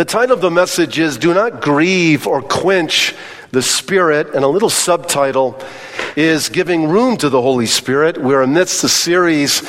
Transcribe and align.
The 0.00 0.06
title 0.06 0.34
of 0.34 0.40
the 0.40 0.50
message 0.50 0.98
is 0.98 1.18
Do 1.18 1.34
Not 1.34 1.60
Grieve 1.60 2.26
or 2.26 2.40
Quench 2.40 3.14
the 3.50 3.60
Spirit, 3.60 4.34
and 4.34 4.42
a 4.42 4.48
little 4.48 4.70
subtitle 4.70 5.60
is 6.16 6.48
Giving 6.48 6.88
Room 6.88 7.18
to 7.18 7.28
the 7.28 7.42
Holy 7.42 7.66
Spirit. 7.66 8.16
We're 8.16 8.40
amidst 8.40 8.82
a 8.82 8.88
series 8.88 9.60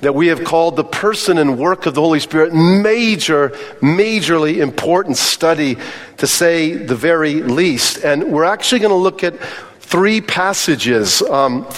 that 0.00 0.16
we 0.16 0.26
have 0.26 0.42
called 0.42 0.74
the 0.74 0.82
person 0.82 1.38
and 1.38 1.60
work 1.60 1.86
of 1.86 1.94
the 1.94 2.00
Holy 2.00 2.18
Spirit, 2.18 2.52
major, 2.52 3.50
majorly 3.80 4.56
important 4.56 5.16
study 5.16 5.76
to 6.16 6.26
say 6.26 6.72
the 6.72 6.96
very 6.96 7.34
least. 7.34 7.98
And 7.98 8.32
we're 8.32 8.42
actually 8.42 8.80
going 8.80 8.90
to 8.90 8.96
look 8.96 9.22
at 9.22 9.38
three 9.78 10.20
passages. 10.20 11.22
Um, 11.22 11.68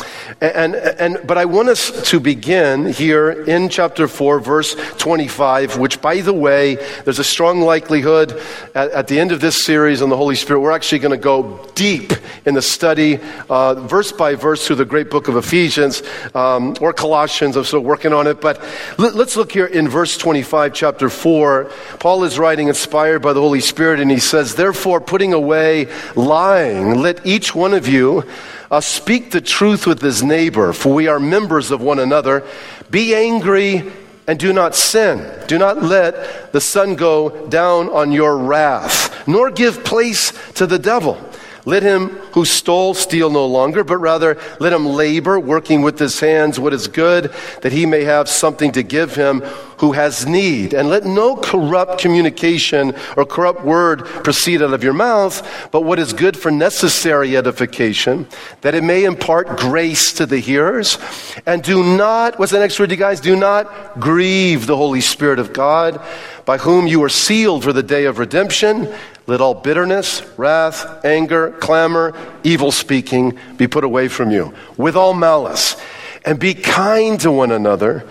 and, 0.41 0.75
and, 0.75 1.27
but 1.27 1.37
I 1.37 1.45
want 1.45 1.69
us 1.69 2.09
to 2.11 2.19
begin 2.19 2.87
here 2.87 3.31
in 3.31 3.69
chapter 3.69 4.09
4, 4.09 4.41
verse 4.41 4.75
25, 4.97 5.77
which, 5.77 6.01
by 6.01 6.23
the 6.23 6.33
way, 6.33 6.77
there's 7.05 7.19
a 7.19 7.25
strong 7.25 7.61
likelihood 7.61 8.41
at, 8.75 8.91
at 8.93 9.09
the 9.09 9.21
end 9.21 9.33
of 9.33 9.43
this 9.43 9.63
series 9.63 10.01
on 10.01 10.09
the 10.09 10.17
Holy 10.17 10.35
Spirit, 10.35 10.61
we're 10.61 10.71
actually 10.71 11.01
going 11.01 11.11
to 11.11 11.23
go 11.23 11.69
deep 11.75 12.13
in 12.47 12.55
the 12.55 12.63
study, 12.63 13.19
uh, 13.51 13.75
verse 13.75 14.13
by 14.13 14.35
verse, 14.35 14.67
through 14.67 14.77
the 14.77 14.85
great 14.87 15.11
book 15.11 15.29
of 15.29 15.37
Ephesians 15.37 16.03
um, 16.35 16.75
or 16.81 16.95
Colossians. 16.95 17.55
I'm 17.55 17.65
still 17.65 17.81
working 17.81 18.15
on 18.15 18.27
it. 18.27 18.41
But 18.41 18.65
let, 18.97 19.15
let's 19.15 19.37
look 19.37 19.53
here 19.53 19.67
in 19.67 19.91
verse 19.91 20.17
25, 20.17 20.73
chapter 20.73 21.11
4. 21.11 21.71
Paul 21.99 22.25
is 22.25 22.39
writing 22.39 22.69
inspired 22.69 23.21
by 23.21 23.35
the 23.35 23.41
Holy 23.41 23.61
Spirit, 23.61 24.01
and 24.01 24.11
he 24.11 24.19
says, 24.19 24.55
Therefore, 24.55 25.03
putting 25.03 25.35
away 25.35 25.89
lying, 26.17 26.95
let 26.95 27.27
each 27.27 27.55
one 27.55 27.75
of 27.75 27.87
you 27.87 28.25
uh, 28.71 28.81
speak 28.81 29.31
the 29.31 29.41
truth 29.41 29.87
with 29.87 30.01
his 30.01 30.23
neighbor, 30.23 30.73
for 30.73 30.95
we 30.95 31.09
are 31.09 31.19
members 31.19 31.71
of 31.71 31.81
one 31.81 31.99
another. 31.99 32.45
Be 32.91 33.15
angry 33.15 33.91
and 34.27 34.39
do 34.39 34.53
not 34.53 34.77
sin. 34.77 35.29
Do 35.49 35.59
not 35.59 35.83
let 35.83 36.53
the 36.53 36.61
sun 36.61 36.95
go 36.95 37.49
down 37.49 37.89
on 37.89 38.13
your 38.13 38.39
wrath, 38.39 39.27
nor 39.27 39.51
give 39.51 39.83
place 39.83 40.33
to 40.53 40.67
the 40.67 40.79
devil. 40.79 41.19
Let 41.65 41.83
him 41.83 42.09
who 42.33 42.45
stole 42.45 42.95
steal 42.95 43.29
no 43.29 43.45
longer, 43.47 43.85
but 43.85 43.99
rather 43.99 44.39
let 44.61 44.73
him 44.73 44.87
labor, 44.87 45.39
working 45.39 45.83
with 45.83 45.99
his 45.99 46.19
hands 46.21 46.59
what 46.59 46.73
is 46.73 46.89
good, 46.89 47.33
that 47.63 47.73
he 47.73 47.87
may 47.87 48.05
have 48.05 48.29
something 48.29 48.73
to 48.73 48.83
give 48.83 49.15
him 49.15 49.43
who 49.81 49.93
has 49.93 50.27
need. 50.27 50.75
And 50.75 50.91
let 50.91 51.07
no 51.07 51.37
corrupt 51.37 51.99
communication 51.99 52.95
or 53.17 53.25
corrupt 53.25 53.65
word 53.65 54.05
proceed 54.05 54.61
out 54.61 54.75
of 54.75 54.85
your 54.85 54.93
mouth, 54.93 55.69
but 55.73 55.81
what 55.81 55.99
is 55.99 56.13
good 56.13 56.37
for 56.37 56.51
necessary 56.51 57.35
edification, 57.35 58.29
that 58.61 58.75
it 58.75 58.85
may 58.85 59.05
impart 59.05 59.59
grace 59.59 60.13
to 60.13 60.27
the 60.27 60.39
hearers. 60.39 60.99
And 61.47 61.63
do 61.63 61.83
not, 61.83 62.39
what's 62.39 62.53
the 62.53 62.59
next 62.59 62.79
word, 62.79 62.91
you 62.91 62.99
guys? 62.99 63.21
Do 63.21 63.35
not 63.35 63.99
grieve 63.99 64.67
the 64.67 64.77
Holy 64.77 65.01
Spirit 65.01 65.39
of 65.39 65.55
God, 65.55 65.99
by 66.45 66.59
whom 66.59 66.87
you 66.87 67.03
are 67.03 67.09
sealed 67.09 67.65
for 67.65 67.73
the 67.73 67.83
day 67.83 68.05
of 68.05 68.19
redemption. 68.19 68.93
Let 69.27 69.41
all 69.41 69.55
bitterness, 69.55 70.23
wrath, 70.37 71.07
anger, 71.07 71.53
clamor, 71.53 72.13
evil 72.45 72.71
speaking 72.71 73.39
be 73.57 73.67
put 73.67 73.85
away 73.85 74.09
from 74.09 74.31
you, 74.31 74.53
with 74.77 74.95
all 74.95 75.15
malice. 75.15 75.77
And 76.23 76.39
be 76.39 76.53
kind 76.53 77.19
to 77.21 77.33
one 77.33 77.51
another 77.51 78.07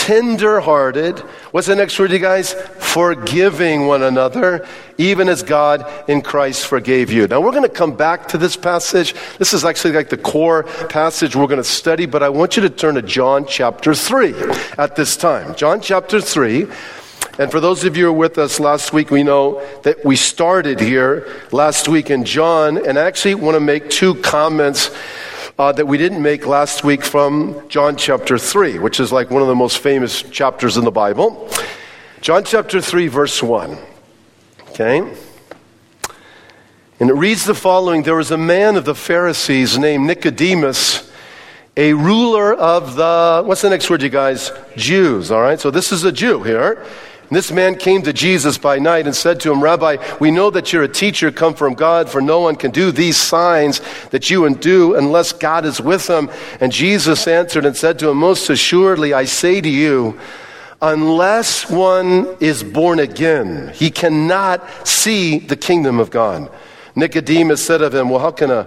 tender 0.00 0.60
hearted. 0.60 1.18
What's 1.52 1.66
the 1.66 1.76
next 1.76 1.98
word, 1.98 2.10
you 2.10 2.18
guys? 2.18 2.54
Forgiving 2.54 3.86
one 3.86 4.02
another, 4.02 4.66
even 4.96 5.28
as 5.28 5.42
God 5.42 5.84
in 6.08 6.22
Christ 6.22 6.66
forgave 6.66 7.12
you. 7.12 7.28
Now, 7.28 7.42
we're 7.42 7.50
going 7.50 7.64
to 7.64 7.68
come 7.68 7.94
back 7.94 8.28
to 8.28 8.38
this 8.38 8.56
passage. 8.56 9.14
This 9.38 9.52
is 9.52 9.62
actually 9.62 9.92
like 9.92 10.08
the 10.08 10.16
core 10.16 10.62
passage 10.88 11.36
we're 11.36 11.46
going 11.48 11.58
to 11.58 11.64
study, 11.64 12.06
but 12.06 12.22
I 12.22 12.30
want 12.30 12.56
you 12.56 12.62
to 12.62 12.70
turn 12.70 12.94
to 12.94 13.02
John 13.02 13.44
chapter 13.46 13.94
3 13.94 14.34
at 14.78 14.96
this 14.96 15.18
time. 15.18 15.54
John 15.54 15.82
chapter 15.82 16.18
3. 16.18 16.66
And 17.38 17.50
for 17.50 17.60
those 17.60 17.84
of 17.84 17.94
you 17.94 18.06
who 18.06 18.12
were 18.12 18.18
with 18.18 18.38
us 18.38 18.58
last 18.58 18.94
week, 18.94 19.10
we 19.10 19.22
know 19.22 19.62
that 19.82 20.02
we 20.02 20.16
started 20.16 20.80
here 20.80 21.28
last 21.52 21.88
week 21.88 22.10
in 22.10 22.24
John, 22.24 22.86
and 22.86 22.98
I 22.98 23.04
actually 23.04 23.34
want 23.34 23.54
to 23.54 23.60
make 23.60 23.90
two 23.90 24.14
comments 24.16 24.90
uh, 25.60 25.70
that 25.72 25.86
we 25.86 25.98
didn't 25.98 26.22
make 26.22 26.46
last 26.46 26.84
week 26.84 27.04
from 27.04 27.68
John 27.68 27.94
chapter 27.94 28.38
3, 28.38 28.78
which 28.78 28.98
is 28.98 29.12
like 29.12 29.28
one 29.28 29.42
of 29.42 29.48
the 29.48 29.54
most 29.54 29.80
famous 29.80 30.22
chapters 30.22 30.78
in 30.78 30.84
the 30.84 30.90
Bible. 30.90 31.50
John 32.22 32.44
chapter 32.44 32.80
3, 32.80 33.08
verse 33.08 33.42
1. 33.42 33.76
Okay? 34.70 35.00
And 36.98 37.10
it 37.10 37.12
reads 37.12 37.44
the 37.44 37.54
following 37.54 38.04
There 38.04 38.16
was 38.16 38.30
a 38.30 38.38
man 38.38 38.76
of 38.76 38.86
the 38.86 38.94
Pharisees 38.94 39.76
named 39.76 40.06
Nicodemus, 40.06 41.12
a 41.76 41.92
ruler 41.92 42.54
of 42.54 42.96
the, 42.96 43.42
what's 43.44 43.60
the 43.60 43.68
next 43.68 43.90
word, 43.90 44.00
you 44.00 44.08
guys? 44.08 44.52
Jews, 44.78 45.30
all 45.30 45.42
right? 45.42 45.60
So 45.60 45.70
this 45.70 45.92
is 45.92 46.04
a 46.04 46.12
Jew 46.12 46.42
here. 46.42 46.86
And 47.30 47.36
this 47.36 47.52
man 47.52 47.76
came 47.76 48.02
to 48.02 48.12
Jesus 48.12 48.58
by 48.58 48.80
night 48.80 49.06
and 49.06 49.14
said 49.14 49.38
to 49.40 49.52
him, 49.52 49.62
Rabbi, 49.62 49.98
we 50.18 50.32
know 50.32 50.50
that 50.50 50.72
you're 50.72 50.82
a 50.82 50.88
teacher 50.88 51.30
come 51.30 51.54
from 51.54 51.74
God, 51.74 52.10
for 52.10 52.20
no 52.20 52.40
one 52.40 52.56
can 52.56 52.72
do 52.72 52.90
these 52.90 53.16
signs 53.16 53.80
that 54.10 54.30
you 54.30 54.52
do 54.56 54.96
unless 54.96 55.32
God 55.32 55.64
is 55.64 55.80
with 55.80 56.08
him. 56.10 56.28
And 56.58 56.72
Jesus 56.72 57.28
answered 57.28 57.64
and 57.64 57.76
said 57.76 58.00
to 58.00 58.08
him, 58.08 58.16
Most 58.16 58.50
assuredly, 58.50 59.14
I 59.14 59.26
say 59.26 59.60
to 59.60 59.68
you, 59.68 60.18
unless 60.82 61.70
one 61.70 62.36
is 62.40 62.64
born 62.64 62.98
again, 62.98 63.72
he 63.74 63.92
cannot 63.92 64.66
see 64.84 65.38
the 65.38 65.56
kingdom 65.56 66.00
of 66.00 66.10
God. 66.10 66.50
Nicodemus 66.96 67.64
said 67.64 67.80
of 67.80 67.94
him, 67.94 68.10
Well, 68.10 68.18
how 68.18 68.32
can 68.32 68.50
a 68.50 68.66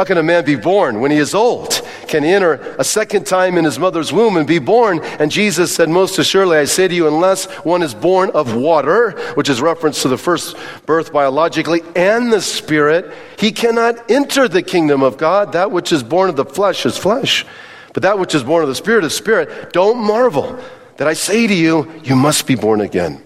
how 0.00 0.04
can 0.04 0.16
a 0.16 0.22
man 0.22 0.46
be 0.46 0.56
born 0.56 0.98
when 1.00 1.10
he 1.10 1.18
is 1.18 1.34
old? 1.34 1.86
Can 2.08 2.22
he 2.22 2.30
enter 2.30 2.54
a 2.78 2.84
second 2.84 3.26
time 3.26 3.58
in 3.58 3.66
his 3.66 3.78
mother's 3.78 4.14
womb 4.14 4.38
and 4.38 4.46
be 4.46 4.58
born? 4.58 5.04
And 5.18 5.30
Jesus 5.30 5.74
said, 5.74 5.90
Most 5.90 6.18
assuredly, 6.18 6.56
I 6.56 6.64
say 6.64 6.88
to 6.88 6.94
you, 6.94 7.06
unless 7.06 7.44
one 7.66 7.82
is 7.82 7.92
born 7.92 8.30
of 8.30 8.56
water, 8.56 9.10
which 9.34 9.50
is 9.50 9.60
reference 9.60 10.00
to 10.00 10.08
the 10.08 10.16
first 10.16 10.56
birth 10.86 11.12
biologically, 11.12 11.82
and 11.94 12.32
the 12.32 12.40
Spirit, 12.40 13.12
he 13.38 13.52
cannot 13.52 14.10
enter 14.10 14.48
the 14.48 14.62
kingdom 14.62 15.02
of 15.02 15.18
God. 15.18 15.52
That 15.52 15.70
which 15.70 15.92
is 15.92 16.02
born 16.02 16.30
of 16.30 16.36
the 16.36 16.46
flesh 16.46 16.86
is 16.86 16.96
flesh, 16.96 17.44
but 17.92 18.02
that 18.02 18.18
which 18.18 18.34
is 18.34 18.42
born 18.42 18.62
of 18.62 18.70
the 18.70 18.74
Spirit 18.74 19.04
is 19.04 19.14
spirit. 19.14 19.74
Don't 19.74 19.98
marvel 19.98 20.58
that 20.96 21.08
I 21.08 21.12
say 21.12 21.46
to 21.46 21.54
you, 21.54 21.92
you 22.02 22.16
must 22.16 22.46
be 22.46 22.54
born 22.54 22.80
again. 22.80 23.22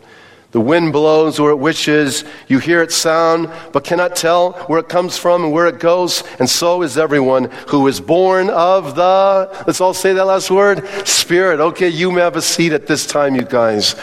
The 0.54 0.60
wind 0.60 0.92
blows 0.92 1.40
where 1.40 1.50
it 1.50 1.56
wishes. 1.56 2.22
You 2.46 2.60
hear 2.60 2.80
its 2.80 2.94
sound, 2.94 3.50
but 3.72 3.82
cannot 3.82 4.14
tell 4.14 4.52
where 4.68 4.78
it 4.78 4.88
comes 4.88 5.18
from 5.18 5.42
and 5.42 5.52
where 5.52 5.66
it 5.66 5.80
goes. 5.80 6.22
And 6.38 6.48
so 6.48 6.82
is 6.82 6.96
everyone 6.96 7.50
who 7.66 7.88
is 7.88 8.00
born 8.00 8.50
of 8.50 8.94
the, 8.94 9.64
let's 9.66 9.80
all 9.80 9.92
say 9.92 10.12
that 10.12 10.24
last 10.24 10.52
word, 10.52 10.86
Spirit. 11.08 11.58
Okay, 11.58 11.88
you 11.88 12.12
may 12.12 12.20
have 12.20 12.36
a 12.36 12.40
seat 12.40 12.72
at 12.72 12.86
this 12.86 13.04
time, 13.04 13.34
you 13.34 13.42
guys. 13.42 13.96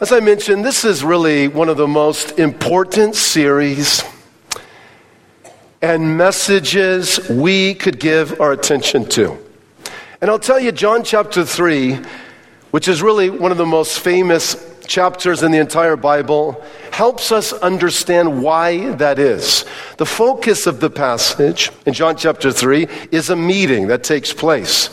As 0.00 0.10
I 0.10 0.20
mentioned, 0.20 0.64
this 0.64 0.86
is 0.86 1.04
really 1.04 1.48
one 1.48 1.68
of 1.68 1.76
the 1.76 1.86
most 1.86 2.38
important 2.38 3.14
series 3.14 4.02
and 5.82 6.16
messages 6.16 7.28
we 7.28 7.74
could 7.74 8.00
give 8.00 8.40
our 8.40 8.52
attention 8.52 9.06
to. 9.10 9.36
And 10.22 10.30
I'll 10.30 10.38
tell 10.38 10.58
you, 10.58 10.72
John 10.72 11.04
chapter 11.04 11.44
3, 11.44 11.98
which 12.70 12.88
is 12.88 13.02
really 13.02 13.28
one 13.28 13.52
of 13.52 13.58
the 13.58 13.66
most 13.66 14.00
famous 14.00 14.72
chapters 14.86 15.42
in 15.42 15.52
the 15.52 15.58
entire 15.58 15.96
Bible 15.96 16.62
helps 16.92 17.32
us 17.32 17.52
understand 17.52 18.42
why 18.42 18.92
that 18.94 19.18
is. 19.18 19.64
The 19.98 20.06
focus 20.06 20.66
of 20.66 20.80
the 20.80 20.90
passage 20.90 21.70
in 21.84 21.92
John 21.92 22.16
chapter 22.16 22.52
3 22.52 22.88
is 23.10 23.30
a 23.30 23.36
meeting 23.36 23.88
that 23.88 24.02
takes 24.02 24.32
place. 24.32 24.90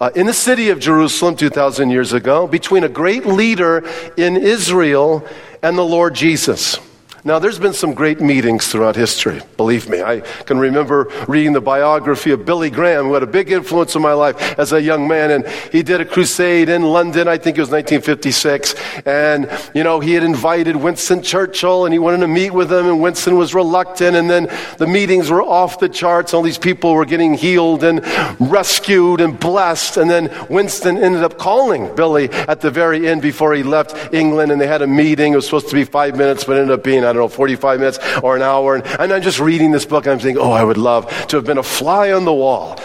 Uh, 0.00 0.10
in 0.14 0.26
the 0.26 0.34
city 0.34 0.70
of 0.70 0.80
Jerusalem 0.80 1.36
2,000 1.36 1.90
years 1.90 2.12
ago, 2.12 2.46
between 2.46 2.84
a 2.84 2.88
great 2.88 3.26
leader 3.26 3.88
in 4.16 4.36
Israel 4.36 5.26
and 5.62 5.78
the 5.78 5.84
Lord 5.84 6.14
Jesus. 6.14 6.78
Now, 7.26 7.38
there's 7.38 7.58
been 7.58 7.72
some 7.72 7.94
great 7.94 8.20
meetings 8.20 8.68
throughout 8.68 8.96
history, 8.96 9.40
believe 9.56 9.88
me. 9.88 10.02
I 10.02 10.20
can 10.20 10.58
remember 10.58 11.10
reading 11.26 11.54
the 11.54 11.60
biography 11.62 12.32
of 12.32 12.44
Billy 12.44 12.68
Graham, 12.68 13.06
who 13.06 13.14
had 13.14 13.22
a 13.22 13.26
big 13.26 13.50
influence 13.50 13.96
in 13.96 14.02
my 14.02 14.12
life 14.12 14.58
as 14.58 14.74
a 14.74 14.82
young 14.82 15.08
man. 15.08 15.30
And 15.30 15.48
he 15.72 15.82
did 15.82 16.02
a 16.02 16.04
crusade 16.04 16.68
in 16.68 16.82
London, 16.82 17.26
I 17.26 17.38
think 17.38 17.56
it 17.56 17.62
was 17.62 17.70
1956. 17.70 18.74
And, 19.06 19.50
you 19.74 19.82
know, 19.82 20.00
he 20.00 20.12
had 20.12 20.22
invited 20.22 20.76
Winston 20.76 21.22
Churchill 21.22 21.86
and 21.86 21.94
he 21.94 21.98
wanted 21.98 22.18
to 22.18 22.28
meet 22.28 22.50
with 22.50 22.70
him, 22.70 22.84
and 22.86 23.00
Winston 23.00 23.38
was 23.38 23.54
reluctant. 23.54 24.16
And 24.16 24.28
then 24.28 24.54
the 24.76 24.86
meetings 24.86 25.30
were 25.30 25.42
off 25.42 25.78
the 25.78 25.88
charts. 25.88 26.34
All 26.34 26.42
these 26.42 26.58
people 26.58 26.92
were 26.92 27.06
getting 27.06 27.32
healed 27.32 27.84
and 27.84 28.04
rescued 28.38 29.22
and 29.22 29.40
blessed. 29.40 29.96
And 29.96 30.10
then 30.10 30.30
Winston 30.50 30.98
ended 30.98 31.22
up 31.22 31.38
calling 31.38 31.94
Billy 31.96 32.28
at 32.30 32.60
the 32.60 32.70
very 32.70 33.08
end 33.08 33.22
before 33.22 33.54
he 33.54 33.62
left 33.62 34.12
England, 34.12 34.52
and 34.52 34.60
they 34.60 34.66
had 34.66 34.82
a 34.82 34.86
meeting. 34.86 35.32
It 35.32 35.36
was 35.36 35.46
supposed 35.46 35.70
to 35.70 35.74
be 35.74 35.84
five 35.84 36.18
minutes, 36.18 36.44
but 36.44 36.58
ended 36.58 36.78
up 36.78 36.84
being, 36.84 37.02
I 37.02 37.13
don't 37.14 37.22
know, 37.22 37.28
45 37.28 37.80
minutes 37.80 37.98
or 38.22 38.36
an 38.36 38.42
hour. 38.42 38.76
And, 38.76 38.86
and 38.86 39.12
I'm 39.12 39.22
just 39.22 39.40
reading 39.40 39.72
this 39.72 39.86
book 39.86 40.04
and 40.04 40.12
I'm 40.12 40.18
thinking, 40.18 40.42
oh, 40.42 40.52
I 40.52 40.64
would 40.64 40.76
love 40.76 41.08
to 41.28 41.36
have 41.36 41.46
been 41.46 41.58
a 41.58 41.62
fly 41.62 42.12
on 42.12 42.24
the 42.24 42.34
wall. 42.34 42.78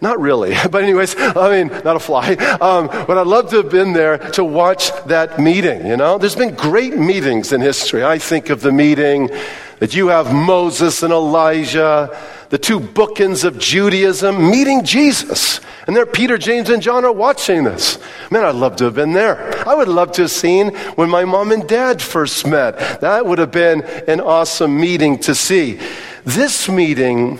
Not 0.00 0.20
really, 0.20 0.54
but 0.70 0.82
anyways, 0.82 1.14
I 1.18 1.62
mean, 1.62 1.68
not 1.84 1.96
a 1.96 2.00
fly. 2.00 2.34
Um, 2.60 2.88
but 2.88 3.18
I'd 3.18 3.26
love 3.26 3.50
to 3.50 3.56
have 3.56 3.70
been 3.70 3.92
there 3.92 4.18
to 4.32 4.44
watch 4.44 4.90
that 5.06 5.38
meeting, 5.38 5.86
you 5.86 5.96
know? 5.96 6.18
There's 6.18 6.36
been 6.36 6.54
great 6.54 6.96
meetings 6.96 7.52
in 7.52 7.60
history. 7.60 8.04
I 8.04 8.18
think 8.18 8.50
of 8.50 8.60
the 8.60 8.72
meeting 8.72 9.30
that 9.78 9.94
you 9.94 10.08
have 10.08 10.32
Moses 10.32 11.02
and 11.02 11.12
Elijah, 11.12 12.16
the 12.48 12.58
two 12.58 12.80
bookends 12.80 13.44
of 13.44 13.58
Judaism, 13.58 14.50
meeting 14.50 14.84
Jesus. 14.84 15.60
And 15.86 15.96
there, 15.96 16.06
Peter, 16.06 16.38
James, 16.38 16.70
and 16.70 16.82
John 16.82 17.04
are 17.04 17.12
watching 17.12 17.64
this. 17.64 17.98
Man, 18.30 18.44
I'd 18.44 18.54
love 18.54 18.76
to 18.76 18.84
have 18.84 18.94
been 18.94 19.12
there. 19.12 19.68
I 19.68 19.74
would 19.74 19.88
love 19.88 20.12
to 20.12 20.22
have 20.22 20.30
seen 20.30 20.74
when 20.96 21.08
my 21.10 21.24
mom 21.24 21.52
and 21.52 21.68
dad 21.68 22.00
first 22.02 22.46
met. 22.46 23.00
That 23.00 23.26
would 23.26 23.38
have 23.38 23.52
been 23.52 23.82
an 24.08 24.20
awesome 24.20 24.78
meeting 24.80 25.18
to 25.20 25.34
see. 25.34 25.80
This 26.24 26.68
meeting 26.68 27.38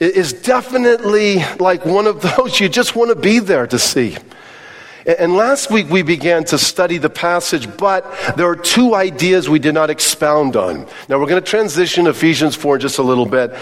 is 0.00 0.32
definitely 0.32 1.44
like 1.58 1.84
one 1.84 2.06
of 2.06 2.22
those 2.36 2.58
you 2.58 2.68
just 2.68 2.96
want 2.96 3.10
to 3.10 3.16
be 3.16 3.38
there 3.38 3.66
to 3.66 3.78
see. 3.78 4.16
And 5.18 5.34
last 5.34 5.72
week 5.72 5.88
we 5.88 6.02
began 6.02 6.44
to 6.44 6.58
study 6.58 6.98
the 6.98 7.10
passage, 7.10 7.76
but 7.76 8.04
there 8.36 8.46
are 8.46 8.56
two 8.56 8.94
ideas 8.94 9.48
we 9.48 9.58
did 9.58 9.74
not 9.74 9.90
expound 9.90 10.54
on. 10.54 10.86
Now 11.08 11.18
we're 11.18 11.26
going 11.26 11.42
to 11.42 11.48
transition 11.48 12.06
Ephesians 12.06 12.54
4 12.54 12.78
just 12.78 12.98
a 12.98 13.02
little 13.02 13.26
bit. 13.26 13.52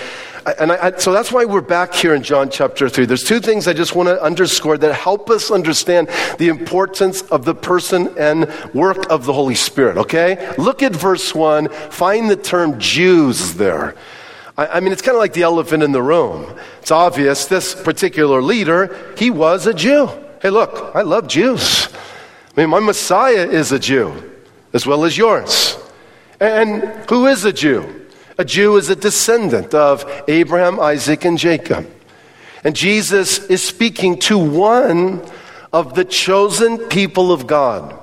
And 0.59 0.73
I, 0.73 0.97
so 0.99 1.13
that's 1.13 1.33
why 1.33 1.45
we're 1.47 1.61
back 1.61 1.95
here 1.95 2.15
in 2.15 2.23
John 2.23 2.51
chapter 2.51 2.89
3. 2.89 3.07
There's 3.07 3.25
two 3.25 3.41
things 3.41 3.67
I 3.67 3.73
just 3.73 3.95
want 3.95 4.09
to 4.09 4.23
underscore 4.23 4.77
that 4.79 4.95
help 4.95 5.31
us 5.31 5.51
understand 5.51 6.09
the 6.39 6.49
importance 6.49 7.23
of 7.23 7.45
the 7.45 7.55
person 7.55 8.15
and 8.19 8.53
work 8.75 9.11
of 9.11 9.25
the 9.25 9.33
Holy 9.33 9.55
Spirit, 9.55 9.97
okay? 9.97 10.55
Look 10.59 10.83
at 10.83 10.95
verse 10.95 11.35
1. 11.35 11.69
Find 11.69 12.29
the 12.29 12.37
term 12.37 12.79
Jews 12.79 13.55
there. 13.55 13.95
I 14.59 14.81
mean, 14.81 14.93
it's 14.93 15.03
kind 15.03 15.15
of 15.15 15.21
like 15.21 15.35
the 15.35 15.43
elephant 15.43 15.83
in 15.83 15.93
the 15.93 16.03
room. 16.03 16.53
It's 16.81 16.91
obvious 16.91 17.47
this 17.47 17.75
particular 17.75 18.43
leader, 18.43 19.15
he 19.17 19.31
was 19.31 19.67
a 19.67 19.73
Jew. 19.73 20.11
Hey, 20.41 20.51
look, 20.51 20.95
I 20.95 21.03
love 21.03 21.27
Jews. 21.27 21.89
I 22.57 22.61
mean, 22.61 22.71
my 22.71 22.79
Messiah 22.79 23.49
is 23.49 23.73
a 23.73 23.79
Jew, 23.79 24.15
as 24.73 24.87
well 24.87 25.05
as 25.05 25.19
yours. 25.19 25.77
And 26.39 26.85
who 27.11 27.27
is 27.27 27.45
a 27.45 27.53
Jew? 27.53 28.07
A 28.39 28.45
Jew 28.45 28.77
is 28.77 28.89
a 28.89 28.95
descendant 28.95 29.75
of 29.75 30.05
Abraham, 30.29 30.79
Isaac, 30.79 31.25
and 31.25 31.37
Jacob. 31.37 31.91
And 32.63 32.77
Jesus 32.77 33.39
is 33.47 33.65
speaking 33.65 34.21
to 34.21 34.39
one 34.39 35.23
of 35.73 35.95
the 35.95 36.05
chosen 36.05 36.79
people 36.87 37.33
of 37.33 37.49
God. 37.49 37.99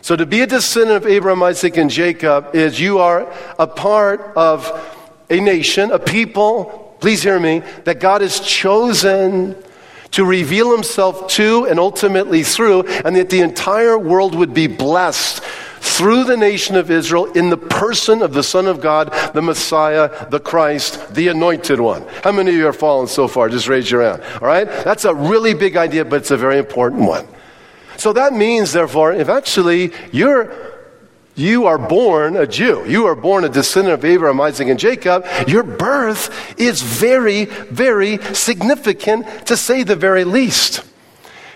So 0.00 0.16
to 0.16 0.26
be 0.26 0.40
a 0.40 0.48
descendant 0.48 1.04
of 1.04 1.10
Abraham, 1.10 1.44
Isaac, 1.44 1.76
and 1.76 1.90
Jacob 1.90 2.56
is 2.56 2.80
you 2.80 2.98
are 2.98 3.32
a 3.56 3.68
part 3.68 4.20
of 4.34 4.68
a 5.30 5.38
nation, 5.38 5.92
a 5.92 6.00
people, 6.00 6.96
please 6.98 7.22
hear 7.22 7.38
me, 7.38 7.62
that 7.84 8.00
God 8.00 8.20
has 8.20 8.40
chosen 8.40 9.54
to 10.12 10.24
reveal 10.24 10.72
himself 10.72 11.28
to 11.28 11.66
and 11.66 11.78
ultimately 11.78 12.42
through, 12.42 12.82
and 12.82 13.16
that 13.16 13.30
the 13.30 13.40
entire 13.40 13.98
world 13.98 14.34
would 14.34 14.54
be 14.54 14.66
blessed 14.66 15.42
through 15.80 16.24
the 16.24 16.36
nation 16.36 16.76
of 16.76 16.90
Israel 16.90 17.26
in 17.32 17.50
the 17.50 17.56
person 17.56 18.22
of 18.22 18.32
the 18.32 18.42
Son 18.42 18.66
of 18.66 18.80
God, 18.80 19.12
the 19.32 19.42
Messiah, 19.42 20.28
the 20.30 20.40
Christ, 20.40 21.14
the 21.14 21.28
Anointed 21.28 21.80
One. 21.80 22.04
How 22.24 22.32
many 22.32 22.50
of 22.50 22.56
you 22.56 22.66
are 22.66 22.72
fallen 22.72 23.06
so 23.06 23.28
far? 23.28 23.48
Just 23.48 23.68
raise 23.68 23.90
your 23.90 24.02
hand. 24.02 24.22
All 24.40 24.48
right? 24.48 24.66
That's 24.66 25.04
a 25.04 25.14
really 25.14 25.54
big 25.54 25.76
idea, 25.76 26.04
but 26.04 26.16
it's 26.16 26.30
a 26.30 26.36
very 26.36 26.58
important 26.58 27.02
one. 27.02 27.26
So 27.96 28.12
that 28.12 28.32
means, 28.32 28.72
therefore, 28.72 29.12
if 29.12 29.28
actually 29.28 29.92
you're 30.12 30.67
you 31.38 31.66
are 31.66 31.78
born 31.78 32.36
a 32.36 32.46
Jew. 32.46 32.84
You 32.86 33.06
are 33.06 33.14
born 33.14 33.44
a 33.44 33.48
descendant 33.48 33.94
of 33.94 34.04
Abraham, 34.04 34.40
Isaac, 34.40 34.68
and 34.68 34.78
Jacob. 34.78 35.24
Your 35.46 35.62
birth 35.62 36.58
is 36.58 36.82
very, 36.82 37.44
very 37.44 38.18
significant, 38.34 39.46
to 39.46 39.56
say 39.56 39.84
the 39.84 39.96
very 39.96 40.24
least. 40.24 40.82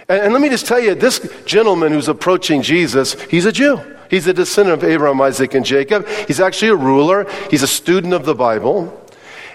And, 0.09 0.23
and 0.23 0.33
let 0.33 0.41
me 0.41 0.49
just 0.49 0.67
tell 0.67 0.81
you 0.81 0.95
this 0.95 1.29
gentleman 1.45 1.93
who's 1.93 2.09
approaching 2.09 2.63
Jesus, 2.63 3.21
he's 3.23 3.45
a 3.45 3.53
Jew. 3.53 3.81
He's 4.09 4.27
a 4.27 4.35
descendant 4.35 4.83
of 4.83 4.89
Abraham, 4.89 5.21
Isaac, 5.23 5.55
and 5.55 5.65
Jacob. 5.65 6.07
He's 6.29 6.39
actually 6.39 6.69
a 6.69 6.77
ruler, 6.77 7.27
he's 7.51 7.63
a 7.63 7.69
student 7.69 8.13
of 8.13 8.25
the 8.25 8.35
Bible. 8.35 9.02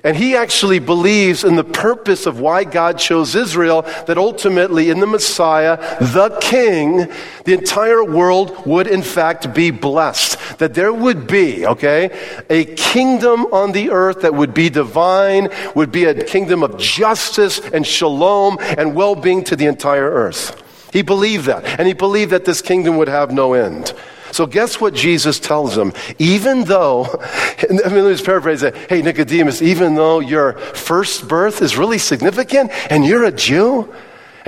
And 0.08 0.16
he 0.16 0.38
actually 0.38 0.80
believes 0.80 1.44
in 1.44 1.58
the 1.58 1.66
purpose 1.66 2.26
of 2.26 2.40
why 2.40 2.64
God 2.64 2.98
chose 2.98 3.36
Israel, 3.36 3.82
that 4.06 4.18
ultimately 4.18 4.90
in 4.90 5.02
the 5.02 5.06
Messiah, 5.06 5.76
the 6.00 6.30
King, 6.40 7.12
the 7.44 7.52
entire 7.52 8.02
world 8.06 8.66
would 8.66 8.88
in 8.88 9.02
fact 9.02 9.54
be 9.54 9.70
blessed. 9.70 10.60
That 10.60 10.76
there 10.76 10.94
would 10.94 11.28
be, 11.28 11.68
okay, 11.68 12.18
a 12.50 12.64
kingdom 12.76 13.48
on 13.48 13.74
the 13.74 13.90
earth 13.90 14.22
that 14.22 14.34
would 14.34 14.54
be 14.54 14.70
divine, 14.70 15.50
would 15.76 15.92
be 15.92 16.06
a 16.06 16.24
kingdom 16.24 16.64
of 16.64 16.78
justice 16.78 17.60
and 17.60 17.86
shalom 17.86 18.60
and 18.62 18.96
well 18.96 19.14
being 19.14 19.44
to 19.44 19.58
the 19.58 19.66
entire 19.66 20.10
earth. 20.10 20.64
He 20.94 21.02
believed 21.02 21.48
that. 21.48 21.66
And 21.66 21.86
he 21.86 21.94
believed 21.94 22.32
that 22.32 22.46
this 22.46 22.62
kingdom 22.62 22.96
would 22.96 23.10
have 23.10 23.34
no 23.34 23.56
end. 23.56 23.94
So, 24.32 24.46
guess 24.46 24.80
what 24.80 24.94
Jesus 24.94 25.40
tells 25.40 25.76
them? 25.76 25.94
Even 26.20 26.64
though, 26.64 27.06
I 27.06 27.66
mean, 27.70 27.80
let 27.84 27.92
me 27.92 28.12
just 28.12 28.26
paraphrase 28.26 28.64
it. 28.64 28.76
Hey, 28.90 29.02
Nicodemus, 29.02 29.62
even 29.62 29.96
though 29.96 30.20
your 30.20 30.54
first 30.54 31.28
birth 31.28 31.62
is 31.62 31.78
really 31.78 31.98
significant 31.98 32.72
and 32.90 33.06
you're 33.06 33.24
a 33.24 33.32
Jew, 33.32 33.94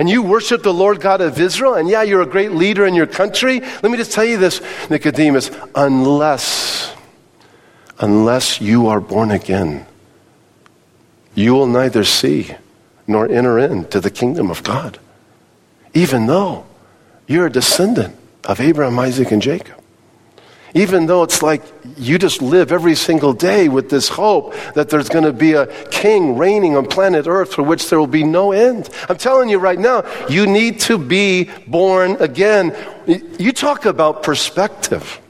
and 0.00 0.08
you 0.08 0.22
worship 0.22 0.62
the 0.62 0.72
Lord 0.72 0.98
God 0.98 1.20
of 1.20 1.38
Israel, 1.38 1.74
and 1.74 1.86
yeah, 1.86 2.02
you're 2.02 2.22
a 2.22 2.26
great 2.26 2.52
leader 2.52 2.86
in 2.86 2.94
your 2.94 3.06
country, 3.06 3.60
let 3.60 3.84
me 3.84 3.98
just 3.98 4.12
tell 4.12 4.24
you 4.24 4.38
this, 4.38 4.62
Nicodemus, 4.88 5.50
unless, 5.74 6.94
unless 7.98 8.62
you 8.62 8.86
are 8.86 8.98
born 8.98 9.30
again, 9.30 9.84
you 11.34 11.52
will 11.52 11.66
neither 11.66 12.02
see 12.04 12.54
nor 13.06 13.28
enter 13.28 13.58
into 13.58 14.00
the 14.00 14.10
kingdom 14.10 14.50
of 14.50 14.62
God, 14.62 14.98
even 15.92 16.26
though 16.26 16.64
you're 17.26 17.46
a 17.46 17.52
descendant 17.52 18.16
of 18.50 18.60
Abraham, 18.60 18.98
Isaac, 18.98 19.30
and 19.30 19.40
Jacob. 19.40 19.76
Even 20.74 21.06
though 21.06 21.22
it's 21.22 21.40
like 21.42 21.62
you 21.96 22.18
just 22.18 22.42
live 22.42 22.72
every 22.72 22.94
single 22.96 23.32
day 23.32 23.68
with 23.68 23.90
this 23.90 24.08
hope 24.08 24.54
that 24.74 24.88
there's 24.88 25.08
going 25.08 25.24
to 25.24 25.32
be 25.32 25.52
a 25.52 25.66
king 25.90 26.36
reigning 26.36 26.76
on 26.76 26.86
planet 26.86 27.26
Earth 27.26 27.54
for 27.54 27.62
which 27.62 27.88
there 27.88 27.98
will 27.98 28.06
be 28.06 28.24
no 28.24 28.52
end. 28.52 28.88
I'm 29.08 29.18
telling 29.18 29.48
you 29.48 29.58
right 29.58 29.78
now, 29.78 30.04
you 30.28 30.46
need 30.46 30.80
to 30.80 30.98
be 30.98 31.50
born 31.66 32.16
again. 32.20 32.76
You 33.06 33.52
talk 33.52 33.84
about 33.84 34.22
perspective 34.22 35.20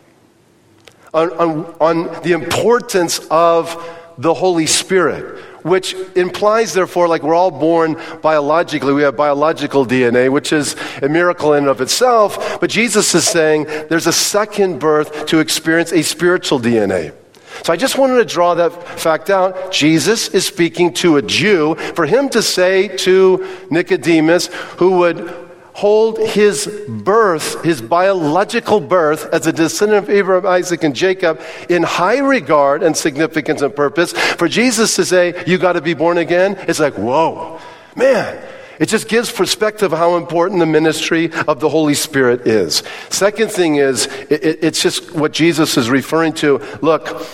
on, 1.12 1.31
on, 1.32 1.64
on 1.81 2.22
the 2.22 2.32
importance 2.32 3.20
of 3.31 3.76
the 4.17 4.34
Holy 4.34 4.67
Spirit 4.67 5.43
which 5.62 5.95
implies, 6.15 6.73
therefore, 6.73 7.09
like 7.09 7.23
we're 7.23 7.35
all 7.35 7.51
born 7.51 7.97
biologically. 8.23 8.93
We 8.93 9.03
have 9.03 9.17
biological 9.17 9.87
DNA, 9.87 10.31
which 10.31 10.53
is 10.53 10.77
a 11.03 11.09
miracle 11.09 11.53
in 11.55 11.61
and 11.61 11.69
of 11.69 11.81
itself. 11.81 12.61
But 12.61 12.71
Jesus 12.71 13.15
is 13.15 13.27
saying 13.27 13.65
there's 13.89 14.07
a 14.07 14.12
second 14.12 14.79
birth 14.79 15.27
to 15.27 15.39
experience 15.39 15.93
a 15.93 16.03
spiritual 16.03 16.61
DNA. 16.61 17.15
So 17.62 17.73
I 17.73 17.77
just 17.77 17.99
wanted 17.99 18.17
to 18.17 18.25
draw 18.25 18.55
that 18.55 18.73
fact 18.99 19.29
out. 19.29 19.73
Jesus 19.73 20.29
is 20.29 20.47
speaking 20.47 20.95
to 20.95 21.17
a 21.17 21.23
Jew. 21.23 21.75
For 21.75 22.06
him 22.06 22.29
to 22.31 22.43
say 22.43 22.89
to 22.99 23.47
Nicodemus, 23.71 24.47
who 24.79 24.93
would 24.99 25.50
hold 25.72 26.19
his 26.19 26.67
birth, 26.88 27.62
his 27.62 27.81
biological 27.81 28.81
birth, 28.81 29.26
as 29.32 29.46
a 29.46 29.52
descendant 29.52 30.05
of 30.05 30.11
Abraham, 30.11 30.46
Isaac, 30.46 30.84
and 30.84 30.94
Jacob 30.94 31.40
in 31.69 31.82
high 31.82 32.19
regard 32.19 32.82
and 32.82 32.96
significance 32.96 33.62
and 33.62 33.74
purpose. 33.74 34.12
For 34.12 34.48
Jesus 34.48 34.96
to 34.96 35.05
say, 35.05 35.43
you 35.46 35.58
got 35.58 35.72
to 35.74 35.81
be 35.81 35.94
born 35.94 36.19
again, 36.19 36.56
it's 36.69 36.81
like, 36.81 36.94
whoa, 36.94 37.60
man. 37.96 38.43
It 38.79 38.89
just 38.89 39.08
gives 39.08 39.31
perspective 39.31 39.93
how 39.93 40.17
important 40.17 40.58
the 40.58 40.65
ministry 40.65 41.31
of 41.46 41.60
the 41.60 41.69
Holy 41.69 41.93
Spirit 41.93 42.46
is. 42.46 42.82
Second 43.10 43.50
thing 43.50 43.77
is, 43.77 44.06
it, 44.06 44.65
it's 44.65 44.82
just 44.82 45.15
what 45.15 45.32
Jesus 45.32 45.77
is 45.77 45.91
referring 45.91 46.32
to. 46.34 46.62
Look, 46.81 47.27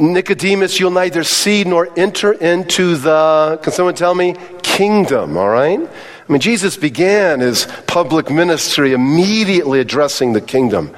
Nicodemus, 0.00 0.80
you'll 0.80 0.90
neither 0.90 1.22
see 1.22 1.62
nor 1.62 1.88
enter 1.96 2.32
into 2.32 2.96
the, 2.96 3.60
can 3.62 3.72
someone 3.72 3.94
tell 3.94 4.16
me, 4.16 4.34
kingdom, 4.62 5.36
all 5.36 5.48
right? 5.48 5.88
I 6.26 6.32
mean, 6.32 6.40
Jesus 6.40 6.78
began 6.78 7.40
his 7.40 7.66
public 7.86 8.30
ministry 8.30 8.94
immediately 8.94 9.80
addressing 9.80 10.32
the 10.32 10.40
kingdom. 10.40 10.94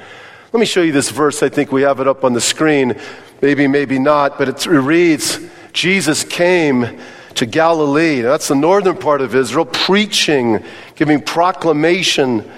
Let 0.53 0.59
me 0.59 0.65
show 0.65 0.81
you 0.81 0.93
this 0.93 1.09
verse. 1.09 1.43
I 1.43 1.49
think 1.49 1.71
we 1.71 1.81
have 1.81 1.99
it 1.99 2.07
up 2.07 2.23
on 2.23 2.31
the 2.31 2.39
screen. 2.39 2.95
Maybe, 3.41 3.67
maybe 3.67 3.99
not, 3.99 4.37
but 4.37 4.47
it 4.47 4.65
reads 4.65 5.39
Jesus 5.73 6.23
came 6.23 6.97
to 7.35 7.45
Galilee. 7.45 8.21
That's 8.21 8.47
the 8.47 8.55
northern 8.55 8.97
part 8.97 9.19
of 9.19 9.35
Israel, 9.35 9.65
preaching, 9.65 10.63
giving 10.95 11.21
proclamation 11.21 12.49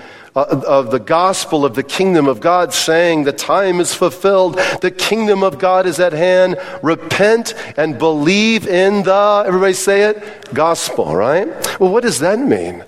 of 0.48 0.91
the 0.91 1.00
gospel 1.00 1.65
of 1.65 1.75
the 1.75 1.84
kingdom 1.84 2.27
of 2.27 2.39
God, 2.39 2.74
saying, 2.74 3.24
The 3.24 3.34
time 3.34 3.79
is 3.79 3.93
fulfilled, 3.93 4.60
the 4.81 4.91
kingdom 4.91 5.43
of 5.43 5.60
God 5.60 5.86
is 5.86 6.00
at 6.00 6.13
hand. 6.13 6.58
Repent 6.81 7.53
and 7.77 7.98
believe 7.98 8.67
in 8.67 9.03
the, 9.03 9.43
everybody 9.46 9.74
say 9.74 10.03
it, 10.10 10.53
gospel, 10.53 11.15
right? 11.15 11.48
Well, 11.79 11.91
what 11.91 12.03
does 12.03 12.19
that 12.19 12.39
mean? 12.39 12.84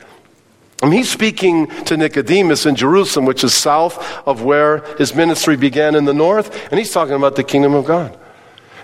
I 0.81 0.87
mean, 0.87 0.93
he's 0.93 1.11
speaking 1.11 1.67
to 1.85 1.95
Nicodemus 1.95 2.65
in 2.65 2.75
Jerusalem, 2.75 3.25
which 3.25 3.43
is 3.43 3.53
south 3.53 4.03
of 4.27 4.41
where 4.41 4.79
his 4.97 5.13
ministry 5.13 5.55
began 5.55 5.93
in 5.93 6.05
the 6.05 6.13
north, 6.13 6.71
and 6.71 6.79
he's 6.79 6.91
talking 6.91 7.13
about 7.13 7.35
the 7.35 7.43
kingdom 7.43 7.73
of 7.75 7.85
God. 7.85 8.17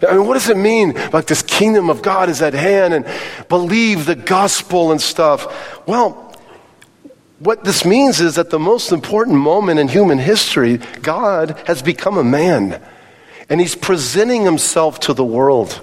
I 0.08 0.16
mean, 0.16 0.28
what 0.28 0.36
does 0.36 0.50
it 0.50 0.58
mean? 0.58 0.94
Like 1.12 1.26
this 1.26 1.42
kingdom 1.42 1.90
of 1.90 2.04
God 2.04 2.30
is 2.30 2.42
at 2.42 2.54
hand 2.54 2.94
and 2.94 3.06
believe 3.50 4.06
the 4.06 4.16
gospel 4.16 4.92
and 4.92 5.02
stuff. 5.02 5.88
Well, 5.88 6.26
what 7.39 7.63
this 7.63 7.86
means 7.86 8.20
is 8.20 8.36
that 8.36 8.50
the 8.50 8.60
most 8.60 8.91
important 8.91 9.38
moment 9.38 9.79
in 9.79 9.88
human 9.88 10.17
history, 10.17 10.77
God 11.01 11.62
has 11.67 11.82
become 11.82 12.17
a 12.17 12.24
man 12.24 12.82
and 13.50 13.62
he's 13.62 13.75
presenting 13.75 14.44
himself 14.44 15.00
to 15.01 15.13
the 15.13 15.24
world. 15.24 15.82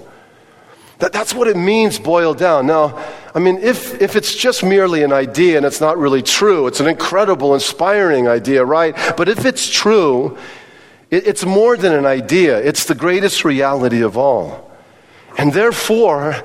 That, 0.99 1.11
that's 1.11 1.33
what 1.33 1.47
it 1.47 1.57
means 1.57 1.99
boiled 1.99 2.37
down. 2.37 2.67
Now, 2.67 3.03
I 3.33 3.39
mean, 3.39 3.57
if, 3.57 4.01
if 4.01 4.15
it's 4.15 4.33
just 4.35 4.63
merely 4.63 5.03
an 5.03 5.11
idea 5.11 5.57
and 5.57 5.65
it's 5.65 5.81
not 5.81 5.97
really 5.97 6.21
true, 6.21 6.67
it's 6.67 6.79
an 6.79 6.87
incredible, 6.87 7.53
inspiring 7.53 8.27
idea, 8.27 8.63
right? 8.63 8.95
But 9.17 9.27
if 9.27 9.45
it's 9.45 9.69
true, 9.69 10.37
it, 11.09 11.27
it's 11.27 11.45
more 11.45 11.75
than 11.75 11.93
an 11.93 12.05
idea, 12.05 12.57
it's 12.57 12.85
the 12.85 12.95
greatest 12.95 13.43
reality 13.43 14.01
of 14.01 14.17
all. 14.17 14.71
And 15.37 15.51
therefore, 15.51 16.35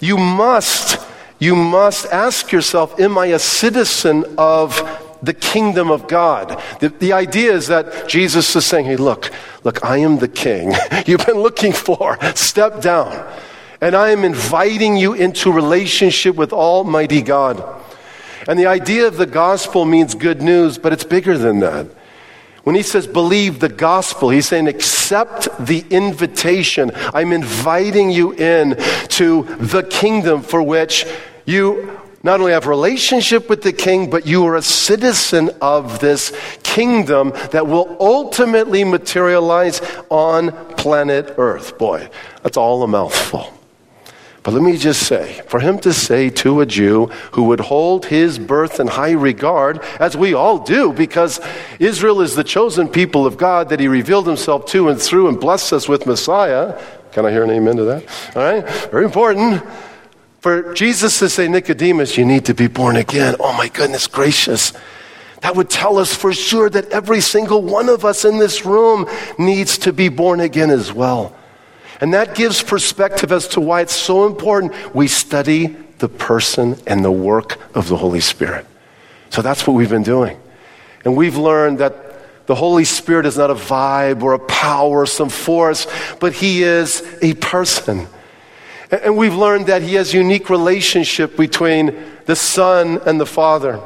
you 0.00 0.16
must, 0.16 0.98
you 1.42 1.56
must 1.56 2.06
ask 2.06 2.52
yourself, 2.52 3.00
am 3.00 3.18
I 3.18 3.26
a 3.26 3.38
citizen 3.38 4.24
of 4.38 4.80
the 5.22 5.34
kingdom 5.34 5.90
of 5.90 6.08
God. 6.08 6.60
The, 6.80 6.88
the 6.88 7.12
idea 7.12 7.52
is 7.52 7.68
that 7.68 8.08
Jesus 8.08 8.54
is 8.56 8.66
saying, 8.66 8.86
hey, 8.86 8.96
look, 8.96 9.30
look, 9.62 9.84
I 9.84 9.98
am 9.98 10.18
the 10.18 10.28
king 10.28 10.72
you've 11.06 11.24
been 11.24 11.40
looking 11.40 11.72
for. 11.72 12.18
Step 12.34 12.80
down. 12.80 13.32
And 13.80 13.94
I 13.94 14.10
am 14.10 14.24
inviting 14.24 14.96
you 14.96 15.14
into 15.14 15.52
relationship 15.52 16.36
with 16.36 16.52
Almighty 16.52 17.22
God. 17.22 17.62
And 18.48 18.58
the 18.58 18.66
idea 18.66 19.06
of 19.06 19.16
the 19.16 19.26
gospel 19.26 19.84
means 19.84 20.14
good 20.14 20.42
news, 20.42 20.78
but 20.78 20.92
it's 20.92 21.04
bigger 21.04 21.38
than 21.38 21.60
that. 21.60 21.86
When 22.64 22.76
he 22.76 22.82
says 22.82 23.08
believe 23.08 23.58
the 23.58 23.68
gospel, 23.68 24.30
he's 24.30 24.46
saying 24.46 24.68
accept 24.68 25.48
the 25.64 25.84
invitation. 25.90 26.92
I'm 27.12 27.32
inviting 27.32 28.10
you 28.10 28.32
in 28.32 28.76
to 29.08 29.42
the 29.58 29.82
kingdom 29.82 30.42
for 30.42 30.62
which 30.62 31.04
you 31.44 32.00
not 32.22 32.40
only 32.40 32.52
have 32.52 32.66
relationship 32.66 33.48
with 33.48 33.62
the 33.62 33.72
king, 33.72 34.08
but 34.08 34.26
you 34.26 34.46
are 34.46 34.56
a 34.56 34.62
citizen 34.62 35.50
of 35.60 35.98
this 35.98 36.32
kingdom 36.62 37.32
that 37.50 37.66
will 37.66 37.96
ultimately 37.98 38.84
materialize 38.84 39.80
on 40.08 40.52
planet 40.76 41.34
Earth. 41.36 41.78
Boy, 41.78 42.08
that's 42.42 42.56
all 42.56 42.82
a 42.82 42.88
mouthful. 42.88 43.52
But 44.44 44.54
let 44.54 44.62
me 44.62 44.76
just 44.76 45.06
say, 45.06 45.40
for 45.46 45.60
him 45.60 45.78
to 45.80 45.92
say 45.92 46.28
to 46.30 46.60
a 46.60 46.66
Jew 46.66 47.06
who 47.32 47.44
would 47.44 47.60
hold 47.60 48.06
his 48.06 48.40
birth 48.40 48.80
in 48.80 48.88
high 48.88 49.12
regard, 49.12 49.80
as 50.00 50.16
we 50.16 50.34
all 50.34 50.58
do, 50.58 50.92
because 50.92 51.40
Israel 51.78 52.20
is 52.20 52.34
the 52.34 52.42
chosen 52.42 52.88
people 52.88 53.24
of 53.24 53.36
God 53.36 53.68
that 53.68 53.78
he 53.78 53.86
revealed 53.86 54.26
himself 54.26 54.66
to 54.66 54.88
and 54.88 55.00
through 55.00 55.28
and 55.28 55.38
blessed 55.38 55.72
us 55.72 55.88
with 55.88 56.06
Messiah. 56.06 56.80
Can 57.12 57.24
I 57.24 57.30
hear 57.30 57.44
an 57.44 57.50
amen 57.50 57.76
to 57.76 57.84
that? 57.84 58.36
All 58.36 58.42
right, 58.42 58.68
very 58.90 59.04
important. 59.04 59.62
For 60.42 60.74
Jesus 60.74 61.20
to 61.20 61.28
say, 61.28 61.46
Nicodemus, 61.46 62.18
you 62.18 62.24
need 62.24 62.46
to 62.46 62.54
be 62.54 62.66
born 62.66 62.96
again. 62.96 63.36
Oh 63.38 63.52
my 63.52 63.68
goodness 63.68 64.08
gracious. 64.08 64.72
That 65.40 65.54
would 65.54 65.70
tell 65.70 65.98
us 65.98 66.16
for 66.16 66.32
sure 66.32 66.68
that 66.68 66.90
every 66.90 67.20
single 67.20 67.62
one 67.62 67.88
of 67.88 68.04
us 68.04 68.24
in 68.24 68.38
this 68.38 68.66
room 68.66 69.08
needs 69.38 69.78
to 69.78 69.92
be 69.92 70.08
born 70.08 70.40
again 70.40 70.70
as 70.70 70.92
well. 70.92 71.36
And 72.00 72.12
that 72.14 72.34
gives 72.34 72.60
perspective 72.60 73.30
as 73.30 73.46
to 73.48 73.60
why 73.60 73.82
it's 73.82 73.94
so 73.94 74.26
important 74.26 74.92
we 74.92 75.06
study 75.06 75.76
the 75.98 76.08
person 76.08 76.76
and 76.88 77.04
the 77.04 77.12
work 77.12 77.60
of 77.76 77.88
the 77.88 77.96
Holy 77.96 78.20
Spirit. 78.20 78.66
So 79.30 79.42
that's 79.42 79.64
what 79.64 79.74
we've 79.74 79.88
been 79.88 80.02
doing. 80.02 80.40
And 81.04 81.16
we've 81.16 81.36
learned 81.36 81.78
that 81.78 82.46
the 82.46 82.56
Holy 82.56 82.84
Spirit 82.84 83.26
is 83.26 83.38
not 83.38 83.52
a 83.52 83.54
vibe 83.54 84.24
or 84.24 84.32
a 84.32 84.40
power 84.40 85.02
or 85.02 85.06
some 85.06 85.28
force, 85.28 85.86
but 86.18 86.32
He 86.32 86.64
is 86.64 87.04
a 87.22 87.34
person. 87.34 88.08
And 88.92 89.16
we've 89.16 89.34
learned 89.34 89.68
that 89.68 89.80
he 89.80 89.94
has 89.94 90.12
unique 90.12 90.50
relationship 90.50 91.34
between 91.34 91.96
the 92.26 92.36
Son 92.36 93.00
and 93.06 93.18
the 93.18 93.26
Father. 93.26 93.80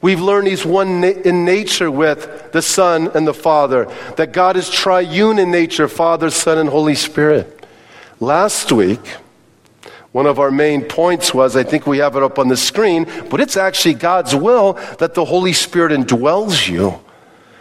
We've 0.00 0.20
learned 0.20 0.46
he's 0.46 0.64
one 0.64 1.02
in 1.02 1.44
nature 1.44 1.90
with 1.90 2.52
the 2.52 2.62
Son 2.62 3.08
and 3.14 3.26
the 3.26 3.34
Father, 3.34 3.92
that 4.16 4.32
God 4.32 4.56
is 4.56 4.70
triune 4.70 5.40
in 5.40 5.50
nature 5.50 5.88
Father, 5.88 6.30
Son, 6.30 6.56
and 6.56 6.68
Holy 6.68 6.94
Spirit. 6.94 7.66
Last 8.20 8.70
week, 8.70 9.04
one 10.12 10.26
of 10.26 10.38
our 10.38 10.52
main 10.52 10.82
points 10.82 11.34
was 11.34 11.56
I 11.56 11.64
think 11.64 11.88
we 11.88 11.98
have 11.98 12.14
it 12.14 12.22
up 12.22 12.38
on 12.38 12.46
the 12.46 12.56
screen, 12.56 13.06
but 13.28 13.40
it's 13.40 13.56
actually 13.56 13.94
God's 13.94 14.36
will 14.36 14.74
that 14.98 15.14
the 15.14 15.24
Holy 15.24 15.52
Spirit 15.52 15.90
indwells 15.90 16.68
you. 16.68 17.00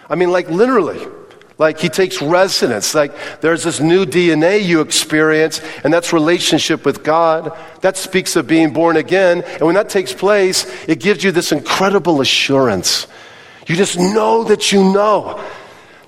I 0.08 0.16
mean, 0.16 0.32
like 0.32 0.48
literally. 0.50 1.06
Like 1.58 1.80
he 1.80 1.90
takes 1.90 2.22
resonance. 2.22 2.94
Like 2.94 3.42
there's 3.42 3.64
this 3.64 3.80
new 3.80 4.06
DNA 4.06 4.64
you 4.64 4.82
experience, 4.82 5.60
and 5.84 5.92
that's 5.92 6.14
relationship 6.14 6.86
with 6.86 7.04
God. 7.04 7.58
That 7.82 7.98
speaks 7.98 8.36
of 8.36 8.48
being 8.48 8.74
born 8.74 8.98
again. 8.98 9.42
And 9.44 9.62
when 9.64 9.76
that 9.76 9.90
takes 9.90 10.14
place, 10.14 10.66
it 10.88 11.00
gives 11.00 11.24
you 11.24 11.32
this 11.32 11.52
incredible 11.52 12.22
assurance. 12.22 13.08
You 13.68 13.76
just 13.76 13.98
know 13.98 14.44
that 14.46 14.72
you 14.72 14.84
know 14.84 15.44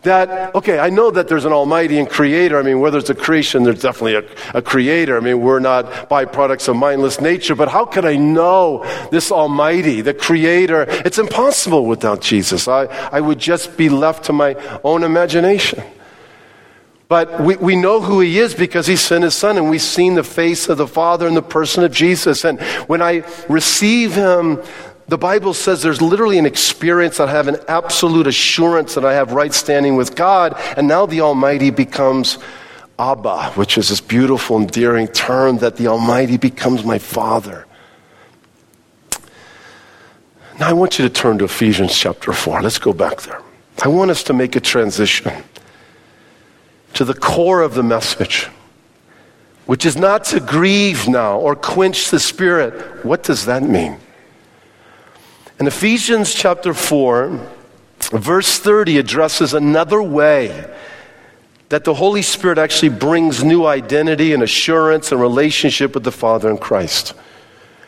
that, 0.04 0.56
okay, 0.56 0.80
I 0.80 0.90
know 0.90 1.12
that 1.12 1.28
there's 1.28 1.46
an 1.46 1.52
almighty 1.52 2.00
and 2.00 2.10
creator. 2.10 2.58
I 2.58 2.64
mean, 2.64 2.80
whether 2.80 2.98
it's 2.98 3.10
a 3.10 3.16
creation, 3.16 3.64
there's 3.64 3.82
definitely 3.82 4.16
a, 4.16 4.58
a, 4.58 4.62
creator. 4.62 5.18
I 5.18 5.20
mean, 5.20 5.42
we're 5.42 5.60
not 5.60 5.86
byproducts 6.10 6.68
of 6.68 6.76
mindless 6.76 7.20
nature, 7.20 7.56
but 7.56 7.68
how 7.68 7.86
could 7.86 8.06
I 8.06 8.16
know 8.16 8.86
this 9.12 9.32
almighty, 9.32 10.02
the 10.02 10.14
creator? 10.14 10.86
It's 10.90 11.18
impossible 11.18 11.86
without 11.86 12.22
Jesus. 12.22 12.68
I, 12.68 12.86
I 12.86 13.20
would 13.20 13.40
just 13.40 13.76
be 13.78 13.90
left 13.90 14.26
to 14.26 14.34
my 14.34 14.56
own 14.84 15.04
imagination. 15.04 15.84
But 17.10 17.42
we, 17.42 17.56
we 17.56 17.76
know 17.76 18.02
who 18.02 18.20
he 18.20 18.38
is 18.38 18.54
because 18.54 18.86
he 18.86 18.96
sent 18.96 19.24
his 19.24 19.34
son, 19.34 19.58
and 19.58 19.68
we've 19.68 19.82
seen 19.82 20.14
the 20.14 20.24
face 20.24 20.70
of 20.70 20.78
the 20.78 20.88
Father 20.88 21.28
in 21.28 21.34
the 21.34 21.42
person 21.42 21.84
of 21.84 21.92
Jesus. 21.92 22.46
And 22.46 22.62
when 22.88 23.02
I 23.02 23.24
receive 23.50 24.14
him, 24.14 24.62
the 25.10 25.18
Bible 25.18 25.56
says 25.56 25.82
there's 25.82 26.02
literally 26.02 26.38
an 26.38 26.46
experience 26.46 27.18
that 27.18 27.30
I 27.30 27.32
have 27.32 27.48
an 27.48 27.58
absolute 27.68 28.28
assurance 28.28 28.94
that 28.94 29.04
I 29.04 29.14
have 29.14 29.32
right 29.32 29.54
standing 29.54 29.96
with 29.96 30.16
God, 30.16 30.54
and 30.78 30.88
now 30.88 31.08
the 31.08 31.22
Almighty 31.22 31.72
becomes 31.72 32.38
Abba, 33.00 33.52
which 33.56 33.78
is 33.78 33.90
this 33.90 34.02
beautiful, 34.02 34.58
endearing 34.58 35.08
term 35.08 35.58
that 35.60 35.78
the 35.78 35.88
Almighty 35.88 36.38
becomes 36.38 36.84
my 36.84 37.00
Father. 37.00 37.66
Now 40.60 40.70
I 40.70 40.74
want 40.74 41.00
you 41.00 41.08
to 41.08 41.14
turn 41.14 41.40
to 41.40 41.46
Ephesians 41.46 41.98
chapter 41.98 42.32
4. 42.32 42.62
Let's 42.62 42.78
go 42.78 42.94
back 42.94 43.22
there. 43.22 43.42
I 43.82 43.88
want 43.88 44.12
us 44.12 44.24
to 44.24 44.34
make 44.34 44.56
a 44.56 44.60
transition 44.60 45.32
to 46.94 47.06
the 47.06 47.14
core 47.14 47.62
of 47.62 47.74
the 47.74 47.84
message, 47.84 48.44
which 49.66 49.86
is 49.86 49.96
not 49.96 50.26
to 50.26 50.40
grieve 50.40 51.08
now 51.08 51.40
or 51.40 51.56
quench 51.56 52.12
the 52.12 52.20
Spirit. 52.20 53.06
What 53.06 53.24
does 53.24 53.46
that 53.46 53.64
mean? 53.64 53.98
In 55.60 55.68
Ephesians 55.68 56.34
chapter 56.34 56.74
4, 56.74 57.38
verse 58.14 58.60
30 58.60 58.98
addresses 58.98 59.54
another 59.54 60.02
way 60.02 60.74
that 61.68 61.84
the 61.84 61.94
Holy 61.94 62.22
Spirit 62.22 62.58
actually 62.58 62.90
brings 62.90 63.44
new 63.44 63.66
identity 63.66 64.34
and 64.34 64.42
assurance 64.42 65.12
and 65.12 65.20
relationship 65.20 65.94
with 65.96 66.06
the 66.06 66.14
Father 66.14 66.50
in 66.50 66.58
Christ. 66.58 67.14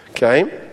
Okay? 0.10 0.70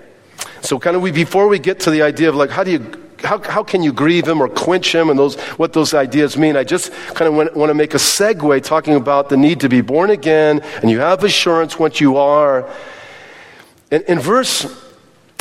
So 0.61 0.81
kind 0.81 0.97
of 0.97 1.03
we 1.03 1.13
before 1.13 1.47
we 1.47 1.61
get 1.61 1.79
to 1.81 1.91
the 1.93 2.03
idea 2.03 2.29
of 2.29 2.35
like 2.35 2.51
how 2.51 2.65
do 2.65 2.73
you 2.73 3.05
how, 3.23 3.39
how 3.43 3.63
can 3.63 3.83
you 3.83 3.93
grieve 3.93 4.27
him 4.27 4.41
or 4.41 4.49
quench 4.49 4.93
him 4.93 5.09
and 5.09 5.19
those 5.19 5.37
what 5.57 5.73
those 5.73 5.93
ideas 5.93 6.37
mean 6.37 6.57
i 6.57 6.63
just 6.63 6.93
kind 7.15 7.29
of 7.29 7.35
want, 7.35 7.57
want 7.57 7.71
to 7.71 7.75
make 7.75 7.95
a 7.95 7.97
segue 7.97 8.63
talking 8.63 8.95
about 8.95 9.29
the 9.29 9.37
need 9.37 9.59
to 9.59 9.69
be 9.69 9.81
born 9.81 10.11
again 10.11 10.61
and 10.83 10.91
you 10.91 11.01
have 11.01 11.25
assurance 11.25 11.81
once 11.81 12.01
you 12.01 12.17
are 12.17 12.69
in, 13.91 14.03
in 14.03 14.21
verse 14.21 14.88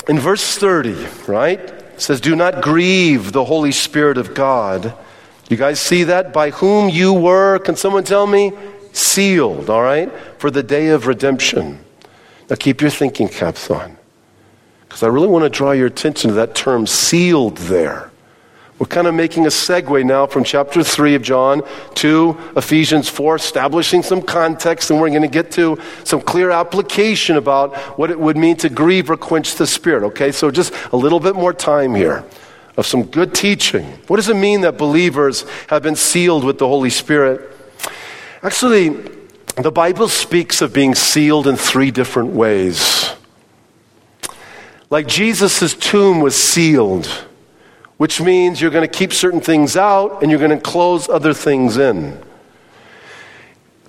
in 0.07 0.19
verse 0.19 0.57
30, 0.57 1.07
right? 1.27 1.59
It 1.59 2.01
says, 2.01 2.21
Do 2.21 2.35
not 2.35 2.61
grieve 2.61 3.31
the 3.31 3.45
Holy 3.45 3.71
Spirit 3.71 4.17
of 4.17 4.33
God. 4.33 4.93
You 5.49 5.57
guys 5.57 5.79
see 5.79 6.03
that? 6.03 6.33
By 6.33 6.49
whom 6.51 6.89
you 6.89 7.13
were, 7.13 7.59
can 7.59 7.75
someone 7.75 8.03
tell 8.03 8.27
me? 8.27 8.51
Sealed, 8.91 9.69
all 9.69 9.81
right? 9.81 10.11
For 10.39 10.51
the 10.51 10.63
day 10.63 10.89
of 10.89 11.07
redemption. 11.07 11.79
Now 12.49 12.55
keep 12.55 12.81
your 12.81 12.89
thinking 12.89 13.27
caps 13.27 13.69
on. 13.69 13.97
Because 14.81 15.03
I 15.03 15.07
really 15.07 15.27
want 15.27 15.43
to 15.43 15.49
draw 15.49 15.71
your 15.71 15.87
attention 15.87 16.29
to 16.29 16.35
that 16.35 16.55
term 16.55 16.87
sealed 16.87 17.57
there. 17.57 18.11
We're 18.79 18.85
kind 18.85 19.07
of 19.07 19.15
making 19.15 19.45
a 19.45 19.49
segue 19.49 20.05
now 20.05 20.27
from 20.27 20.43
chapter 20.43 20.83
3 20.83 21.15
of 21.15 21.23
John 21.23 21.63
to 21.95 22.37
Ephesians 22.55 23.09
4, 23.09 23.37
establishing 23.37 24.03
some 24.03 24.21
context, 24.21 24.91
and 24.91 25.01
we're 25.01 25.09
going 25.09 25.23
to 25.23 25.27
get 25.27 25.49
to 25.53 25.79
some 26.03 26.21
clear 26.21 26.51
application 26.51 27.37
about 27.37 27.75
what 27.97 28.11
it 28.11 28.19
would 28.19 28.37
mean 28.37 28.55
to 28.57 28.69
grieve 28.69 29.09
or 29.09 29.17
quench 29.17 29.55
the 29.55 29.65
Spirit. 29.65 30.03
Okay, 30.03 30.31
so 30.31 30.51
just 30.51 30.73
a 30.91 30.95
little 30.95 31.19
bit 31.19 31.35
more 31.35 31.53
time 31.53 31.95
here 31.95 32.23
of 32.77 32.85
some 32.85 33.03
good 33.03 33.33
teaching. 33.33 33.83
What 34.05 34.17
does 34.17 34.29
it 34.29 34.35
mean 34.35 34.61
that 34.61 34.77
believers 34.77 35.45
have 35.69 35.81
been 35.81 35.95
sealed 35.95 36.43
with 36.43 36.59
the 36.59 36.67
Holy 36.67 36.91
Spirit? 36.91 37.51
Actually, 38.43 38.89
the 39.55 39.71
Bible 39.71 40.07
speaks 40.07 40.61
of 40.61 40.71
being 40.71 40.93
sealed 40.93 41.47
in 41.47 41.55
three 41.55 41.89
different 41.89 42.33
ways. 42.33 43.11
Like 44.91 45.07
Jesus' 45.07 45.73
tomb 45.73 46.21
was 46.21 46.35
sealed 46.35 47.26
which 47.97 48.21
means 48.21 48.61
you're 48.61 48.71
going 48.71 48.87
to 48.87 48.97
keep 48.97 49.11
certain 49.11 49.41
things 49.41 49.75
out 49.75 50.21
and 50.21 50.31
you're 50.31 50.39
going 50.39 50.51
to 50.51 50.59
close 50.59 51.09
other 51.09 51.33
things 51.33 51.77
in. 51.77 52.17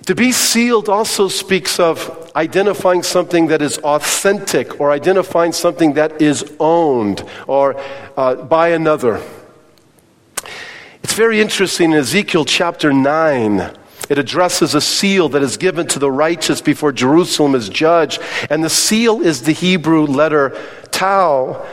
To 0.07 0.15
be 0.15 0.31
sealed 0.31 0.89
also 0.89 1.27
speaks 1.27 1.79
of 1.79 2.31
identifying 2.35 3.03
something 3.03 3.47
that 3.47 3.61
is 3.61 3.77
authentic 3.79 4.79
or 4.81 4.91
identifying 4.91 5.51
something 5.51 5.93
that 5.93 6.19
is 6.19 6.43
owned 6.59 7.23
or 7.45 7.79
uh, 8.17 8.35
by 8.35 8.69
another. 8.69 9.21
It's 11.03 11.13
very 11.13 11.39
interesting 11.39 11.91
in 11.91 11.97
Ezekiel 11.97 12.45
chapter 12.45 12.91
9. 12.91 13.77
It 14.09 14.17
addresses 14.17 14.73
a 14.73 14.81
seal 14.81 15.29
that 15.29 15.43
is 15.43 15.57
given 15.57 15.85
to 15.89 15.99
the 15.99 16.11
righteous 16.11 16.61
before 16.61 16.91
Jerusalem 16.91 17.53
is 17.53 17.69
judged. 17.69 18.19
And 18.49 18.63
the 18.63 18.69
seal 18.69 19.21
is 19.21 19.43
the 19.43 19.51
Hebrew 19.51 20.07
letter 20.07 20.59
tau. 20.89 21.67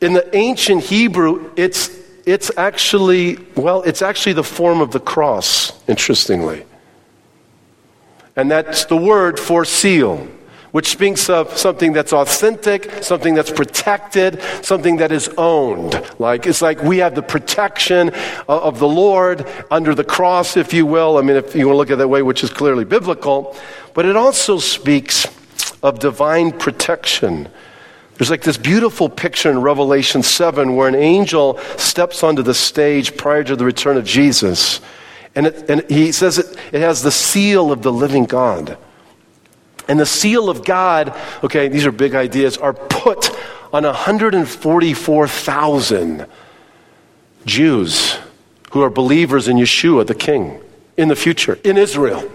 In 0.00 0.12
the 0.12 0.34
ancient 0.36 0.84
Hebrew, 0.84 1.50
it's, 1.56 1.90
it's 2.24 2.50
actually, 2.56 3.38
well, 3.56 3.82
it's 3.82 4.02
actually 4.02 4.34
the 4.34 4.44
form 4.44 4.80
of 4.80 4.92
the 4.92 5.00
cross, 5.00 5.72
interestingly. 5.88 6.64
And 8.36 8.50
that's 8.50 8.84
the 8.84 8.96
word 8.96 9.40
for 9.40 9.64
seal 9.64 10.28
which 10.72 10.88
speaks 10.88 11.30
of 11.30 11.56
something 11.56 11.92
that's 11.92 12.12
authentic, 12.12 13.02
something 13.02 13.34
that's 13.34 13.50
protected, 13.50 14.40
something 14.62 14.98
that 14.98 15.12
is 15.12 15.28
owned. 15.38 16.00
Like 16.18 16.46
it's 16.46 16.62
like 16.62 16.82
we 16.82 16.98
have 16.98 17.14
the 17.14 17.22
protection 17.22 18.10
of 18.48 18.78
the 18.78 18.88
Lord 18.88 19.46
under 19.70 19.94
the 19.94 20.04
cross, 20.04 20.56
if 20.56 20.72
you 20.72 20.86
will. 20.86 21.18
I 21.18 21.22
mean, 21.22 21.36
if 21.36 21.54
you 21.54 21.66
want 21.66 21.74
to 21.74 21.78
look 21.78 21.90
at 21.90 21.94
it 21.94 21.96
that 21.98 22.08
way, 22.08 22.22
which 22.22 22.44
is 22.44 22.50
clearly 22.50 22.84
biblical, 22.84 23.56
but 23.94 24.04
it 24.04 24.16
also 24.16 24.58
speaks 24.58 25.26
of 25.82 25.98
divine 25.98 26.52
protection. 26.52 27.48
There's 28.18 28.30
like 28.30 28.42
this 28.42 28.58
beautiful 28.58 29.08
picture 29.08 29.48
in 29.48 29.62
Revelation 29.62 30.24
7 30.24 30.74
where 30.74 30.88
an 30.88 30.96
angel 30.96 31.60
steps 31.76 32.24
onto 32.24 32.42
the 32.42 32.52
stage 32.52 33.16
prior 33.16 33.44
to 33.44 33.54
the 33.54 33.64
return 33.64 33.96
of 33.96 34.04
Jesus. 34.04 34.80
And, 35.36 35.46
it, 35.46 35.70
and 35.70 35.88
he 35.88 36.10
says 36.10 36.38
it, 36.38 36.46
it 36.72 36.80
has 36.80 37.02
the 37.02 37.12
seal 37.12 37.70
of 37.70 37.82
the 37.82 37.92
living 37.92 38.24
God. 38.24 38.76
And 39.86 40.00
the 40.00 40.06
seal 40.06 40.50
of 40.50 40.64
God, 40.64 41.16
okay, 41.44 41.68
these 41.68 41.86
are 41.86 41.92
big 41.92 42.16
ideas, 42.16 42.58
are 42.58 42.74
put 42.74 43.30
on 43.72 43.84
144,000 43.84 46.26
Jews 47.46 48.18
who 48.72 48.82
are 48.82 48.90
believers 48.90 49.46
in 49.46 49.58
Yeshua, 49.58 50.04
the 50.06 50.16
King, 50.16 50.60
in 50.96 51.06
the 51.06 51.14
future, 51.14 51.56
in 51.62 51.76
Israel. 51.76 52.28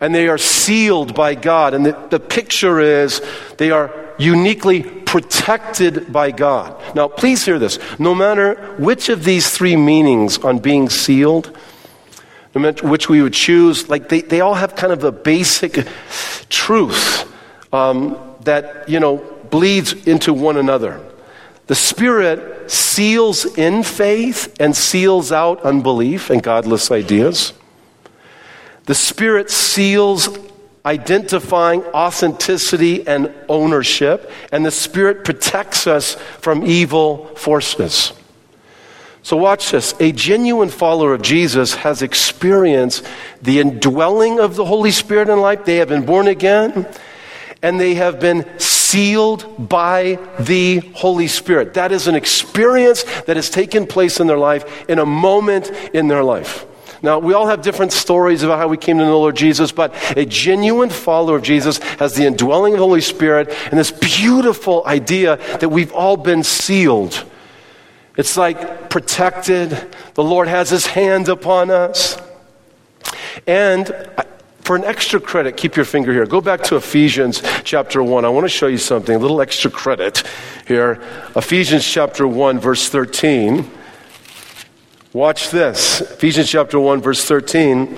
And 0.00 0.12
they 0.12 0.26
are 0.28 0.38
sealed 0.38 1.14
by 1.14 1.36
God. 1.36 1.72
And 1.72 1.86
the, 1.86 1.96
the 2.10 2.20
picture 2.20 2.80
is 2.80 3.22
they 3.58 3.70
are 3.70 4.07
uniquely 4.18 4.82
protected 4.82 6.12
by 6.12 6.30
God. 6.30 6.94
Now, 6.94 7.08
please 7.08 7.44
hear 7.44 7.58
this. 7.58 7.78
No 7.98 8.14
matter 8.14 8.74
which 8.78 9.08
of 9.08 9.24
these 9.24 9.50
three 9.50 9.76
meanings 9.76 10.38
on 10.38 10.58
being 10.58 10.90
sealed, 10.90 11.56
which 12.52 13.08
we 13.08 13.22
would 13.22 13.32
choose, 13.32 13.88
like 13.88 14.08
they, 14.08 14.20
they 14.20 14.40
all 14.40 14.54
have 14.54 14.74
kind 14.74 14.92
of 14.92 15.04
a 15.04 15.12
basic 15.12 15.86
truth 16.48 17.32
um, 17.72 18.18
that, 18.42 18.88
you 18.88 18.98
know, 18.98 19.18
bleeds 19.50 19.92
into 20.06 20.32
one 20.34 20.56
another. 20.56 21.00
The 21.68 21.74
Spirit 21.74 22.70
seals 22.70 23.44
in 23.58 23.82
faith 23.82 24.56
and 24.58 24.74
seals 24.74 25.30
out 25.30 25.62
unbelief 25.62 26.30
and 26.30 26.42
godless 26.42 26.90
ideas. 26.90 27.52
The 28.86 28.94
Spirit 28.94 29.50
seals 29.50 30.28
identifying 30.84 31.82
authenticity 31.86 33.06
and 33.06 33.32
ownership, 33.48 34.30
and 34.52 34.64
the 34.64 34.70
Spirit 34.70 35.24
protects 35.24 35.86
us 35.86 36.14
from 36.40 36.64
evil 36.64 37.26
forces. 37.36 38.12
So, 39.22 39.36
watch 39.36 39.72
this. 39.72 39.94
A 40.00 40.12
genuine 40.12 40.70
follower 40.70 41.12
of 41.12 41.22
Jesus 41.22 41.74
has 41.74 42.00
experienced 42.00 43.04
the 43.42 43.60
indwelling 43.60 44.40
of 44.40 44.56
the 44.56 44.64
Holy 44.64 44.90
Spirit 44.90 45.28
in 45.28 45.40
life. 45.40 45.64
They 45.64 45.76
have 45.76 45.88
been 45.88 46.06
born 46.06 46.28
again 46.28 46.86
and 47.62 47.80
they 47.80 47.94
have 47.94 48.20
been 48.20 48.46
sealed 48.58 49.68
by 49.68 50.18
the 50.38 50.78
Holy 50.94 51.26
Spirit. 51.26 51.74
That 51.74 51.92
is 51.92 52.06
an 52.06 52.14
experience 52.14 53.02
that 53.22 53.36
has 53.36 53.50
taken 53.50 53.86
place 53.86 54.20
in 54.20 54.26
their 54.26 54.38
life 54.38 54.88
in 54.88 54.98
a 54.98 55.06
moment 55.06 55.70
in 55.92 56.08
their 56.08 56.22
life. 56.22 56.64
Now, 57.02 57.18
we 57.18 57.34
all 57.34 57.46
have 57.46 57.62
different 57.62 57.92
stories 57.92 58.42
about 58.42 58.58
how 58.58 58.68
we 58.68 58.76
came 58.76 58.98
to 58.98 59.04
know 59.04 59.10
the 59.10 59.16
Lord 59.16 59.36
Jesus, 59.36 59.72
but 59.72 59.94
a 60.16 60.24
genuine 60.24 60.90
follower 60.90 61.36
of 61.36 61.42
Jesus 61.42 61.78
has 61.98 62.14
the 62.14 62.26
indwelling 62.26 62.74
of 62.74 62.78
the 62.78 62.84
Holy 62.84 63.00
Spirit 63.00 63.50
and 63.70 63.78
this 63.78 63.90
beautiful 63.90 64.82
idea 64.86 65.36
that 65.58 65.68
we've 65.68 65.92
all 65.92 66.16
been 66.16 66.42
sealed 66.42 67.24
it's 68.18 68.36
like 68.36 68.90
protected. 68.90 69.70
The 70.14 70.24
Lord 70.24 70.48
has 70.48 70.68
his 70.68 70.86
hand 70.86 71.28
upon 71.28 71.70
us. 71.70 72.20
And 73.46 73.86
for 74.62 74.74
an 74.74 74.82
extra 74.82 75.20
credit, 75.20 75.56
keep 75.56 75.76
your 75.76 75.84
finger 75.84 76.12
here. 76.12 76.26
Go 76.26 76.40
back 76.40 76.64
to 76.64 76.76
Ephesians 76.76 77.40
chapter 77.62 78.02
1. 78.02 78.24
I 78.24 78.28
want 78.28 78.44
to 78.44 78.48
show 78.48 78.66
you 78.66 78.76
something, 78.76 79.14
a 79.14 79.18
little 79.20 79.40
extra 79.40 79.70
credit 79.70 80.24
here. 80.66 81.00
Ephesians 81.36 81.86
chapter 81.86 82.26
1, 82.26 82.58
verse 82.58 82.88
13. 82.88 83.70
Watch 85.12 85.50
this. 85.50 86.00
Ephesians 86.00 86.50
chapter 86.50 86.78
1, 86.78 87.00
verse 87.00 87.24
13. 87.24 87.96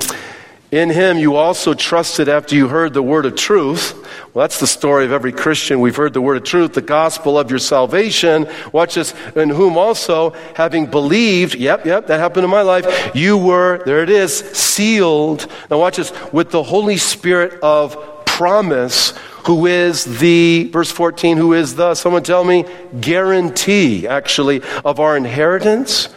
In 0.71 0.91
him 0.91 1.19
you 1.19 1.35
also 1.35 1.75
trusted 1.75 2.29
after 2.29 2.55
you 2.55 2.69
heard 2.69 2.95
the 2.95 3.03
word 3.03 3.27
of 3.27 3.35
truth 3.35 4.01
well, 4.33 4.45
that's 4.45 4.61
the 4.61 4.67
story 4.69 5.05
of 5.05 5.11
every 5.11 5.33
Christian. 5.33 5.81
We've 5.81 5.97
heard 5.97 6.13
the 6.13 6.21
word 6.21 6.37
of 6.37 6.45
truth, 6.45 6.75
the 6.75 6.83
gospel 6.83 7.37
of 7.37 7.51
your 7.51 7.59
salvation. 7.59 8.49
Watch 8.73 8.95
this. 8.95 9.13
In 9.35 9.49
whom 9.49 9.77
also, 9.77 10.31
having 10.55 10.87
believed, 10.87 11.57
yep, 11.57 11.85
yep, 11.85 12.07
that 12.07 12.21
happened 12.21 12.45
in 12.45 12.51
my 12.51 12.63
life, 12.63 13.11
you 13.13 13.37
were, 13.37 13.83
there 13.85 14.05
it 14.05 14.11
is, 14.11 14.39
sealed. 14.39 15.49
Now 15.69 15.81
watch 15.81 15.97
this, 15.97 16.13
with 16.33 16.53
the 16.53 16.63
Holy 16.63 16.97
Spirit 16.97 17.59
of 17.61 18.25
promise, 18.25 19.11
who 19.47 19.67
is 19.67 20.05
the, 20.21 20.71
verse 20.73 20.93
14, 20.93 21.37
who 21.37 21.55
is 21.55 21.75
the, 21.75 21.97
someone 21.97 22.23
tell 22.23 22.45
me, 22.45 22.67
guarantee, 23.01 24.07
actually, 24.07 24.63
of 24.85 25.01
our 25.01 25.17
inheritance 25.17 26.09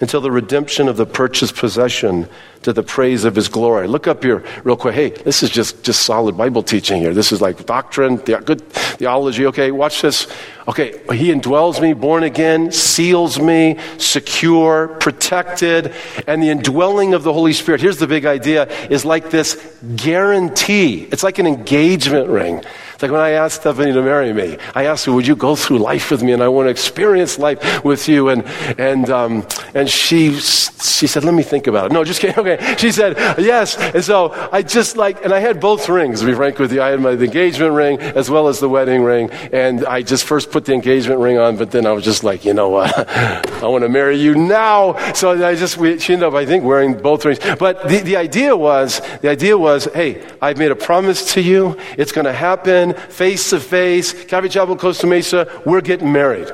until 0.00 0.20
the 0.20 0.30
redemption 0.30 0.88
of 0.88 0.96
the 0.96 1.06
purchased 1.06 1.56
possession 1.56 2.28
to 2.62 2.72
the 2.72 2.82
praise 2.82 3.24
of 3.24 3.34
his 3.34 3.48
glory. 3.48 3.86
Look 3.88 4.06
up 4.06 4.22
here 4.22 4.44
real 4.64 4.76
quick. 4.76 4.94
Hey, 4.94 5.10
this 5.10 5.42
is 5.42 5.50
just, 5.50 5.82
just 5.84 6.02
solid 6.02 6.36
Bible 6.36 6.62
teaching 6.62 7.00
here. 7.00 7.14
This 7.14 7.32
is 7.32 7.40
like 7.40 7.66
doctrine, 7.66 8.16
the, 8.16 8.38
good 8.44 8.66
theology. 8.68 9.46
Okay, 9.46 9.70
watch 9.70 10.02
this. 10.02 10.26
Okay, 10.66 10.92
he 11.14 11.30
indwells 11.30 11.80
me, 11.80 11.94
born 11.94 12.24
again, 12.24 12.70
seals 12.70 13.40
me, 13.40 13.78
secure, 13.96 14.88
protected, 15.00 15.94
and 16.26 16.42
the 16.42 16.50
indwelling 16.50 17.14
of 17.14 17.22
the 17.22 17.32
Holy 17.32 17.54
Spirit. 17.54 17.80
Here's 17.80 17.96
the 17.96 18.06
big 18.06 18.26
idea 18.26 18.68
is 18.88 19.04
like 19.04 19.30
this 19.30 19.56
guarantee. 19.96 21.08
It's 21.10 21.22
like 21.22 21.38
an 21.38 21.46
engagement 21.46 22.28
ring. 22.28 22.62
It's 22.98 23.02
like 23.04 23.12
when 23.12 23.20
I 23.20 23.30
asked 23.30 23.60
Stephanie 23.60 23.92
to 23.92 24.02
marry 24.02 24.32
me, 24.32 24.58
I 24.74 24.86
asked 24.86 25.04
her, 25.06 25.12
Would 25.12 25.24
you 25.24 25.36
go 25.36 25.54
through 25.54 25.78
life 25.78 26.10
with 26.10 26.20
me? 26.20 26.32
And 26.32 26.42
I 26.42 26.48
want 26.48 26.66
to 26.66 26.70
experience 26.70 27.38
life 27.38 27.84
with 27.84 28.08
you. 28.08 28.28
And, 28.28 28.44
and, 28.76 29.08
um, 29.08 29.46
and 29.72 29.88
she, 29.88 30.34
she 30.34 31.06
said, 31.06 31.22
Let 31.22 31.32
me 31.32 31.44
think 31.44 31.68
about 31.68 31.86
it. 31.86 31.92
No, 31.92 32.02
just 32.02 32.20
kidding. 32.20 32.44
Okay. 32.48 32.76
She 32.76 32.92
said, 32.92 33.16
Yes. 33.38 33.76
And 33.76 34.04
so 34.04 34.30
I 34.52 34.62
just 34.62 34.96
like, 34.96 35.24
and 35.24 35.32
I 35.32 35.40
had 35.40 35.60
both 35.60 35.88
rings, 35.88 36.20
to 36.20 36.26
be 36.26 36.34
frank 36.34 36.58
with 36.58 36.72
you. 36.72 36.82
I 36.82 36.88
had 36.88 37.00
my 37.00 37.10
engagement 37.10 37.72
ring 37.74 38.00
as 38.00 38.30
well 38.30 38.48
as 38.48 38.60
the 38.60 38.68
wedding 38.68 39.02
ring. 39.02 39.30
And 39.30 39.84
I 39.86 40.02
just 40.02 40.24
first 40.24 40.50
put 40.50 40.64
the 40.64 40.72
engagement 40.72 41.20
ring 41.20 41.38
on, 41.38 41.56
but 41.56 41.70
then 41.70 41.86
I 41.86 41.92
was 41.92 42.04
just 42.04 42.24
like, 42.24 42.44
You 42.44 42.54
know 42.54 42.68
what? 42.68 42.96
I 43.62 43.66
want 43.66 43.82
to 43.82 43.88
marry 43.88 44.16
you 44.16 44.34
now. 44.34 45.12
So 45.12 45.30
I 45.30 45.54
just, 45.54 45.76
we, 45.76 45.98
she 45.98 46.14
ended 46.14 46.28
up, 46.28 46.34
I 46.34 46.46
think, 46.46 46.64
wearing 46.64 46.96
both 46.96 47.24
rings. 47.24 47.38
But 47.58 47.88
the, 47.88 47.98
the 47.98 48.16
idea 48.16 48.56
was, 48.56 49.00
the 49.20 49.30
idea 49.30 49.56
was, 49.56 49.86
Hey, 49.86 50.26
I've 50.40 50.58
made 50.58 50.70
a 50.70 50.76
promise 50.76 51.34
to 51.34 51.40
you. 51.40 51.76
It's 51.96 52.12
going 52.12 52.26
to 52.26 52.32
happen 52.32 52.94
face 52.94 53.50
to 53.50 53.60
face, 53.60 54.24
Calvary 54.24 54.48
Chapel, 54.48 54.76
Costa 54.76 55.06
Mesa, 55.06 55.62
we're 55.64 55.80
getting 55.80 56.12
married. 56.12 56.52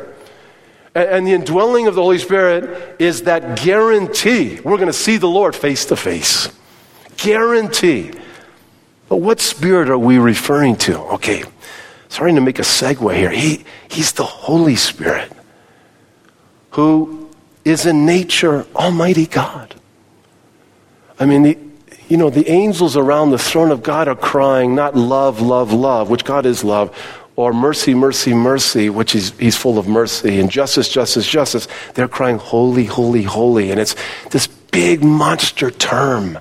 And, 0.95 1.27
the 1.27 1.33
indwelling 1.33 1.89
of 1.89 1.97
the 1.97 2.03
Holy 2.03 2.19
Spirit 2.19 3.01
is 3.01 3.23
that 3.23 3.59
guarantee 3.61 4.61
we're 4.61 4.77
going 4.77 4.87
to 4.87 4.93
see 4.93 5.17
the 5.17 5.29
Lord 5.29 5.57
face 5.57 5.87
to 5.87 5.97
face. 5.97 6.49
Guarantee. 7.17 8.13
But 9.09 9.17
what 9.17 9.41
spirit 9.41 9.89
are 9.91 9.99
we 9.99 10.19
referring 10.19 10.77
to? 10.77 10.99
Okay, 11.15 11.43
starting 12.09 12.37
to 12.37 12.41
make 12.41 12.59
a 12.59 12.63
segue 12.63 13.17
here. 13.17 13.31
He, 13.31 13.65
he's 13.89 14.13
the 14.13 14.25
Holy 14.25 14.77
Spirit 14.77 15.33
who 16.71 17.31
is 17.65 17.87
in 17.87 18.05
nature 18.05 18.67
Almighty 18.75 19.27
God. 19.27 19.75
I 21.19 21.27
mean, 21.27 21.43
the, 21.43 21.59
you 22.09 22.17
know, 22.17 22.31
the 22.31 22.49
angels 22.49 22.97
around 22.97 23.31
the 23.31 23.39
throne 23.39 23.71
of 23.71 23.83
God 23.83 24.09
are 24.09 24.17
crying, 24.17 24.75
not 24.75 24.97
love, 24.97 25.41
love, 25.41 25.73
love, 25.73 26.11
which 26.11 26.25
God 26.25 26.47
is 26.47 26.65
love, 26.65 26.97
or 27.37 27.53
mercy, 27.53 27.95
mercy, 27.95 28.33
mercy, 28.33 28.91
which 28.91 29.15
is, 29.15 29.33
he's 29.39 29.57
full 29.57 29.79
of 29.79 29.89
mercy, 29.89 30.39
and 30.39 30.51
justice, 30.51 30.89
justice, 30.89 31.29
justice. 31.29 31.67
They're 31.95 32.09
crying, 32.09 32.39
holy, 32.39 32.85
holy, 32.85 33.25
holy. 33.25 33.71
And 33.71 33.81
it's 33.81 33.97
this 34.31 34.47
big 34.47 35.03
monster 35.03 35.71
term 35.71 36.39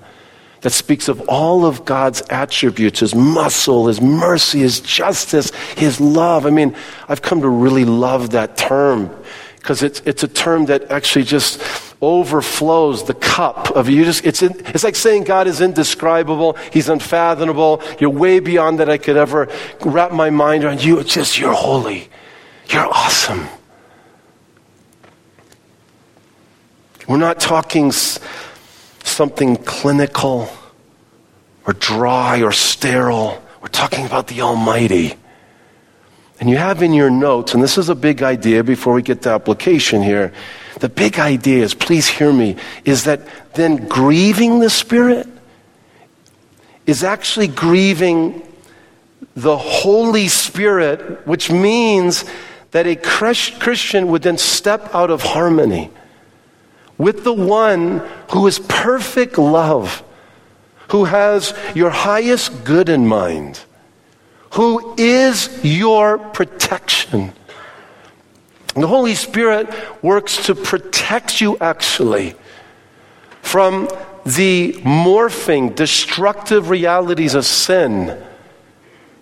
that 0.61 0.71
speaks 0.71 1.07
of 1.07 1.21
all 1.27 1.65
of 1.65 1.83
God's 1.83 2.21
attributes 2.29 3.01
his 3.01 3.13
muscle, 3.13 3.87
his 3.87 4.01
mercy, 4.01 4.59
his 4.59 4.79
justice, 4.79 5.51
his 5.75 5.99
love. 5.99 6.45
I 6.45 6.51
mean, 6.51 6.75
I've 7.09 7.21
come 7.21 7.41
to 7.41 7.49
really 7.49 7.85
love 7.85 8.31
that 8.31 8.55
term 8.55 9.13
because 9.57 9.83
it's, 9.83 10.01
it's 10.05 10.23
a 10.23 10.27
term 10.27 10.65
that 10.65 10.89
actually 10.91 11.25
just 11.25 11.61
overflows 12.03 13.03
the 13.05 13.13
cup 13.13 13.71
of 13.71 13.89
you 13.89 14.03
just 14.03 14.25
it's, 14.25 14.41
in, 14.41 14.51
it's 14.67 14.83
like 14.83 14.95
saying 14.95 15.23
god 15.23 15.47
is 15.47 15.61
indescribable 15.61 16.53
he's 16.71 16.89
unfathomable 16.89 17.81
you're 17.99 18.09
way 18.09 18.39
beyond 18.39 18.79
that 18.79 18.89
i 18.89 18.97
could 18.97 19.17
ever 19.17 19.47
wrap 19.81 20.11
my 20.11 20.29
mind 20.29 20.63
around 20.63 20.83
you 20.83 20.99
it's 20.99 21.13
just 21.13 21.39
you're 21.39 21.53
holy 21.53 22.09
you're 22.69 22.85
awesome 22.85 23.47
we're 27.07 27.17
not 27.17 27.39
talking 27.39 27.91
something 27.91 29.57
clinical 29.57 30.49
or 31.65 31.73
dry 31.73 32.41
or 32.41 32.51
sterile. 32.51 33.41
We're 33.61 33.67
talking 33.67 34.05
about 34.05 34.27
the 34.27 34.41
Almighty. 34.41 35.15
And 36.39 36.49
you 36.49 36.57
have 36.57 36.81
in 36.81 36.93
your 36.93 37.09
notes, 37.09 37.53
and 37.53 37.63
this 37.63 37.77
is 37.77 37.89
a 37.89 37.95
big 37.95 38.21
idea 38.21 38.63
before 38.63 38.93
we 38.93 39.01
get 39.01 39.21
to 39.23 39.29
application 39.29 40.01
here. 40.01 40.33
The 40.79 40.89
big 40.89 41.19
idea 41.19 41.63
is, 41.63 41.73
please 41.73 42.07
hear 42.07 42.33
me, 42.33 42.55
is 42.83 43.03
that 43.03 43.21
then 43.53 43.87
grieving 43.87 44.59
the 44.59 44.69
Spirit 44.69 45.27
is 46.85 47.03
actually 47.03 47.47
grieving 47.47 48.41
the 49.35 49.57
Holy 49.57 50.27
Spirit, 50.27 51.25
which 51.25 51.51
means 51.51 52.25
that 52.71 52.87
a 52.87 52.95
Christian 52.95 54.07
would 54.07 54.23
then 54.23 54.37
step 54.37 54.93
out 54.93 55.09
of 55.09 55.21
harmony 55.21 55.91
with 56.97 57.23
the 57.23 57.33
one 57.33 57.99
who 58.31 58.47
is 58.47 58.59
perfect 58.59 59.37
love, 59.37 60.03
who 60.89 61.05
has 61.05 61.53
your 61.75 61.89
highest 61.89 62.63
good 62.63 62.89
in 62.89 63.07
mind, 63.07 63.61
who 64.51 64.93
is 64.97 65.49
your 65.63 66.17
protection. 66.17 67.33
The 68.73 68.87
Holy 68.87 69.15
Spirit 69.15 69.69
works 70.01 70.45
to 70.47 70.55
protect 70.55 71.41
you 71.41 71.57
actually 71.59 72.35
from 73.41 73.87
the 74.25 74.73
morphing, 74.83 75.75
destructive 75.75 76.69
realities 76.69 77.35
of 77.35 77.45
sin 77.45 78.23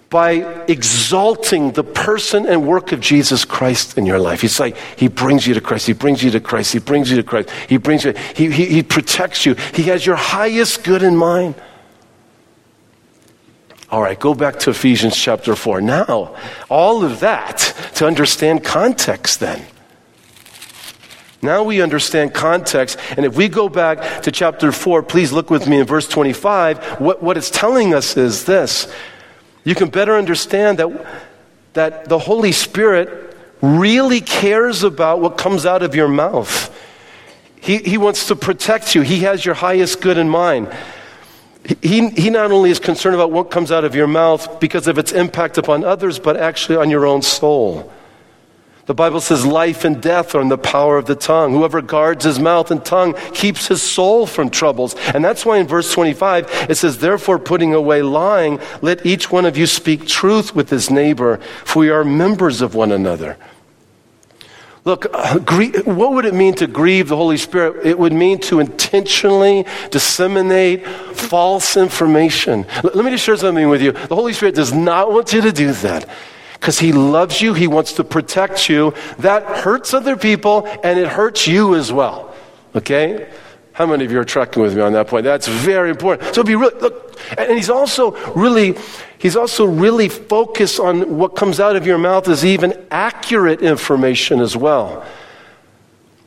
by 0.09 0.31
exalting 0.67 1.71
the 1.71 1.83
person 1.83 2.45
and 2.45 2.67
work 2.67 2.91
of 2.91 2.99
Jesus 2.99 3.45
Christ 3.45 3.97
in 3.97 4.05
your 4.05 4.19
life. 4.19 4.41
He's 4.41 4.59
like, 4.59 4.75
He 4.97 5.07
brings 5.07 5.47
you 5.47 5.53
to 5.53 5.61
Christ, 5.61 5.87
He 5.87 5.93
brings 5.93 6.21
you 6.21 6.31
to 6.31 6.39
Christ, 6.39 6.73
He 6.73 6.79
brings 6.79 7.09
you 7.09 7.17
to 7.17 7.23
Christ, 7.23 7.49
He 7.67 7.77
brings 7.77 8.03
you, 8.03 8.13
He, 8.35 8.51
he, 8.51 8.65
he 8.65 8.83
protects 8.83 9.45
you, 9.45 9.55
He 9.73 9.83
has 9.83 10.05
your 10.05 10.17
highest 10.17 10.83
good 10.83 11.01
in 11.01 11.15
mind. 11.15 11.55
All 13.91 14.01
right, 14.01 14.17
go 14.17 14.33
back 14.33 14.59
to 14.59 14.69
Ephesians 14.69 15.17
chapter 15.17 15.53
4. 15.53 15.81
Now, 15.81 16.37
all 16.69 17.03
of 17.03 17.19
that 17.19 17.57
to 17.95 18.07
understand 18.07 18.63
context 18.63 19.41
then. 19.41 19.65
Now 21.41 21.63
we 21.63 21.81
understand 21.81 22.33
context. 22.33 22.97
And 23.17 23.25
if 23.25 23.35
we 23.35 23.49
go 23.49 23.67
back 23.67 24.21
to 24.23 24.31
chapter 24.31 24.71
4, 24.71 25.03
please 25.03 25.33
look 25.33 25.49
with 25.49 25.67
me 25.67 25.79
in 25.79 25.85
verse 25.85 26.07
25. 26.07 27.01
What, 27.01 27.21
what 27.21 27.35
it's 27.35 27.49
telling 27.49 27.93
us 27.93 28.15
is 28.15 28.45
this 28.45 28.91
you 29.63 29.75
can 29.75 29.89
better 29.89 30.15
understand 30.15 30.79
that, 30.79 31.05
that 31.73 32.05
the 32.05 32.17
Holy 32.17 32.51
Spirit 32.51 33.37
really 33.61 34.21
cares 34.21 34.83
about 34.83 35.19
what 35.19 35.37
comes 35.37 35.65
out 35.65 35.83
of 35.83 35.95
your 35.95 36.07
mouth. 36.07 36.75
He, 37.59 37.77
he 37.77 37.97
wants 37.97 38.27
to 38.27 38.35
protect 38.35 38.95
you, 38.95 39.01
He 39.01 39.19
has 39.19 39.45
your 39.45 39.55
highest 39.55 40.01
good 40.01 40.17
in 40.17 40.29
mind. 40.29 40.73
He, 41.81 42.09
he 42.09 42.29
not 42.29 42.51
only 42.51 42.71
is 42.71 42.79
concerned 42.79 43.15
about 43.15 43.31
what 43.31 43.51
comes 43.51 43.71
out 43.71 43.85
of 43.85 43.93
your 43.93 44.07
mouth 44.07 44.59
because 44.59 44.87
of 44.87 44.97
its 44.97 45.11
impact 45.11 45.57
upon 45.57 45.83
others, 45.83 46.17
but 46.17 46.35
actually 46.35 46.77
on 46.77 46.89
your 46.89 47.05
own 47.05 47.21
soul. 47.21 47.91
The 48.87 48.95
Bible 48.95 49.21
says 49.21 49.45
life 49.45 49.85
and 49.85 50.01
death 50.01 50.33
are 50.33 50.41
in 50.41 50.49
the 50.49 50.57
power 50.57 50.97
of 50.97 51.05
the 51.05 51.15
tongue. 51.15 51.53
Whoever 51.53 51.81
guards 51.81 52.25
his 52.25 52.39
mouth 52.39 52.71
and 52.71 52.83
tongue 52.83 53.13
keeps 53.33 53.67
his 53.67 53.81
soul 53.81 54.25
from 54.25 54.49
troubles. 54.49 54.95
And 55.13 55.23
that's 55.23 55.45
why 55.45 55.59
in 55.59 55.67
verse 55.67 55.93
25 55.93 56.67
it 56.69 56.75
says, 56.75 56.97
Therefore, 56.97 57.37
putting 57.37 57.73
away 57.75 58.01
lying, 58.01 58.59
let 58.81 59.05
each 59.05 59.31
one 59.31 59.45
of 59.45 59.55
you 59.55 59.67
speak 59.67 60.07
truth 60.07 60.55
with 60.55 60.71
his 60.71 60.89
neighbor, 60.89 61.37
for 61.63 61.79
we 61.79 61.89
are 61.89 62.03
members 62.03 62.61
of 62.61 62.73
one 62.73 62.91
another. 62.91 63.37
Look, 64.83 65.05
uh, 65.13 65.37
what 65.85 66.13
would 66.13 66.25
it 66.25 66.33
mean 66.33 66.55
to 66.55 66.65
grieve 66.65 67.07
the 67.07 67.15
Holy 67.15 67.37
Spirit? 67.37 67.85
It 67.85 67.99
would 67.99 68.13
mean 68.13 68.39
to 68.41 68.59
intentionally 68.59 69.65
disseminate 69.91 70.87
false 70.87 71.77
information. 71.77 72.65
Let 72.83 72.95
me 72.95 73.11
just 73.11 73.23
share 73.23 73.37
something 73.37 73.69
with 73.69 73.81
you. 73.83 73.91
The 73.91 74.15
Holy 74.15 74.33
Spirit 74.33 74.55
does 74.55 74.73
not 74.73 75.11
want 75.11 75.33
you 75.33 75.41
to 75.41 75.51
do 75.51 75.71
that 75.73 76.09
because 76.53 76.79
He 76.79 76.93
loves 76.93 77.41
you, 77.41 77.53
He 77.53 77.67
wants 77.67 77.93
to 77.93 78.03
protect 78.03 78.69
you. 78.69 78.95
That 79.19 79.43
hurts 79.43 79.93
other 79.93 80.17
people 80.17 80.65
and 80.83 80.99
it 80.99 81.07
hurts 81.07 81.45
you 81.45 81.75
as 81.75 81.93
well. 81.93 82.33
Okay? 82.75 83.29
How 83.73 83.85
many 83.85 84.03
of 84.03 84.11
you 84.11 84.19
are 84.19 84.25
tracking 84.25 84.63
with 84.63 84.75
me 84.75 84.81
on 84.81 84.93
that 84.93 85.07
point? 85.07 85.23
That's 85.23 85.47
very 85.47 85.91
important. 85.91 86.33
So 86.35 86.43
be 86.43 86.55
really 86.55 86.79
look, 86.79 87.19
and 87.37 87.51
he's 87.51 87.69
also 87.69 88.11
really, 88.33 88.75
he's 89.21 89.35
also 89.35 89.65
really 89.65 90.09
focused 90.09 90.79
on 90.79 91.17
what 91.17 91.35
comes 91.35 91.59
out 91.59 91.75
of 91.75 91.85
your 91.85 91.99
mouth 91.99 92.27
is 92.27 92.43
even 92.43 92.73
accurate 92.89 93.61
information 93.61 94.41
as 94.41 94.57
well. 94.57 95.05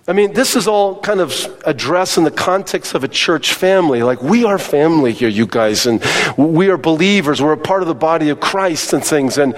I 0.07 0.12
mean, 0.12 0.35
this 0.35 0.55
is 0.55 0.69
all 0.69 1.01
kind 1.01 1.19
of 1.19 1.35
addressed 1.64 2.19
in 2.19 2.25
the 2.25 2.31
context 2.31 2.95
of 2.95 3.05
a 3.05 3.09
church 3.09 3.55
family. 3.55 4.03
Like, 4.03 4.23
we 4.23 4.45
are 4.45 4.59
family 4.59 5.14
here, 5.14 5.31
you 5.31 5.47
guys, 5.47 5.87
and 5.87 6.05
we 6.37 6.69
are 6.69 6.77
believers. 6.77 7.40
We're 7.40 7.53
a 7.53 7.57
part 7.57 7.81
of 7.81 7.88
the 7.88 7.95
body 7.95 8.29
of 8.29 8.38
Christ 8.38 8.93
and 8.93 9.03
things. 9.03 9.38
And, 9.38 9.57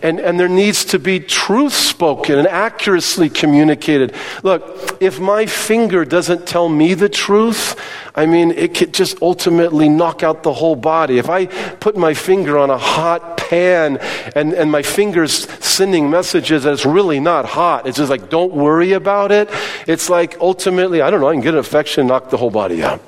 and, 0.00 0.20
and 0.20 0.38
there 0.38 0.48
needs 0.48 0.84
to 0.86 1.00
be 1.00 1.18
truth 1.18 1.74
spoken 1.74 2.38
and 2.38 2.46
accurately 2.46 3.28
communicated. 3.28 4.14
Look, 4.44 5.02
if 5.02 5.18
my 5.18 5.46
finger 5.46 6.04
doesn't 6.04 6.46
tell 6.46 6.68
me 6.68 6.94
the 6.94 7.08
truth, 7.08 7.74
I 8.14 8.26
mean, 8.26 8.52
it 8.52 8.74
could 8.74 8.94
just 8.94 9.20
ultimately 9.20 9.88
knock 9.88 10.22
out 10.22 10.44
the 10.44 10.52
whole 10.52 10.76
body. 10.76 11.18
If 11.18 11.28
I 11.28 11.46
put 11.46 11.96
my 11.96 12.14
finger 12.14 12.56
on 12.56 12.70
a 12.70 12.78
hot 12.78 13.36
pan 13.36 13.98
and, 14.34 14.52
and 14.52 14.70
my 14.70 14.82
finger's 14.82 15.48
sending 15.64 16.10
messages 16.10 16.64
that 16.64 16.72
it's 16.72 16.84
really 16.84 17.20
not 17.20 17.46
hot, 17.46 17.86
it's 17.86 17.96
just 17.96 18.10
like, 18.10 18.28
don't 18.28 18.52
worry 18.52 18.92
about 18.92 19.32
it. 19.32 19.48
It's 19.88 20.10
like 20.10 20.36
ultimately, 20.38 21.00
I 21.00 21.10
don't 21.10 21.20
know, 21.20 21.28
I 21.28 21.32
can 21.32 21.40
get 21.40 21.54
an 21.54 21.58
infection 21.58 22.02
and 22.02 22.08
knock 22.08 22.28
the 22.28 22.36
whole 22.36 22.50
body 22.50 22.84
out. 22.84 23.02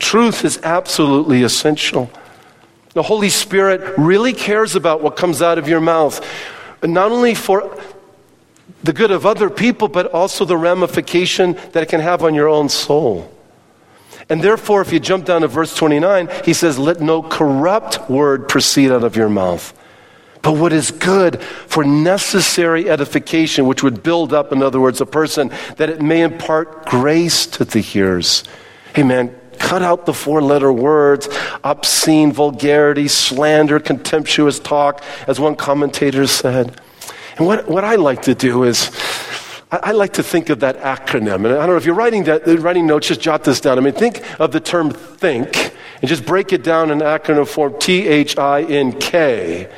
Truth 0.00 0.44
is 0.44 0.58
absolutely 0.64 1.44
essential. 1.44 2.10
The 2.94 3.02
Holy 3.04 3.28
Spirit 3.30 3.96
really 3.96 4.32
cares 4.32 4.74
about 4.74 5.02
what 5.02 5.14
comes 5.14 5.40
out 5.40 5.56
of 5.56 5.68
your 5.68 5.80
mouth, 5.80 6.20
not 6.82 7.12
only 7.12 7.36
for 7.36 7.80
the 8.82 8.92
good 8.92 9.12
of 9.12 9.24
other 9.24 9.48
people, 9.48 9.86
but 9.86 10.12
also 10.12 10.44
the 10.44 10.56
ramification 10.56 11.52
that 11.72 11.84
it 11.84 11.88
can 11.88 12.00
have 12.00 12.24
on 12.24 12.34
your 12.34 12.48
own 12.48 12.68
soul. 12.68 13.30
And 14.28 14.42
therefore, 14.42 14.80
if 14.80 14.92
you 14.92 14.98
jump 14.98 15.26
down 15.26 15.42
to 15.42 15.48
verse 15.48 15.76
29, 15.76 16.28
he 16.44 16.54
says, 16.54 16.76
Let 16.76 17.00
no 17.00 17.22
corrupt 17.22 18.10
word 18.10 18.48
proceed 18.48 18.90
out 18.90 19.04
of 19.04 19.14
your 19.14 19.28
mouth, 19.28 19.72
but 20.44 20.58
what 20.58 20.74
is 20.74 20.90
good 20.90 21.40
for 21.42 21.84
necessary 21.84 22.90
edification, 22.90 23.66
which 23.66 23.82
would 23.82 24.02
build 24.02 24.34
up, 24.34 24.52
in 24.52 24.62
other 24.62 24.78
words, 24.78 25.00
a 25.00 25.06
person, 25.06 25.50
that 25.76 25.88
it 25.88 26.02
may 26.02 26.20
impart 26.20 26.84
grace 26.84 27.46
to 27.46 27.64
the 27.64 27.80
hearers. 27.80 28.44
Man, 28.94 29.34
cut 29.58 29.80
out 29.80 30.04
the 30.04 30.12
four 30.12 30.42
letter 30.42 30.70
words, 30.70 31.30
obscene 31.64 32.30
vulgarity, 32.30 33.08
slander, 33.08 33.80
contemptuous 33.80 34.60
talk, 34.60 35.02
as 35.26 35.40
one 35.40 35.56
commentator 35.56 36.26
said. 36.26 36.78
And 37.38 37.46
what, 37.46 37.66
what 37.66 37.82
I 37.82 37.94
like 37.94 38.22
to 38.22 38.34
do 38.34 38.64
is, 38.64 38.90
I, 39.72 39.78
I, 39.82 39.92
like 39.92 40.12
to 40.12 40.22
think 40.22 40.50
of 40.50 40.60
that 40.60 40.78
acronym. 40.78 41.36
And 41.36 41.46
I 41.46 41.66
don't 41.66 41.70
know 41.70 41.76
if 41.76 41.86
you're 41.86 41.94
writing, 41.94 42.24
that, 42.24 42.46
uh, 42.46 42.58
writing 42.58 42.86
notes, 42.86 43.08
just 43.08 43.22
jot 43.22 43.44
this 43.44 43.60
down. 43.60 43.78
I 43.78 43.80
mean, 43.80 43.94
think 43.94 44.22
of 44.38 44.52
the 44.52 44.60
term 44.60 44.90
think 44.90 45.74
and 46.02 46.08
just 46.08 46.26
break 46.26 46.52
it 46.52 46.62
down 46.62 46.90
in 46.90 46.98
acronym 46.98 47.48
form 47.48 47.78
T 47.80 48.06
H 48.06 48.36
I 48.36 48.62
N 48.62 48.92
K. 49.00 49.70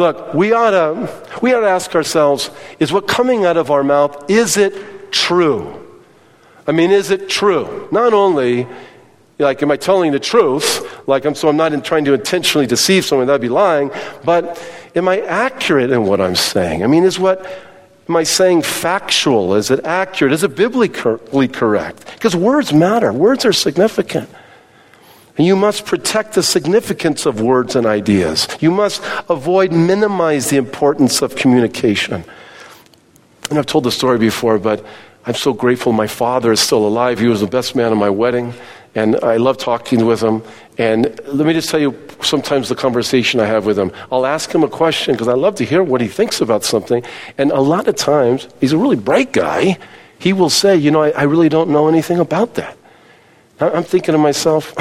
Look, 0.00 0.32
we 0.32 0.54
ought, 0.54 0.70
to, 0.70 1.38
we 1.42 1.52
ought 1.52 1.60
to 1.60 1.68
ask 1.68 1.94
ourselves 1.94 2.50
is 2.78 2.90
what 2.90 3.06
coming 3.06 3.44
out 3.44 3.58
of 3.58 3.70
our 3.70 3.84
mouth, 3.84 4.30
is 4.30 4.56
it 4.56 5.12
true? 5.12 5.76
I 6.66 6.72
mean, 6.72 6.90
is 6.90 7.10
it 7.10 7.28
true? 7.28 7.86
Not 7.92 8.14
only 8.14 8.66
like, 9.38 9.62
am 9.62 9.70
I 9.70 9.76
telling 9.76 10.12
the 10.12 10.18
truth? 10.18 11.06
Like, 11.06 11.26
I'm 11.26 11.34
so 11.34 11.50
I'm 11.50 11.58
not 11.58 11.84
trying 11.84 12.06
to 12.06 12.14
intentionally 12.14 12.66
deceive 12.66 13.04
someone, 13.04 13.26
that'd 13.26 13.42
be 13.42 13.50
lying. 13.50 13.90
But 14.24 14.58
am 14.96 15.06
I 15.06 15.20
accurate 15.20 15.90
in 15.90 16.06
what 16.06 16.18
I'm 16.18 16.34
saying? 16.34 16.82
I 16.82 16.86
mean, 16.86 17.04
is 17.04 17.18
what 17.18 17.46
Am 18.08 18.16
I 18.16 18.24
saying 18.24 18.62
factual? 18.62 19.54
Is 19.54 19.70
it 19.70 19.84
accurate? 19.84 20.32
Is 20.32 20.42
it 20.42 20.56
biblically 20.56 21.46
correct? 21.46 22.06
Because 22.14 22.34
words 22.34 22.72
matter, 22.72 23.12
words 23.12 23.44
are 23.44 23.52
significant. 23.52 24.28
And 25.40 25.46
you 25.46 25.56
must 25.56 25.86
protect 25.86 26.34
the 26.34 26.42
significance 26.42 27.24
of 27.24 27.40
words 27.40 27.74
and 27.74 27.86
ideas. 27.86 28.46
You 28.60 28.70
must 28.70 29.00
avoid, 29.30 29.72
minimize 29.72 30.50
the 30.50 30.58
importance 30.58 31.22
of 31.22 31.34
communication. 31.34 32.24
And 33.48 33.58
I've 33.58 33.64
told 33.64 33.84
the 33.84 33.90
story 33.90 34.18
before, 34.18 34.58
but 34.58 34.84
I'm 35.24 35.32
so 35.32 35.54
grateful 35.54 35.92
my 35.92 36.08
father 36.08 36.52
is 36.52 36.60
still 36.60 36.86
alive. 36.86 37.20
He 37.20 37.26
was 37.26 37.40
the 37.40 37.46
best 37.46 37.74
man 37.74 37.90
at 37.90 37.96
my 37.96 38.10
wedding, 38.10 38.52
and 38.94 39.16
I 39.22 39.38
love 39.38 39.56
talking 39.56 40.04
with 40.04 40.20
him. 40.20 40.42
And 40.76 41.18
let 41.26 41.46
me 41.46 41.54
just 41.54 41.70
tell 41.70 41.80
you 41.80 41.98
sometimes 42.20 42.68
the 42.68 42.74
conversation 42.74 43.40
I 43.40 43.46
have 43.46 43.64
with 43.64 43.78
him. 43.78 43.92
I'll 44.12 44.26
ask 44.26 44.54
him 44.54 44.62
a 44.62 44.68
question 44.68 45.14
because 45.14 45.28
I 45.28 45.36
love 45.36 45.54
to 45.54 45.64
hear 45.64 45.82
what 45.82 46.02
he 46.02 46.08
thinks 46.08 46.42
about 46.42 46.64
something. 46.64 47.02
And 47.38 47.50
a 47.50 47.62
lot 47.62 47.88
of 47.88 47.96
times, 47.96 48.46
he's 48.60 48.72
a 48.72 48.76
really 48.76 48.96
bright 48.96 49.32
guy. 49.32 49.78
He 50.18 50.34
will 50.34 50.50
say, 50.50 50.76
You 50.76 50.90
know, 50.90 51.00
I, 51.00 51.12
I 51.12 51.22
really 51.22 51.48
don't 51.48 51.70
know 51.70 51.88
anything 51.88 52.18
about 52.18 52.56
that. 52.56 52.76
I'm 53.58 53.84
thinking 53.84 54.12
to 54.12 54.18
myself, 54.18 54.74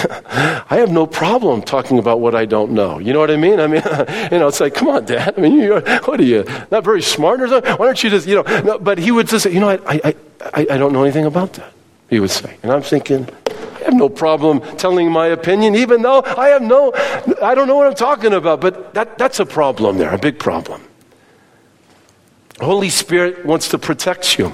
I 0.70 0.76
have 0.76 0.90
no 0.90 1.06
problem 1.06 1.62
talking 1.62 1.98
about 1.98 2.20
what 2.20 2.34
I 2.34 2.44
don't 2.44 2.72
know. 2.72 2.98
You 2.98 3.12
know 3.12 3.18
what 3.18 3.30
I 3.30 3.36
mean? 3.36 3.60
I 3.60 3.66
mean, 3.66 3.82
you 4.32 4.38
know, 4.38 4.48
it's 4.48 4.60
like, 4.60 4.74
come 4.74 4.88
on, 4.88 5.04
Dad. 5.04 5.34
I 5.36 5.40
mean, 5.40 5.54
you, 5.58 5.74
what 6.04 6.20
are 6.20 6.24
you, 6.24 6.44
not 6.70 6.84
very 6.84 7.02
smart 7.02 7.40
or 7.40 7.48
something? 7.48 7.72
Why 7.74 7.86
don't 7.86 8.02
you 8.02 8.10
just, 8.10 8.26
you 8.26 8.36
know, 8.36 8.60
no, 8.62 8.78
but 8.78 8.98
he 8.98 9.10
would 9.10 9.28
just 9.28 9.44
say, 9.44 9.52
you 9.52 9.60
know, 9.60 9.70
I, 9.70 9.78
I, 9.86 10.14
I, 10.54 10.66
I 10.72 10.78
don't 10.78 10.92
know 10.92 11.02
anything 11.02 11.26
about 11.26 11.54
that, 11.54 11.72
he 12.08 12.20
would 12.20 12.30
say. 12.30 12.56
And 12.62 12.72
I'm 12.72 12.82
thinking, 12.82 13.28
I 13.48 13.84
have 13.84 13.94
no 13.94 14.08
problem 14.08 14.60
telling 14.76 15.10
my 15.10 15.28
opinion, 15.28 15.74
even 15.74 16.02
though 16.02 16.22
I 16.22 16.48
have 16.48 16.62
no, 16.62 16.92
I 17.42 17.54
don't 17.54 17.66
know 17.66 17.76
what 17.76 17.86
I'm 17.86 17.94
talking 17.94 18.32
about, 18.32 18.60
but 18.60 18.94
that, 18.94 19.18
that's 19.18 19.40
a 19.40 19.46
problem 19.46 19.98
there, 19.98 20.12
a 20.12 20.18
big 20.18 20.38
problem. 20.38 20.82
Holy 22.60 22.90
Spirit 22.90 23.44
wants 23.44 23.68
to 23.68 23.78
protect 23.78 24.38
you. 24.38 24.52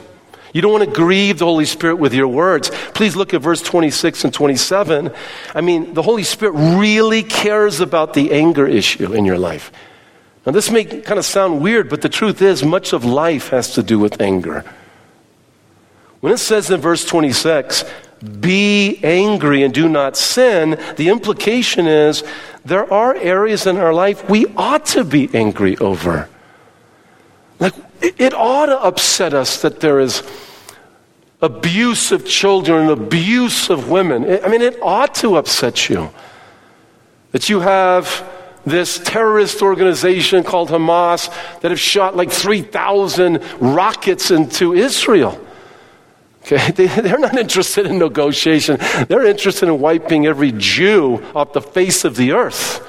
You 0.57 0.63
don't 0.63 0.73
want 0.73 0.85
to 0.85 0.91
grieve 0.91 1.39
the 1.39 1.45
Holy 1.45 1.67
Spirit 1.67 1.97
with 1.97 2.15
your 2.15 2.29
words. 2.29 2.71
Please 2.95 3.15
look 3.15 3.35
at 3.35 3.43
verse 3.43 3.61
26 3.61 4.25
and 4.25 4.33
27. 4.33 5.13
I 5.55 5.61
mean, 5.61 5.93
the 5.93 6.01
Holy 6.01 6.23
Spirit 6.23 6.53
really 6.53 7.23
cares 7.23 7.81
about 7.81 8.15
the 8.15 8.33
anger 8.33 8.67
issue 8.67 9.13
in 9.13 9.27
your 9.27 9.37
life. 9.37 9.71
Now, 10.47 10.53
this 10.53 10.71
may 10.71 10.87
kind 10.87 11.19
of 11.19 11.27
sound 11.27 11.61
weird, 11.61 11.91
but 11.91 12.01
the 12.01 12.09
truth 12.09 12.41
is, 12.41 12.65
much 12.65 12.95
of 12.95 13.05
life 13.05 13.51
has 13.51 13.75
to 13.75 13.83
do 13.83 13.99
with 13.99 14.19
anger. 14.19 14.65
When 16.21 16.33
it 16.33 16.39
says 16.39 16.71
in 16.71 16.81
verse 16.81 17.05
26, 17.05 17.85
be 18.41 18.99
angry 19.05 19.63
and 19.63 19.75
do 19.75 19.91
not 19.91 20.17
sin, 20.17 20.81
the 20.97 21.11
implication 21.11 21.87
is 21.87 22.25
there 22.65 22.91
are 22.91 23.15
areas 23.15 23.67
in 23.67 23.77
our 23.77 23.93
life 23.93 24.27
we 24.31 24.47
ought 24.57 24.87
to 24.87 25.05
be 25.05 25.29
angry 25.35 25.77
over. 25.77 26.31
Like, 27.61 27.75
it 28.01 28.33
ought 28.33 28.67
to 28.67 28.81
upset 28.81 29.35
us 29.35 29.61
that 29.61 29.81
there 29.81 30.01
is 30.01 30.23
abuse 31.41 32.13
of 32.13 32.27
children, 32.27 32.89
abuse 32.89 33.71
of 33.71 33.91
women. 33.91 34.25
I 34.45 34.49
mean, 34.49 34.63
it 34.63 34.79
ought 34.83 35.15
to 35.17 35.37
upset 35.37 35.89
you 35.89 36.11
that 37.33 37.49
you 37.49 37.61
have 37.61 38.27
this 38.65 38.99
terrorist 38.99 39.63
organization 39.63 40.43
called 40.43 40.71
Hamas 40.71 41.31
that 41.61 41.71
have 41.71 41.79
shot 41.79 42.17
like 42.17 42.31
3,000 42.31 43.43
rockets 43.61 44.31
into 44.31 44.75
Israel. 44.75 45.41
Okay, 46.43 46.71
they, 46.75 46.87
they're 46.87 47.19
not 47.19 47.37
interested 47.37 47.87
in 47.87 47.99
negotiation. 47.99 48.79
They're 49.09 49.27
interested 49.27 49.69
in 49.69 49.81
wiping 49.81 50.27
every 50.27 50.53
Jew 50.53 51.23
off 51.35 51.53
the 51.53 51.61
face 51.61 52.05
of 52.05 52.17
the 52.17 52.33
earth. 52.33 52.87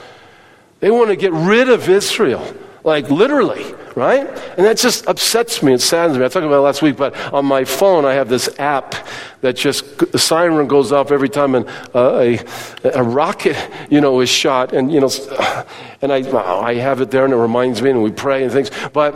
They 0.79 0.91
want 0.91 1.10
to 1.10 1.15
get 1.15 1.33
rid 1.33 1.69
of 1.69 1.89
Israel, 1.89 2.55
like 2.88 3.10
literally, 3.10 3.65
right? 3.95 4.26
And 4.56 4.65
that 4.65 4.78
just 4.78 5.08
upsets 5.08 5.62
me. 5.62 5.73
It 5.73 5.82
saddens 5.82 6.17
me. 6.17 6.23
I 6.23 6.30
talked 6.30 6.45
about 6.45 6.60
it 6.60 6.62
last 6.62 6.82
week, 6.82 6.95
but 6.95 7.13
on 7.34 7.43
my 7.43 7.65
phone, 7.65 8.06
I 8.06 8.13
have 8.13 8.30
this 8.30 8.47
app 8.60 8.95
that 9.41 9.58
just, 9.58 9.97
the 10.13 10.17
siren 10.17 10.69
goes 10.69 10.93
off 10.93 11.12
every 11.12 11.28
time 11.28 11.56
an, 11.56 11.67
uh, 11.93 12.15
a, 12.21 12.39
a 12.93 13.04
rocket, 13.04 13.58
you 13.89 14.00
know, 14.00 14.21
is 14.21 14.30
shot. 14.30 14.71
And, 14.71 14.89
you 14.89 15.02
know, 15.02 15.10
and 16.02 16.13
I, 16.13 16.19
I 16.62 16.76
have 16.76 17.02
it 17.02 17.12
there 17.12 17.26
and 17.26 17.34
it 17.34 17.38
reminds 17.38 17.82
me 17.82 17.89
and 17.89 18.02
we 18.02 18.10
pray 18.10 18.43
and 18.43 18.54
things. 18.54 18.71
But, 18.93 19.13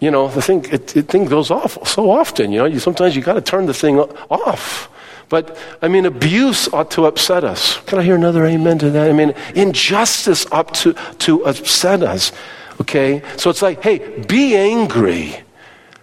you 0.00 0.10
know, 0.10 0.26
the 0.26 0.42
thing, 0.42 0.66
it, 0.72 0.88
the 0.88 1.02
thing 1.02 1.26
goes 1.26 1.52
off 1.52 1.86
so 1.86 2.10
often, 2.10 2.50
you 2.50 2.58
know, 2.58 2.64
you, 2.64 2.80
sometimes 2.80 3.14
you 3.14 3.22
got 3.22 3.34
to 3.34 3.40
turn 3.40 3.66
the 3.66 3.74
thing 3.74 4.00
off. 4.00 4.90
But, 5.28 5.56
I 5.80 5.86
mean, 5.86 6.06
abuse 6.06 6.66
ought 6.72 6.90
to 6.92 7.06
upset 7.06 7.44
us. 7.44 7.78
Can 7.82 8.00
I 8.00 8.02
hear 8.02 8.16
another 8.16 8.44
amen 8.46 8.80
to 8.80 8.90
that? 8.90 9.08
I 9.08 9.12
mean, 9.12 9.32
injustice 9.54 10.44
ought 10.50 10.74
to, 10.74 10.94
to 10.94 11.44
upset 11.44 12.02
us. 12.02 12.32
Okay? 12.80 13.22
So 13.36 13.50
it's 13.50 13.62
like, 13.62 13.82
hey, 13.82 14.22
be 14.22 14.56
angry. 14.56 15.36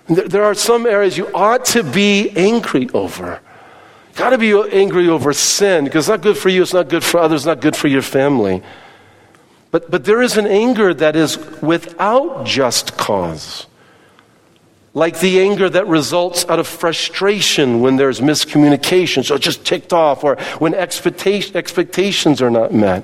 There 0.08 0.44
are 0.44 0.54
some 0.54 0.86
areas 0.86 1.18
you 1.18 1.34
ought 1.34 1.66
to 1.66 1.84
be 1.84 2.30
angry 2.32 2.90
over. 2.94 3.40
Got 4.16 4.32
to 4.32 4.38
be 4.38 4.54
angry 4.72 5.10
over 5.10 5.34
sin 5.34 5.86
because 5.86 6.06
it's 6.06 6.10
not 6.10 6.22
good 6.22 6.38
for 6.38 6.50
you, 6.50 6.62
it's 6.62 6.74
not 6.74 6.90
good 6.90 7.04
for 7.04 7.20
others, 7.20 7.42
it's 7.42 7.46
not 7.48 7.62
good 7.62 7.76
for 7.76 7.88
your 7.88 8.02
family. 8.02 8.62
But, 9.72 9.90
but 9.90 10.06
there 10.06 10.22
is 10.22 10.38
an 10.38 10.46
anger 10.46 10.94
that 10.94 11.16
is 11.16 11.38
without 11.62 12.46
just 12.46 12.96
cause 12.96 13.66
like 14.94 15.20
the 15.20 15.40
anger 15.40 15.70
that 15.70 15.88
results 15.88 16.46
out 16.50 16.60
of 16.60 16.68
frustration 16.68 17.82
when 17.82 17.96
there's 17.96 18.20
miscommunication, 18.20 19.26
so 19.26 19.38
just 19.38 19.66
ticked 19.66 19.92
off, 19.92 20.24
or 20.24 20.36
when 20.60 20.74
expectation, 20.76 21.58
expectations 21.58 22.42
are 22.42 22.52
not 22.52 22.74
met, 22.74 23.04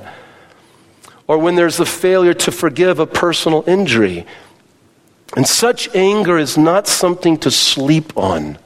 or 1.29 1.37
when 1.37 1.53
there's 1.53 1.77
the 1.77 1.85
failure 1.85 2.33
to 2.33 2.51
forgive 2.51 2.97
a 2.97 3.05
personal 3.05 3.63
injury. 3.67 4.25
And 5.37 5.47
such 5.47 5.87
anger 5.95 6.39
is 6.39 6.57
not 6.57 6.87
something 6.87 7.37
to 7.37 7.51
sleep 7.51 8.17
on. 8.17 8.57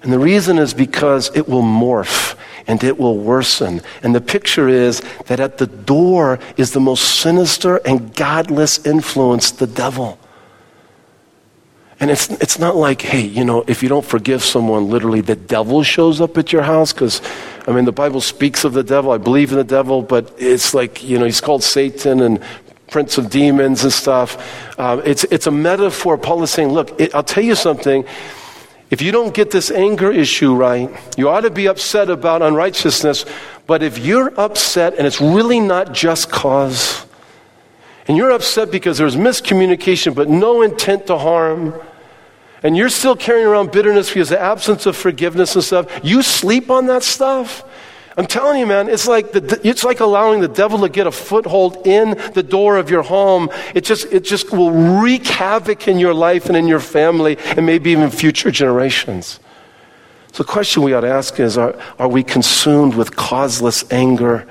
And 0.00 0.12
the 0.12 0.20
reason 0.20 0.56
is 0.56 0.72
because 0.72 1.34
it 1.34 1.48
will 1.48 1.64
morph 1.64 2.36
and 2.68 2.84
it 2.84 2.96
will 2.96 3.18
worsen. 3.18 3.82
And 4.04 4.14
the 4.14 4.20
picture 4.20 4.68
is 4.68 5.02
that 5.26 5.40
at 5.40 5.58
the 5.58 5.66
door 5.66 6.38
is 6.56 6.70
the 6.70 6.80
most 6.80 7.18
sinister 7.18 7.78
and 7.78 8.14
godless 8.14 8.86
influence, 8.86 9.50
the 9.50 9.66
devil. 9.66 10.16
And 12.00 12.10
it's, 12.10 12.28
it's 12.28 12.58
not 12.58 12.76
like, 12.76 13.02
hey, 13.02 13.20
you 13.20 13.44
know, 13.44 13.64
if 13.66 13.82
you 13.82 13.88
don't 13.88 14.04
forgive 14.04 14.42
someone, 14.42 14.90
literally 14.90 15.20
the 15.20 15.36
devil 15.36 15.82
shows 15.82 16.20
up 16.20 16.36
at 16.36 16.52
your 16.52 16.62
house. 16.62 16.92
Because, 16.92 17.22
I 17.66 17.72
mean, 17.72 17.84
the 17.84 17.92
Bible 17.92 18.20
speaks 18.20 18.64
of 18.64 18.72
the 18.72 18.82
devil. 18.82 19.12
I 19.12 19.18
believe 19.18 19.52
in 19.52 19.58
the 19.58 19.64
devil, 19.64 20.02
but 20.02 20.34
it's 20.38 20.74
like, 20.74 21.04
you 21.04 21.18
know, 21.18 21.24
he's 21.24 21.40
called 21.40 21.62
Satan 21.62 22.20
and 22.20 22.42
prince 22.90 23.16
of 23.18 23.30
demons 23.30 23.82
and 23.84 23.92
stuff. 23.92 24.78
Um, 24.78 25.02
it's, 25.04 25.24
it's 25.24 25.46
a 25.46 25.50
metaphor. 25.50 26.18
Paul 26.18 26.42
is 26.42 26.50
saying, 26.50 26.68
look, 26.68 27.00
it, 27.00 27.14
I'll 27.14 27.22
tell 27.22 27.44
you 27.44 27.54
something. 27.54 28.04
If 28.90 29.02
you 29.02 29.10
don't 29.10 29.34
get 29.34 29.50
this 29.50 29.70
anger 29.70 30.12
issue 30.12 30.54
right, 30.54 30.90
you 31.16 31.28
ought 31.28 31.40
to 31.40 31.50
be 31.50 31.66
upset 31.66 32.10
about 32.10 32.42
unrighteousness. 32.42 33.24
But 33.66 33.82
if 33.82 33.98
you're 33.98 34.38
upset 34.38 34.94
and 34.96 35.06
it's 35.06 35.20
really 35.20 35.58
not 35.58 35.92
just 35.92 36.30
cause, 36.30 37.03
and 38.06 38.16
you're 38.16 38.30
upset 38.30 38.70
because 38.70 38.98
there's 38.98 39.16
miscommunication 39.16 40.14
but 40.14 40.28
no 40.28 40.62
intent 40.62 41.06
to 41.06 41.18
harm, 41.18 41.74
and 42.62 42.76
you're 42.76 42.88
still 42.88 43.16
carrying 43.16 43.46
around 43.46 43.72
bitterness 43.72 44.08
because 44.08 44.30
the 44.30 44.40
absence 44.40 44.86
of 44.86 44.96
forgiveness 44.96 45.54
and 45.54 45.64
stuff, 45.64 46.00
you 46.02 46.22
sleep 46.22 46.70
on 46.70 46.86
that 46.86 47.02
stuff. 47.02 47.62
I'm 48.16 48.26
telling 48.26 48.60
you, 48.60 48.66
man, 48.66 48.88
it's 48.88 49.08
like, 49.08 49.32
the, 49.32 49.60
it's 49.64 49.82
like 49.82 49.98
allowing 49.98 50.40
the 50.40 50.48
devil 50.48 50.78
to 50.80 50.88
get 50.88 51.06
a 51.06 51.10
foothold 51.10 51.84
in 51.86 52.16
the 52.32 52.44
door 52.44 52.76
of 52.76 52.88
your 52.88 53.02
home. 53.02 53.50
It 53.74 53.82
just, 53.84 54.06
it 54.12 54.24
just 54.24 54.52
will 54.52 54.70
wreak 54.70 55.26
havoc 55.26 55.88
in 55.88 55.98
your 55.98 56.14
life 56.14 56.46
and 56.46 56.56
in 56.56 56.68
your 56.68 56.78
family 56.80 57.38
and 57.38 57.66
maybe 57.66 57.90
even 57.90 58.10
future 58.10 58.52
generations. 58.52 59.40
So 60.32 60.44
the 60.44 60.48
question 60.48 60.84
we 60.84 60.94
ought 60.94 61.00
to 61.00 61.08
ask 61.08 61.40
is, 61.40 61.58
are, 61.58 61.76
are 61.98 62.08
we 62.08 62.22
consumed 62.22 62.94
with 62.94 63.16
causeless 63.16 63.84
anger 63.90 64.46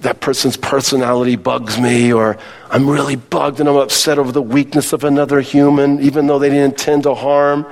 that 0.00 0.20
person's 0.20 0.56
personality 0.56 1.36
bugs 1.36 1.78
me, 1.78 2.12
or 2.12 2.38
I'm 2.70 2.88
really 2.88 3.16
bugged 3.16 3.60
and 3.60 3.68
I'm 3.68 3.76
upset 3.76 4.18
over 4.18 4.32
the 4.32 4.42
weakness 4.42 4.92
of 4.92 5.04
another 5.04 5.40
human, 5.40 6.00
even 6.00 6.26
though 6.26 6.38
they 6.38 6.48
didn't 6.48 6.72
intend 6.72 7.04
to 7.04 7.14
harm. 7.14 7.66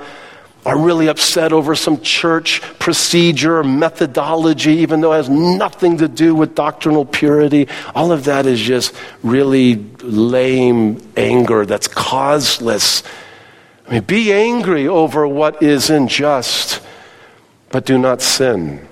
I'm 0.65 0.81
really 0.81 1.07
upset 1.07 1.53
over 1.53 1.75
some 1.75 2.01
church 2.01 2.59
procedure 2.79 3.59
or 3.59 3.63
methodology, 3.63 4.77
even 4.77 4.99
though 4.99 5.13
it 5.13 5.17
has 5.17 5.29
nothing 5.29 5.97
to 5.97 6.07
do 6.07 6.33
with 6.33 6.55
doctrinal 6.55 7.05
purity. 7.05 7.67
All 7.93 8.11
of 8.11 8.23
that 8.23 8.47
is 8.47 8.59
just 8.59 8.95
really 9.21 9.75
lame 10.01 10.99
anger 11.15 11.67
that's 11.67 11.87
causeless. 11.87 13.03
I 13.87 13.93
mean, 13.93 14.03
be 14.03 14.33
angry 14.33 14.87
over 14.87 15.27
what 15.27 15.61
is 15.61 15.91
unjust, 15.91 16.81
but 17.69 17.85
do 17.85 17.99
not 17.99 18.23
sin. 18.23 18.84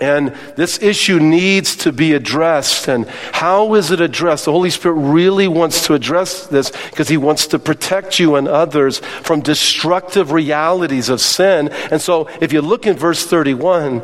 And 0.00 0.34
this 0.56 0.82
issue 0.82 1.20
needs 1.20 1.76
to 1.76 1.92
be 1.92 2.14
addressed. 2.14 2.88
And 2.88 3.06
how 3.32 3.74
is 3.74 3.90
it 3.92 4.00
addressed? 4.00 4.46
The 4.46 4.52
Holy 4.52 4.70
Spirit 4.70 4.96
really 4.96 5.46
wants 5.46 5.86
to 5.86 5.94
address 5.94 6.46
this 6.46 6.72
because 6.90 7.08
He 7.08 7.16
wants 7.16 7.46
to 7.48 7.58
protect 7.58 8.18
you 8.18 8.34
and 8.34 8.48
others 8.48 8.98
from 8.98 9.40
destructive 9.40 10.32
realities 10.32 11.08
of 11.08 11.20
sin. 11.20 11.68
And 11.90 12.02
so, 12.02 12.28
if 12.40 12.52
you 12.52 12.60
look 12.60 12.86
in 12.86 12.96
verse 12.96 13.24
31, 13.24 14.02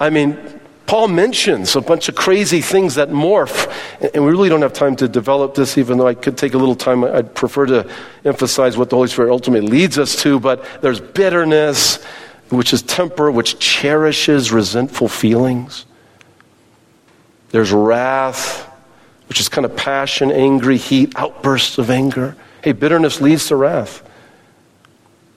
I 0.00 0.10
mean, 0.10 0.38
Paul 0.86 1.08
mentions 1.08 1.74
a 1.74 1.80
bunch 1.80 2.08
of 2.08 2.14
crazy 2.14 2.60
things 2.60 2.94
that 2.94 3.10
morph. 3.10 3.70
And 4.14 4.24
we 4.24 4.30
really 4.30 4.48
don't 4.48 4.62
have 4.62 4.72
time 4.72 4.94
to 4.96 5.08
develop 5.08 5.54
this, 5.54 5.76
even 5.76 5.98
though 5.98 6.06
I 6.06 6.14
could 6.14 6.38
take 6.38 6.54
a 6.54 6.58
little 6.58 6.76
time. 6.76 7.02
I'd 7.04 7.34
prefer 7.34 7.66
to 7.66 7.90
emphasize 8.24 8.78
what 8.78 8.88
the 8.88 8.96
Holy 8.96 9.08
Spirit 9.08 9.32
ultimately 9.32 9.68
leads 9.68 9.98
us 9.98 10.14
to. 10.22 10.38
But 10.38 10.64
there's 10.82 11.00
bitterness 11.00 11.98
which 12.50 12.72
is 12.72 12.82
temper, 12.82 13.30
which 13.30 13.58
cherishes 13.58 14.52
resentful 14.52 15.08
feelings. 15.08 15.86
There's 17.50 17.72
wrath, 17.72 18.70
which 19.28 19.40
is 19.40 19.48
kind 19.48 19.64
of 19.64 19.76
passion, 19.76 20.30
angry, 20.30 20.76
heat, 20.76 21.12
outbursts 21.16 21.78
of 21.78 21.90
anger. 21.90 22.36
Hey, 22.62 22.72
bitterness 22.72 23.20
leads 23.20 23.48
to 23.48 23.56
wrath 23.56 24.02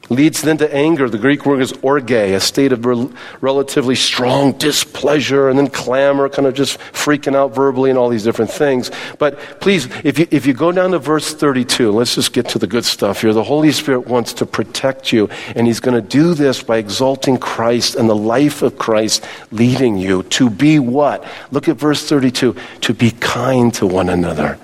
leads 0.10 0.42
then 0.42 0.58
to 0.58 0.74
anger. 0.74 1.10
The 1.10 1.18
Greek 1.18 1.46
word 1.46 1.62
is 1.62 1.72
orge, 1.82 2.12
a 2.12 2.40
state 2.40 2.72
of 2.72 2.86
rel- 2.86 3.12
relatively 3.42 3.96
strong 3.96 4.54
displeasure, 4.54 5.50
and 5.50 5.58
then 5.58 5.70
clamor, 5.70 6.30
kind 6.30 6.48
of 6.48 6.54
just 6.54 6.80
freaking 6.80 7.36
out 7.36 7.54
verbally 7.54 7.90
and 7.90 8.00
all 8.00 8.10
these 8.10 8.24
different 8.24 8.52
things. 8.52 8.92
But 9.18 9.40
please, 9.62 9.88
if 10.04 10.20
you, 10.20 10.28
if 10.32 10.46
you 10.46 10.54
go 10.54 10.72
down 10.72 10.92
to 10.92 11.00
verse 11.00 11.34
32, 11.34 11.92
let's 11.92 12.16
just 12.16 12.34
get 12.34 12.50
to 12.50 12.60
the 12.60 12.68
good 12.68 12.86
stuff 12.86 13.22
here. 13.22 13.34
The 13.34 13.44
Holy 13.44 13.72
Spirit 13.72 14.08
wants 14.08 14.34
to 14.34 14.46
protect 14.46 15.12
you, 15.12 15.30
and 15.56 15.68
He's 15.68 15.80
going 15.80 15.96
to 15.96 16.08
do 16.08 16.34
this 16.34 16.64
by 16.64 16.78
exalting 16.78 17.38
Christ 17.38 17.96
and 17.96 18.10
the 18.10 18.16
life 18.16 18.62
of 18.62 18.78
Christ 18.78 19.26
leading 19.52 19.98
you 19.98 20.24
to 20.24 20.50
be 20.50 20.80
what? 20.80 21.26
Look 21.52 21.68
at 21.68 21.78
verse 21.78 22.08
32 22.08 22.56
to 22.82 22.94
be 22.94 23.12
kind 23.12 23.74
to 23.76 23.86
one 23.86 24.10
another. 24.10 24.60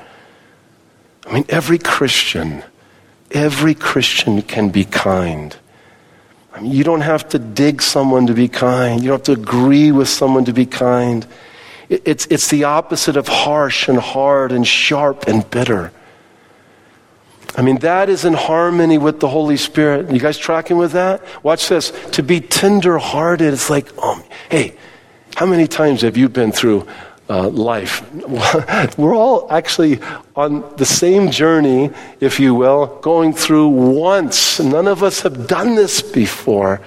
I 1.27 1.34
mean, 1.34 1.45
every 1.49 1.79
Christian 1.79 2.63
Every 3.36 3.76
Christian 3.76 4.41
can 4.41 4.69
be 4.69 4.86
kind. 4.86 5.56
I 6.54 6.62
mean, 6.62 6.71
you 6.71 6.86
don't 6.86 7.02
have 7.02 7.28
to 7.30 7.39
dig 7.39 7.82
someone 7.82 8.28
to 8.28 8.34
be 8.34 8.48
kind. 8.48 9.02
You 9.02 9.10
don't 9.10 9.28
have 9.28 9.36
to 9.36 9.41
agree 9.41 9.91
with 9.91 10.08
someone 10.08 10.45
to 10.45 10.54
be 10.54 10.65
kind. 10.65 11.28
It's, 11.89 12.26
it's 12.28 12.50
the 12.50 12.63
opposite 12.63 13.17
of 13.17 13.28
harsh 13.28 13.89
and 13.89 14.00
hard 14.00 14.54
and 14.54 14.65
sharp 14.65 15.28
and 15.28 15.48
bitter. 15.52 15.91
I 17.58 17.62
mean, 17.62 17.80
that 17.80 18.08
is 18.08 18.24
in 18.24 18.34
harmony 18.34 18.98
with 18.98 19.19
the 19.19 19.28
Holy 19.28 19.58
Spirit. 19.58 20.12
You 20.12 20.19
guys 20.19 20.38
tracking 20.38 20.78
with 20.78 20.93
that? 20.93 21.21
Watch 21.43 21.67
this. 21.67 21.91
To 22.12 22.24
be 22.24 22.39
tender 22.39 22.98
hearted, 22.98 23.54
it's 23.54 23.69
like, 23.69 23.88
oh, 23.98 24.24
hey, 24.50 24.78
how 25.36 25.45
many 25.45 25.67
times 25.67 26.02
have 26.02 26.15
you 26.15 26.30
been 26.30 26.54
through 26.54 26.88
uh, 27.30 27.50
life? 27.50 28.04
We're 28.98 29.16
all 29.16 29.52
actually 29.52 30.00
on 30.36 30.76
the 30.78 30.86
same 30.86 31.32
journey, 31.32 31.92
if 32.20 32.40
you 32.40 32.56
will, 32.56 33.00
going 33.02 33.34
through 33.34 33.70
once. 33.70 34.60
None 34.60 34.88
of 34.88 35.04
us 35.04 35.22
have 35.22 35.48
done 35.48 35.76
this 35.76 36.02
before. 36.02 36.82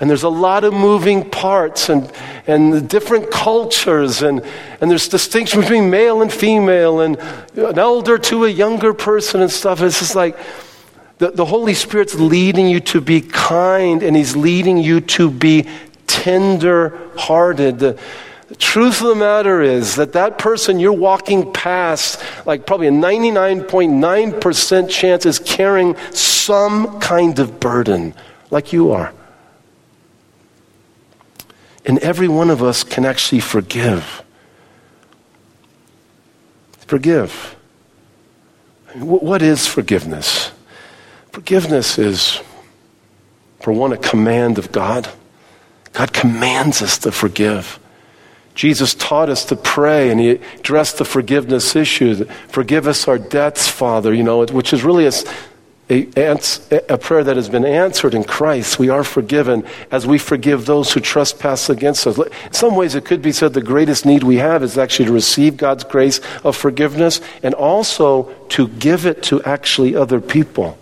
And 0.00 0.08
there's 0.08 0.22
a 0.22 0.28
lot 0.28 0.62
of 0.62 0.72
moving 0.72 1.28
parts 1.28 1.88
and, 1.88 2.10
and 2.46 2.88
different 2.88 3.32
cultures, 3.32 4.22
and, 4.22 4.44
and 4.80 4.88
there's 4.88 5.08
distinction 5.08 5.60
between 5.60 5.90
male 5.90 6.22
and 6.22 6.32
female, 6.32 7.00
and 7.00 7.18
an 7.56 7.78
elder 7.78 8.16
to 8.16 8.44
a 8.44 8.48
younger 8.48 8.94
person 8.94 9.40
and 9.40 9.50
stuff. 9.50 9.82
It's 9.82 9.98
just 9.98 10.14
like 10.14 10.38
the, 11.18 11.32
the 11.32 11.44
Holy 11.44 11.74
Spirit's 11.74 12.14
leading 12.14 12.68
you 12.68 12.78
to 12.80 13.00
be 13.00 13.20
kind, 13.20 14.04
and 14.04 14.16
He's 14.16 14.36
leading 14.36 14.78
you 14.78 15.00
to 15.00 15.30
be 15.30 15.68
tender 16.06 16.96
hearted. 17.16 17.98
The, 18.48 18.56
truth 18.56 19.02
of 19.02 19.08
the 19.08 19.14
matter 19.14 19.60
is 19.60 19.96
that 19.96 20.14
that 20.14 20.38
person 20.38 20.80
you're 20.80 20.92
walking 20.92 21.52
past, 21.52 22.22
like 22.46 22.64
probably 22.64 22.86
a 22.86 22.92
99.9% 22.92 24.88
chance, 24.88 25.26
is 25.26 25.38
carrying 25.38 25.96
some 26.12 26.98
kind 26.98 27.38
of 27.38 27.60
burden, 27.60 28.14
like 28.50 28.72
you 28.72 28.92
are. 28.92 29.12
And 31.84 31.98
every 31.98 32.28
one 32.28 32.48
of 32.48 32.62
us 32.62 32.84
can 32.84 33.04
actually 33.04 33.40
forgive. 33.40 34.22
Forgive. 36.86 37.54
What 38.94 39.42
is 39.42 39.66
forgiveness? 39.66 40.52
Forgiveness 41.32 41.98
is, 41.98 42.40
for 43.60 43.72
one, 43.72 43.92
a 43.92 43.98
command 43.98 44.58
of 44.58 44.72
God. 44.72 45.06
God 45.92 46.14
commands 46.14 46.80
us 46.80 46.96
to 46.98 47.12
forgive. 47.12 47.78
Jesus 48.58 48.92
taught 48.92 49.28
us 49.28 49.44
to 49.44 49.54
pray 49.56 50.10
and 50.10 50.18
he 50.18 50.30
addressed 50.30 50.98
the 50.98 51.04
forgiveness 51.04 51.76
issue. 51.76 52.24
Forgive 52.48 52.88
us 52.88 53.06
our 53.06 53.16
debts, 53.16 53.68
Father, 53.68 54.12
you 54.12 54.24
know, 54.24 54.44
which 54.46 54.72
is 54.72 54.82
really 54.82 55.06
a, 55.06 55.12
a, 55.88 56.82
a, 56.88 56.98
prayer 56.98 57.22
that 57.22 57.36
has 57.36 57.48
been 57.48 57.64
answered 57.64 58.14
in 58.14 58.24
Christ. 58.24 58.80
We 58.80 58.88
are 58.88 59.04
forgiven 59.04 59.64
as 59.92 60.08
we 60.08 60.18
forgive 60.18 60.66
those 60.66 60.92
who 60.92 60.98
trespass 60.98 61.70
against 61.70 62.04
us. 62.08 62.18
In 62.18 62.52
some 62.52 62.74
ways, 62.74 62.96
it 62.96 63.04
could 63.04 63.22
be 63.22 63.30
said 63.30 63.54
the 63.54 63.62
greatest 63.62 64.04
need 64.04 64.24
we 64.24 64.38
have 64.38 64.64
is 64.64 64.76
actually 64.76 65.06
to 65.06 65.12
receive 65.12 65.56
God's 65.56 65.84
grace 65.84 66.20
of 66.42 66.56
forgiveness 66.56 67.20
and 67.44 67.54
also 67.54 68.24
to 68.48 68.66
give 68.66 69.06
it 69.06 69.22
to 69.22 69.40
actually 69.44 69.94
other 69.94 70.20
people. 70.20 70.76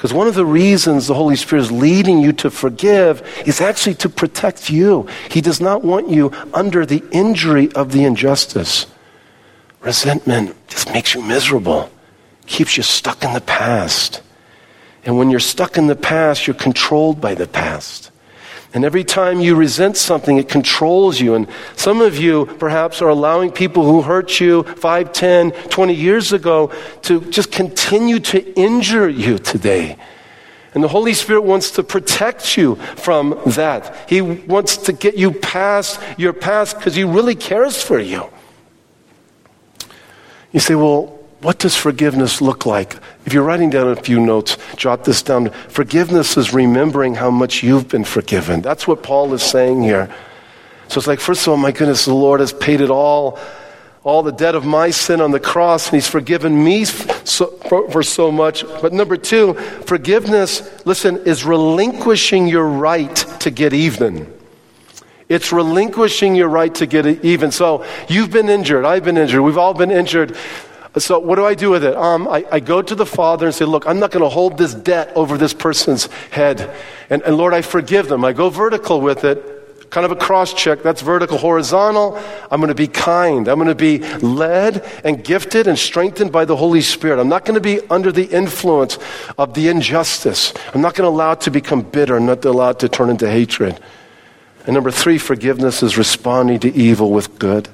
Because 0.00 0.14
one 0.14 0.26
of 0.26 0.34
the 0.34 0.46
reasons 0.46 1.06
the 1.06 1.14
Holy 1.14 1.36
Spirit 1.36 1.60
is 1.60 1.70
leading 1.70 2.20
you 2.20 2.32
to 2.32 2.50
forgive 2.50 3.22
is 3.44 3.60
actually 3.60 3.96
to 3.96 4.08
protect 4.08 4.70
you. 4.70 5.06
He 5.30 5.42
does 5.42 5.60
not 5.60 5.84
want 5.84 6.08
you 6.08 6.32
under 6.54 6.86
the 6.86 7.04
injury 7.10 7.70
of 7.72 7.92
the 7.92 8.04
injustice. 8.04 8.86
Resentment 9.80 10.56
just 10.68 10.90
makes 10.90 11.14
you 11.14 11.20
miserable 11.20 11.90
keeps 12.50 12.76
you 12.76 12.82
stuck 12.82 13.22
in 13.22 13.32
the 13.32 13.40
past. 13.40 14.22
And 15.04 15.16
when 15.16 15.30
you're 15.30 15.40
stuck 15.40 15.78
in 15.78 15.86
the 15.86 15.96
past, 15.96 16.46
you're 16.46 16.54
controlled 16.54 17.20
by 17.20 17.34
the 17.34 17.46
past. 17.46 18.09
And 18.72 18.84
every 18.84 19.02
time 19.02 19.40
you 19.40 19.56
resent 19.56 19.96
something, 19.96 20.36
it 20.36 20.48
controls 20.48 21.20
you. 21.20 21.34
And 21.34 21.48
some 21.74 22.00
of 22.00 22.16
you 22.16 22.46
perhaps 22.46 23.02
are 23.02 23.08
allowing 23.08 23.50
people 23.50 23.84
who 23.84 24.02
hurt 24.02 24.38
you 24.38 24.62
5, 24.62 25.12
10, 25.12 25.50
20 25.50 25.94
years 25.94 26.32
ago 26.32 26.72
to 27.02 27.20
just 27.30 27.50
continue 27.50 28.20
to 28.20 28.58
injure 28.58 29.08
you 29.08 29.38
today. 29.38 29.96
And 30.72 30.84
the 30.84 30.88
Holy 30.88 31.14
Spirit 31.14 31.42
wants 31.42 31.72
to 31.72 31.82
protect 31.82 32.56
you 32.56 32.76
from 32.76 33.40
that. 33.44 34.08
He 34.08 34.20
wants 34.20 34.76
to 34.76 34.92
get 34.92 35.16
you 35.16 35.32
past 35.32 36.00
your 36.16 36.32
past 36.32 36.76
because 36.76 36.94
He 36.94 37.02
really 37.02 37.34
cares 37.34 37.82
for 37.82 37.98
you. 37.98 38.30
You 40.52 40.60
say, 40.60 40.76
well, 40.76 41.19
what 41.42 41.58
does 41.58 41.74
forgiveness 41.74 42.42
look 42.42 42.66
like? 42.66 42.96
If 43.24 43.32
you're 43.32 43.44
writing 43.44 43.70
down 43.70 43.88
a 43.88 43.96
few 43.96 44.20
notes, 44.20 44.58
jot 44.76 45.04
this 45.04 45.22
down. 45.22 45.50
Forgiveness 45.68 46.36
is 46.36 46.52
remembering 46.52 47.14
how 47.14 47.30
much 47.30 47.62
you've 47.62 47.88
been 47.88 48.04
forgiven. 48.04 48.60
That's 48.60 48.86
what 48.86 49.02
Paul 49.02 49.32
is 49.32 49.42
saying 49.42 49.82
here. 49.82 50.14
So 50.88 50.98
it's 50.98 51.06
like, 51.06 51.20
first 51.20 51.42
of 51.42 51.48
all, 51.48 51.56
my 51.56 51.72
goodness, 51.72 52.04
the 52.04 52.14
Lord 52.14 52.40
has 52.40 52.52
paid 52.52 52.80
it 52.80 52.90
all, 52.90 53.38
all 54.04 54.22
the 54.22 54.32
debt 54.32 54.54
of 54.54 54.66
my 54.66 54.90
sin 54.90 55.20
on 55.20 55.30
the 55.30 55.40
cross, 55.40 55.86
and 55.86 55.94
He's 55.94 56.08
forgiven 56.08 56.62
me 56.62 56.84
so, 56.84 57.46
for, 57.68 57.90
for 57.90 58.02
so 58.02 58.30
much. 58.30 58.64
But 58.82 58.92
number 58.92 59.16
two, 59.16 59.54
forgiveness, 59.54 60.84
listen, 60.84 61.18
is 61.18 61.44
relinquishing 61.44 62.48
your 62.48 62.66
right 62.66 63.14
to 63.40 63.50
get 63.50 63.72
even. 63.72 64.30
It's 65.30 65.52
relinquishing 65.52 66.34
your 66.34 66.48
right 66.48 66.74
to 66.74 66.86
get 66.86 67.06
even. 67.24 67.52
So 67.52 67.86
you've 68.08 68.32
been 68.32 68.48
injured. 68.48 68.84
I've 68.84 69.04
been 69.04 69.16
injured. 69.16 69.40
We've 69.42 69.58
all 69.58 69.74
been 69.74 69.92
injured. 69.92 70.36
So, 70.98 71.20
what 71.20 71.36
do 71.36 71.46
I 71.46 71.54
do 71.54 71.70
with 71.70 71.84
it? 71.84 71.94
Um, 71.94 72.26
I, 72.26 72.44
I, 72.50 72.58
go 72.58 72.82
to 72.82 72.94
the 72.96 73.06
Father 73.06 73.46
and 73.46 73.54
say, 73.54 73.64
Look, 73.64 73.86
I'm 73.86 74.00
not 74.00 74.10
going 74.10 74.24
to 74.24 74.28
hold 74.28 74.58
this 74.58 74.74
debt 74.74 75.12
over 75.14 75.38
this 75.38 75.54
person's 75.54 76.06
head. 76.32 76.76
And, 77.08 77.22
and 77.22 77.36
Lord, 77.36 77.54
I 77.54 77.62
forgive 77.62 78.08
them. 78.08 78.24
I 78.24 78.32
go 78.32 78.50
vertical 78.50 79.00
with 79.00 79.22
it, 79.22 79.88
kind 79.90 80.04
of 80.04 80.10
a 80.10 80.16
cross 80.16 80.52
check. 80.52 80.82
That's 80.82 81.00
vertical. 81.00 81.38
Horizontal, 81.38 82.20
I'm 82.50 82.60
going 82.60 82.68
to 82.68 82.74
be 82.74 82.88
kind. 82.88 83.46
I'm 83.46 83.58
going 83.58 83.68
to 83.68 83.74
be 83.76 83.98
led 84.18 84.84
and 85.04 85.22
gifted 85.22 85.68
and 85.68 85.78
strengthened 85.78 86.32
by 86.32 86.44
the 86.44 86.56
Holy 86.56 86.80
Spirit. 86.80 87.20
I'm 87.20 87.28
not 87.28 87.44
going 87.44 87.54
to 87.54 87.60
be 87.60 87.80
under 87.88 88.10
the 88.10 88.24
influence 88.24 88.98
of 89.38 89.54
the 89.54 89.68
injustice. 89.68 90.52
I'm 90.74 90.80
not 90.80 90.96
going 90.96 91.04
to 91.08 91.14
allow 91.14 91.32
it 91.32 91.42
to 91.42 91.52
become 91.52 91.82
bitter. 91.82 92.16
I'm 92.16 92.26
not 92.26 92.44
allow 92.44 92.70
it 92.70 92.80
to 92.80 92.88
turn 92.88 93.10
into 93.10 93.30
hatred. 93.30 93.78
And 94.66 94.74
number 94.74 94.90
three, 94.90 95.18
forgiveness 95.18 95.84
is 95.84 95.96
responding 95.96 96.58
to 96.60 96.74
evil 96.74 97.12
with 97.12 97.38
good. 97.38 97.68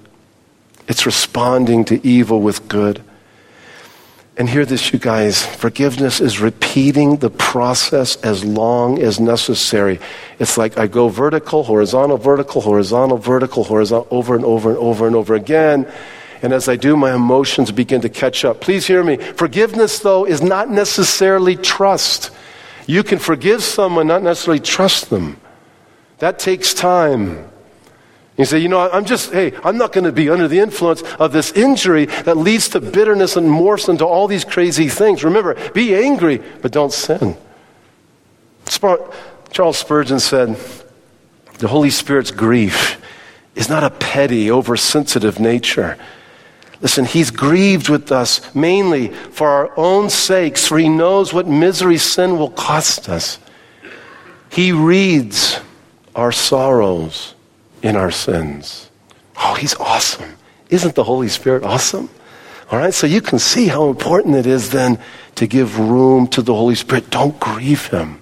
It's 0.89 1.07
responding 1.07 1.85
to 1.87 2.07
evil 2.07 2.41
with 2.41 2.69
good. 2.69 3.03
And 4.39 4.51
hear 4.51 4.67
this, 4.67 4.93
you 4.93 4.99
guys 4.99 5.45
forgiveness 5.45 6.21
is 6.21 6.41
repeating 6.41 7.17
the 7.17 7.31
process 7.31 8.17
as 8.17 8.45
long 8.45 8.99
as 8.99 9.19
necessary. 9.19 9.99
It's 10.39 10.59
like 10.59 10.77
I 10.77 10.87
go 10.87 11.09
vertical, 11.09 11.65
horizontal, 11.65 12.19
vertical, 12.19 12.61
horizontal, 12.61 13.17
vertical, 13.17 13.65
horizontal, 13.65 14.07
over 14.11 14.35
and 14.37 14.45
over 14.45 14.71
and 14.71 14.79
over 14.79 15.07
and 15.07 15.17
over 15.17 15.35
again. 15.35 15.91
And 16.43 16.53
as 16.53 16.69
I 16.69 16.77
do, 16.77 16.97
my 16.97 17.15
emotions 17.15 17.73
begin 17.73 18.03
to 18.03 18.11
catch 18.11 18.45
up. 18.45 18.61
Please 18.61 18.87
hear 18.87 19.03
me. 19.03 19.17
Forgiveness, 19.17 20.01
though, 20.01 20.27
is 20.27 20.43
not 20.43 20.71
necessarily 20.71 21.57
trust. 21.57 22.31
You 22.87 23.03
can 23.03 23.19
forgive 23.19 23.63
someone, 23.63 24.07
not 24.07 24.23
necessarily 24.23 24.61
trust 24.61 25.09
them. 25.09 25.41
That 26.19 26.39
takes 26.39 26.75
time. 26.75 27.49
You 28.37 28.45
say, 28.45 28.59
you 28.59 28.69
know, 28.69 28.91
I'm 28.91 29.07
just, 29.07 29.33
hey, 29.33 29.55
I'm 29.65 29.79
not 29.79 29.93
going 29.93 30.05
to 30.05 30.13
be 30.13 30.29
under 30.29 30.47
the 30.47 30.59
influence 30.59 31.03
of 31.15 31.33
this 31.33 31.53
injury 31.53 32.05
that 32.07 32.37
leads 32.37 32.69
to 32.71 32.81
bitterness 32.81 33.37
and 33.37 33.49
morphs 33.49 33.89
into 33.89 34.05
all 34.05 34.29
these 34.29 34.45
crazy 34.45 34.89
things. 34.89 35.25
Remember, 35.25 35.55
be 35.71 35.95
angry, 35.95 36.43
but 36.61 36.71
don't 36.71 36.93
sin. 36.93 37.37
Charles 38.69 39.79
Spurgeon 39.79 40.21
said, 40.21 40.59
the 41.59 41.69
Holy 41.69 41.89
Spirit's 41.89 42.31
grief 42.31 43.01
is 43.55 43.71
not 43.71 43.83
a 43.83 43.91
petty, 43.91 44.51
oversensitive 44.51 45.41
nature. 45.41 45.97
Listen, 46.83 47.07
he's 47.07 47.31
grieved 47.31 47.89
with 47.89 48.13
us 48.13 48.55
mainly 48.55 49.09
for 49.09 49.49
our 49.49 49.73
own 49.79 50.11
sakes, 50.11 50.67
for 50.67 50.77
he 50.77 50.91
knows 50.91 51.33
what 51.33 51.49
misery 51.49 51.97
sin 51.97 52.37
will 52.37 52.51
cost 52.51 53.09
us. 53.09 53.39
He 54.51 54.73
reads 54.73 55.59
our 56.15 56.33
sorrows 56.33 57.33
in 57.83 57.97
our 57.97 58.11
sins. 58.11 58.91
Oh, 59.37 59.55
he's 59.55 59.75
awesome. 59.77 60.37
Isn't 60.69 60.95
the 60.95 61.05
Holy 61.05 61.29
Spirit 61.29 61.63
awesome? 61.63 62.09
All 62.71 62.79
right, 62.79 62.93
so 62.93 63.07
you 63.07 63.21
can 63.21 63.39
see 63.39 63.69
how 63.69 63.89
important 63.89 64.35
it 64.35 64.47
is 64.47 64.71
then 64.71 64.99
to 65.37 65.47
give 65.47 65.79
room 65.79 66.27
to 66.29 66.43
the 66.43 66.55
Holy 66.55 66.75
Spirit. 66.75 67.11
Don't 67.11 67.39
grieve 67.39 67.87
him. 67.87 68.21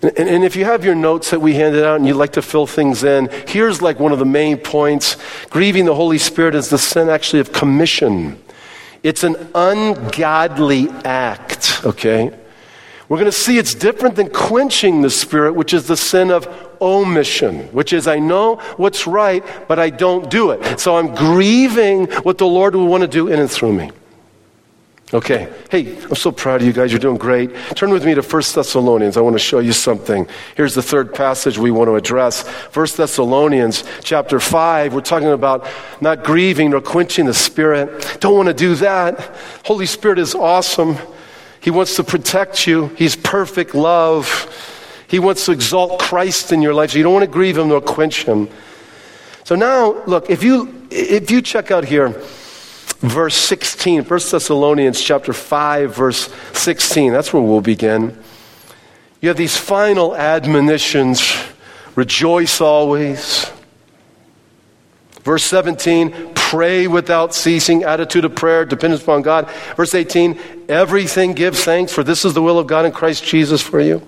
And, 0.00 0.18
and, 0.18 0.28
and, 0.28 0.44
if 0.44 0.56
you 0.56 0.64
have 0.64 0.84
your 0.84 0.94
notes 0.96 1.30
that 1.30 1.40
we 1.40 1.54
handed 1.54 1.84
out 1.84 1.96
and 1.96 2.06
you'd 2.06 2.16
like 2.16 2.32
to 2.32 2.42
fill 2.42 2.66
things 2.66 3.04
in, 3.04 3.28
here's 3.46 3.80
like 3.80 4.00
one 4.00 4.10
of 4.10 4.18
the 4.18 4.24
main 4.24 4.56
points. 4.56 5.16
Grieving 5.48 5.84
the 5.84 5.94
Holy 5.94 6.18
Spirit 6.18 6.54
is 6.54 6.70
the 6.70 6.78
sin 6.78 7.08
actually 7.08 7.40
of 7.40 7.52
commission. 7.52 8.42
It's 9.02 9.22
an 9.22 9.36
ungodly 9.54 10.88
act, 11.04 11.82
okay? 11.84 12.36
We're 13.12 13.18
going 13.18 13.30
to 13.30 13.32
see 13.32 13.58
it's 13.58 13.74
different 13.74 14.16
than 14.16 14.30
quenching 14.30 15.02
the 15.02 15.10
Spirit, 15.10 15.52
which 15.52 15.74
is 15.74 15.86
the 15.86 15.98
sin 15.98 16.30
of 16.30 16.48
omission, 16.80 17.64
which 17.64 17.92
is 17.92 18.08
I 18.08 18.18
know 18.18 18.56
what's 18.78 19.06
right, 19.06 19.44
but 19.68 19.78
I 19.78 19.90
don't 19.90 20.30
do 20.30 20.52
it. 20.52 20.80
So 20.80 20.96
I'm 20.96 21.14
grieving 21.14 22.06
what 22.22 22.38
the 22.38 22.46
Lord 22.46 22.74
will 22.74 22.86
want 22.86 23.02
to 23.02 23.06
do 23.06 23.28
in 23.28 23.38
and 23.38 23.50
through 23.50 23.74
me. 23.74 23.90
Okay. 25.12 25.52
Hey, 25.70 25.94
I'm 26.04 26.14
so 26.14 26.32
proud 26.32 26.62
of 26.62 26.66
you 26.66 26.72
guys. 26.72 26.90
You're 26.90 27.00
doing 27.00 27.18
great. 27.18 27.54
Turn 27.74 27.90
with 27.90 28.02
me 28.06 28.14
to 28.14 28.22
1 28.22 28.42
Thessalonians. 28.54 29.18
I 29.18 29.20
want 29.20 29.34
to 29.34 29.38
show 29.38 29.58
you 29.58 29.74
something. 29.74 30.26
Here's 30.56 30.74
the 30.74 30.80
third 30.80 31.12
passage 31.12 31.58
we 31.58 31.70
want 31.70 31.88
to 31.88 31.96
address. 31.96 32.48
1 32.48 32.86
Thessalonians 32.96 33.84
chapter 34.02 34.40
5. 34.40 34.94
We're 34.94 35.02
talking 35.02 35.32
about 35.32 35.68
not 36.00 36.24
grieving 36.24 36.70
nor 36.70 36.80
quenching 36.80 37.26
the 37.26 37.34
Spirit. 37.34 38.16
Don't 38.20 38.36
want 38.36 38.48
to 38.48 38.54
do 38.54 38.74
that. 38.76 39.36
Holy 39.66 39.84
Spirit 39.84 40.18
is 40.18 40.34
awesome. 40.34 40.96
He 41.62 41.70
wants 41.70 41.94
to 41.96 42.04
protect 42.04 42.66
you. 42.66 42.88
He's 42.88 43.14
perfect 43.14 43.74
love. 43.74 44.26
He 45.06 45.20
wants 45.20 45.46
to 45.46 45.52
exalt 45.52 46.00
Christ 46.00 46.52
in 46.52 46.60
your 46.60 46.74
life. 46.74 46.90
So 46.90 46.98
you 46.98 47.04
don't 47.04 47.12
want 47.12 47.24
to 47.24 47.30
grieve 47.30 47.56
him 47.56 47.68
nor 47.68 47.80
quench 47.80 48.24
him. 48.24 48.48
So 49.44 49.54
now, 49.54 50.02
look, 50.04 50.28
if 50.28 50.42
you, 50.42 50.86
if 50.90 51.30
you 51.30 51.40
check 51.40 51.70
out 51.70 51.84
here, 51.84 52.08
verse 52.98 53.36
16, 53.36 54.04
1 54.04 54.08
Thessalonians 54.08 55.00
chapter 55.00 55.32
5, 55.32 55.94
verse 55.94 56.32
16. 56.52 57.12
That's 57.12 57.32
where 57.32 57.42
we'll 57.42 57.60
begin. 57.60 58.18
You 59.20 59.28
have 59.28 59.36
these 59.36 59.56
final 59.56 60.16
admonitions 60.16 61.32
rejoice 61.94 62.60
always. 62.60 63.50
Verse 65.24 65.44
17, 65.44 66.32
pray 66.34 66.88
without 66.88 67.34
ceasing, 67.34 67.84
attitude 67.84 68.24
of 68.24 68.34
prayer, 68.34 68.64
dependence 68.64 69.02
upon 69.02 69.22
God. 69.22 69.48
Verse 69.76 69.94
18, 69.94 70.38
everything 70.68 71.32
give 71.32 71.56
thanks, 71.56 71.92
for 71.92 72.02
this 72.02 72.24
is 72.24 72.34
the 72.34 72.42
will 72.42 72.58
of 72.58 72.66
God 72.66 72.84
in 72.84 72.92
Christ 72.92 73.24
Jesus 73.24 73.62
for 73.62 73.80
you. 73.80 74.02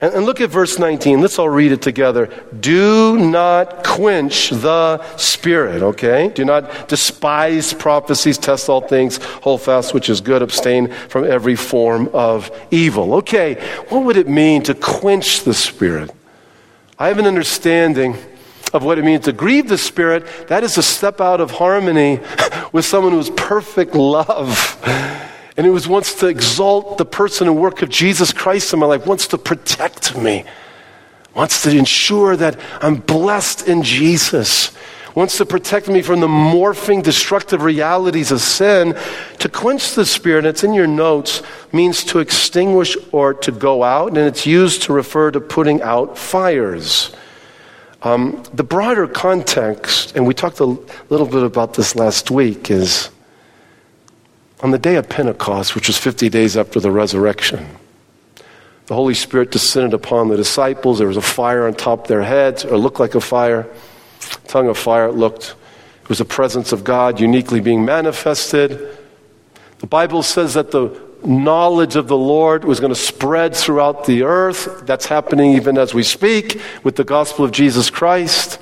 And, 0.00 0.12
and 0.12 0.26
look 0.26 0.40
at 0.40 0.50
verse 0.50 0.78
19. 0.78 1.20
Let's 1.20 1.38
all 1.38 1.48
read 1.48 1.72
it 1.72 1.80
together. 1.80 2.26
Do 2.58 3.16
not 3.18 3.84
quench 3.84 4.50
the 4.50 5.00
Spirit, 5.16 5.82
okay? 5.82 6.28
Do 6.34 6.44
not 6.44 6.88
despise 6.88 7.72
prophecies, 7.72 8.36
test 8.36 8.68
all 8.68 8.82
things, 8.82 9.16
hold 9.16 9.62
fast 9.62 9.94
which 9.94 10.10
is 10.10 10.20
good, 10.20 10.42
abstain 10.42 10.92
from 11.08 11.24
every 11.24 11.56
form 11.56 12.10
of 12.12 12.50
evil. 12.70 13.14
Okay, 13.14 13.54
what 13.88 14.04
would 14.04 14.16
it 14.16 14.28
mean 14.28 14.62
to 14.64 14.74
quench 14.74 15.44
the 15.44 15.54
Spirit? 15.54 16.10
I 16.98 17.08
have 17.08 17.18
an 17.18 17.26
understanding 17.26 18.16
of 18.72 18.84
what 18.84 18.98
it 18.98 19.04
means 19.04 19.24
to 19.24 19.32
grieve 19.32 19.68
the 19.68 19.78
Spirit. 19.78 20.48
That 20.48 20.64
is 20.64 20.74
to 20.74 20.82
step 20.82 21.20
out 21.20 21.40
of 21.40 21.50
harmony 21.50 22.20
with 22.72 22.84
someone 22.84 23.12
who 23.12 23.18
is 23.18 23.30
perfect 23.30 23.94
love 23.94 24.78
and 25.56 25.64
who 25.64 25.90
wants 25.90 26.14
to 26.16 26.26
exalt 26.26 26.98
the 26.98 27.04
person 27.04 27.48
and 27.48 27.56
work 27.56 27.82
of 27.82 27.88
Jesus 27.88 28.32
Christ 28.32 28.72
in 28.72 28.78
my 28.78 28.86
life, 28.86 29.06
wants 29.06 29.26
to 29.28 29.38
protect 29.38 30.16
me, 30.16 30.44
wants 31.34 31.62
to 31.62 31.76
ensure 31.76 32.36
that 32.36 32.58
I'm 32.82 32.96
blessed 32.96 33.66
in 33.66 33.82
Jesus, 33.82 34.76
wants 35.14 35.38
to 35.38 35.46
protect 35.46 35.88
me 35.88 36.02
from 36.02 36.20
the 36.20 36.28
morphing, 36.28 37.02
destructive 37.02 37.62
realities 37.62 38.30
of 38.30 38.42
sin. 38.42 38.94
To 39.38 39.48
quench 39.48 39.94
the 39.94 40.04
spirit, 40.04 40.44
it's 40.44 40.62
in 40.62 40.74
your 40.74 40.86
notes, 40.86 41.42
means 41.72 42.04
to 42.04 42.18
extinguish 42.18 42.94
or 43.12 43.32
to 43.32 43.50
go 43.50 43.82
out, 43.82 44.08
and 44.08 44.18
it's 44.18 44.46
used 44.46 44.82
to 44.82 44.92
refer 44.92 45.30
to 45.30 45.40
putting 45.40 45.80
out 45.80 46.18
fires. 46.18 47.14
Um, 48.06 48.40
the 48.54 48.62
broader 48.62 49.08
context, 49.08 50.14
and 50.14 50.28
we 50.28 50.32
talked 50.32 50.60
a 50.60 50.64
little 50.64 51.26
bit 51.26 51.42
about 51.42 51.74
this 51.74 51.96
last 51.96 52.30
week, 52.30 52.70
is 52.70 53.10
on 54.60 54.70
the 54.70 54.78
day 54.78 54.94
of 54.94 55.08
Pentecost, 55.08 55.74
which 55.74 55.88
was 55.88 55.98
50 55.98 56.28
days 56.28 56.56
after 56.56 56.78
the 56.78 56.92
resurrection, 56.92 57.66
the 58.86 58.94
Holy 58.94 59.14
Spirit 59.14 59.50
descended 59.50 59.92
upon 59.92 60.28
the 60.28 60.36
disciples. 60.36 60.98
There 60.98 61.08
was 61.08 61.16
a 61.16 61.20
fire 61.20 61.66
on 61.66 61.74
top 61.74 62.02
of 62.02 62.06
their 62.06 62.22
heads, 62.22 62.64
or 62.64 62.78
looked 62.78 63.00
like 63.00 63.16
a 63.16 63.20
fire. 63.20 63.66
Tongue 64.46 64.68
of 64.68 64.78
fire, 64.78 65.06
it 65.06 65.14
looked. 65.14 65.56
It 66.04 66.08
was 66.08 66.18
the 66.18 66.24
presence 66.24 66.70
of 66.70 66.84
God 66.84 67.18
uniquely 67.18 67.58
being 67.58 67.84
manifested. 67.84 68.96
The 69.80 69.88
Bible 69.88 70.22
says 70.22 70.54
that 70.54 70.70
the 70.70 70.90
knowledge 71.26 71.96
of 71.96 72.08
the 72.08 72.16
Lord 72.16 72.64
was 72.64 72.80
going 72.80 72.92
to 72.92 72.98
spread 72.98 73.54
throughout 73.54 74.06
the 74.06 74.22
earth. 74.22 74.86
That's 74.86 75.06
happening 75.06 75.54
even 75.54 75.76
as 75.76 75.92
we 75.92 76.02
speak 76.02 76.60
with 76.82 76.96
the 76.96 77.04
gospel 77.04 77.44
of 77.44 77.52
Jesus 77.52 77.90
Christ. 77.90 78.58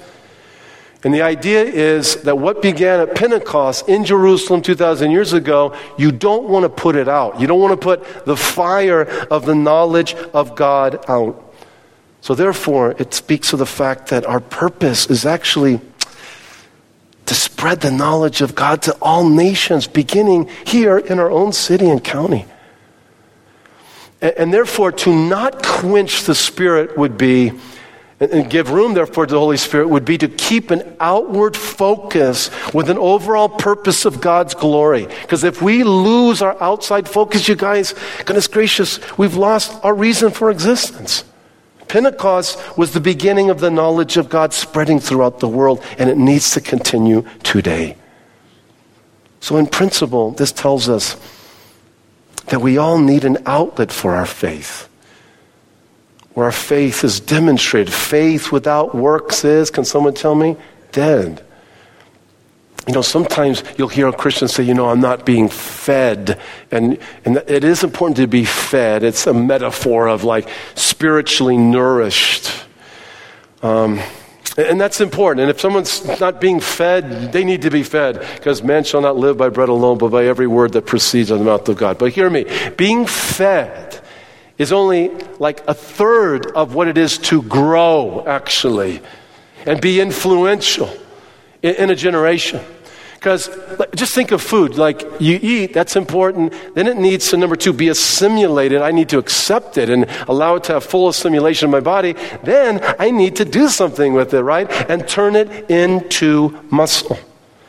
And 1.05 1.13
the 1.13 1.21
idea 1.21 1.63
is 1.63 2.23
that 2.23 2.39
what 2.39 2.63
began 2.63 2.99
at 3.01 3.15
Pentecost 3.15 3.89
in 3.91 4.07
Jerusalem 4.07 4.63
2,000 4.63 5.11
years 5.11 5.35
ago, 5.35 5.77
you 5.99 6.11
don't 6.11 6.49
want 6.49 6.63
to 6.63 6.71
put 6.71 6.97
it 6.97 7.09
out. 7.09 7.39
You 7.39 7.47
don't 7.47 7.61
want 7.61 7.79
to 7.79 7.85
put 7.85 8.25
the 8.25 8.37
fire 8.37 9.03
of 9.31 9.45
the 9.45 9.55
knowledge 9.55 10.15
of 10.15 10.57
God 10.57 11.05
out. 11.09 11.55
So, 12.23 12.35
therefore, 12.35 12.93
it 12.99 13.13
speaks 13.13 13.53
of 13.53 13.59
the 13.59 13.67
fact 13.67 14.09
that 14.09 14.25
our 14.25 14.41
purpose 14.41 15.11
is 15.11 15.27
actually 15.27 15.79
to 17.27 17.35
spread 17.35 17.83
the 17.83 17.91
knowledge 17.91 18.41
of 18.41 18.55
God 18.55 18.81
to 18.83 18.97
all 19.03 19.29
nations, 19.29 19.87
beginning 19.87 20.49
here 20.67 20.97
in 20.97 21.19
our 21.19 21.31
own 21.31 21.53
city 21.53 21.89
and 21.89 22.03
county. 22.03 22.47
And, 24.25 24.55
therefore, 24.55 24.91
to 24.91 25.15
not 25.15 25.63
quench 25.63 26.25
the 26.25 26.35
Spirit 26.35 26.97
would 26.97 27.19
be 27.19 27.53
and 28.21 28.49
give 28.49 28.71
room, 28.71 28.95
therefore, 28.95 29.27
to 29.27 29.35
the 29.35 29.39
Holy 29.39 29.59
Spirit 29.59 29.89
would 29.89 30.05
be 30.05 30.17
to 30.17 30.29
keep 30.29 30.71
an 30.71 30.97
outward 30.99 31.57
focus 31.57 32.51
with 32.73 32.89
an 32.89 32.97
overall 32.97 33.51
purpose 33.51 34.07
of 34.07 34.23
God's 34.23 34.55
glory. 34.55 35.07
Because 35.07 35.45
if 35.45 35.61
we 35.61 35.83
lose 35.83 36.41
our 36.41 36.61
outside 36.63 37.07
focus, 37.07 37.49
you 37.49 37.55
guys, 37.55 37.95
goodness 38.25 38.47
gracious, 38.47 38.99
we've 39.19 39.35
lost 39.35 39.79
our 39.85 39.95
reason 39.95 40.31
for 40.31 40.51
existence. 40.51 41.25
Pentecost 41.89 42.79
was 42.79 42.93
the 42.93 43.01
beginning 43.01 43.51
of 43.51 43.61
the 43.61 43.71
knowledge 43.71 44.17
of 44.17 44.31
God 44.31 44.55
spreading 44.55 45.01
throughout 45.01 45.41
the 45.41 45.49
world, 45.49 45.85
and 45.99 46.09
it 46.09 46.17
needs 46.17 46.51
to 46.53 46.63
continue 46.63 47.27
today. 47.43 47.97
So, 49.41 49.59
in 49.59 49.67
principle, 49.67 50.31
this 50.31 50.51
tells 50.51 50.89
us 50.89 51.17
that 52.47 52.61
we 52.61 52.79
all 52.79 52.99
need 52.99 53.25
an 53.25 53.39
outlet 53.47 53.91
for 53.93 54.15
our 54.15 54.27
faith 54.27 54.89
where 56.35 56.47
our 56.47 56.53
faith 56.53 57.05
is 57.05 57.21
demonstrated. 57.21 57.93
Faith 57.93 58.53
without 58.53 58.95
works 58.95 59.45
is, 59.45 59.71
can 59.71 59.85
someone 59.85 60.15
tell 60.15 60.35
me? 60.35 60.57
Dead. 60.93 61.43
You 62.87 62.93
know, 62.93 63.03
sometimes 63.03 63.63
you'll 63.79 63.89
hear 63.89 64.09
a 64.09 64.13
Christian 64.13 64.49
say, 64.49 64.65
you 64.65 64.75
know, 64.75 64.91
I'm 64.91 65.01
not 65.01 65.25
being 65.25 65.49
fed. 65.49 66.39
And, 66.71 66.99
and 67.25 67.39
it 67.47 67.65
is 67.65 67.83
important 67.83 68.17
to 68.19 68.27
be 68.27 68.45
fed. 68.45 69.05
It's 69.05 69.27
a 69.27 69.33
metaphor 69.33 70.09
of 70.09 70.25
like 70.25 70.49
spiritually 70.75 71.57
nourished. 71.57 72.51
Um, 73.63 74.01
and 74.57 74.81
that's 74.81 75.01
important. 75.01 75.43
And 75.43 75.51
if 75.51 75.61
someone's 75.61 76.05
not 76.21 76.41
being 76.41 76.61
fed, 76.61 77.33
they 77.33 77.45
need 77.45 77.63
to 77.63 77.71
be 77.71 77.83
fed 77.83 78.21
because 78.37 78.63
man 78.63 78.85
shall 78.85 79.01
not 79.01 79.17
live 79.17 79.37
by 79.37 79.49
bread 79.49 79.69
alone, 79.69 79.99
but 79.99 80.11
by 80.11 80.27
every 80.27 80.47
word 80.47 80.73
that 80.73 80.87
proceeds 80.87 81.31
out 81.31 81.35
of 81.35 81.41
the 81.41 81.47
mouth 81.47 81.69
of 81.69 81.77
God. 81.77 81.99
But 81.99 82.13
hear 82.13 82.31
me 82.31 82.47
being 82.77 83.07
fed 83.07 84.01
is 84.57 84.73
only 84.73 85.09
like 85.39 85.67
a 85.67 85.75
third 85.75 86.47
of 86.53 86.75
what 86.75 86.87
it 86.87 86.97
is 86.97 87.19
to 87.19 87.43
grow, 87.43 88.25
actually, 88.27 89.01
and 89.67 89.81
be 89.81 90.01
influential 90.01 90.91
in, 91.63 91.91
a 91.91 91.97
generation. 91.97 92.61
Because 93.25 93.49
just 93.95 94.15
think 94.15 94.33
of 94.33 94.43
food. 94.43 94.77
Like 94.77 95.03
you 95.19 95.39
eat, 95.41 95.73
that's 95.73 95.97
important. 95.97 96.53
Then 96.75 96.87
it 96.87 96.99
needs 96.99 97.31
to, 97.31 97.39
number 97.39 97.57
two, 97.57 97.73
be 97.73 97.89
assimilated. 97.89 98.83
I 98.83 98.91
need 98.91 99.09
to 99.09 99.19
accept 99.19 99.79
it 99.79 99.89
and 99.89 100.05
allow 100.29 100.57
it 100.57 100.65
to 100.65 100.75
have 100.75 100.85
full 100.85 101.09
assimilation 101.09 101.69
in 101.69 101.71
my 101.71 101.81
body. 101.81 102.17
Then 102.43 102.85
I 102.99 103.11
need 103.11 103.37
to 103.37 103.47
do 103.47 103.71
something 103.71 104.13
with 104.13 104.35
it, 104.35 104.43
right? 104.43 104.71
And 104.91 105.09
turn 105.09 105.37
it 105.37 105.71
into 105.71 106.61
muscle. 106.71 107.17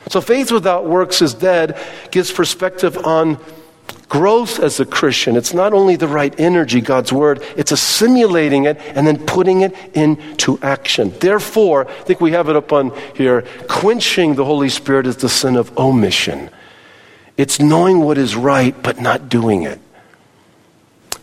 So 0.10 0.20
faith 0.20 0.52
without 0.52 0.88
works 0.88 1.22
is 1.22 1.34
dead, 1.34 1.80
gives 2.12 2.34
perspective 2.34 2.98
on 3.06 3.40
growth 4.10 4.60
as 4.60 4.80
a 4.80 4.86
Christian, 4.86 5.36
it's 5.36 5.54
not 5.54 5.74
only 5.74 5.96
the 5.96 6.08
right 6.08 6.34
energy, 6.40 6.80
God's 6.80 7.12
word, 7.12 7.44
it's 7.58 7.72
assimilating 7.72 8.66
it 8.66 8.78
and 8.96 9.06
then 9.06 9.18
putting 9.26 9.62
it 9.62 9.76
into 9.94 10.58
action. 10.62 11.14
Therefore, 11.20 11.88
I 11.88 12.04
think 12.04 12.22
we 12.22 12.32
have 12.32 12.48
it 12.48 12.56
up 12.56 12.72
on 12.72 12.96
here 13.16 13.44
quenching 13.68 14.36
the 14.36 14.46
Holy 14.46 14.70
Spirit 14.70 15.06
is 15.08 15.18
the 15.18 15.30
sin 15.30 15.56
of 15.56 15.78
omission. 15.78 16.50
It's 17.38 17.60
knowing 17.60 18.00
what 18.00 18.18
is 18.18 18.36
right 18.36 18.76
but 18.82 19.02
not 19.02 19.28
doing 19.28 19.64
it. 19.64 19.80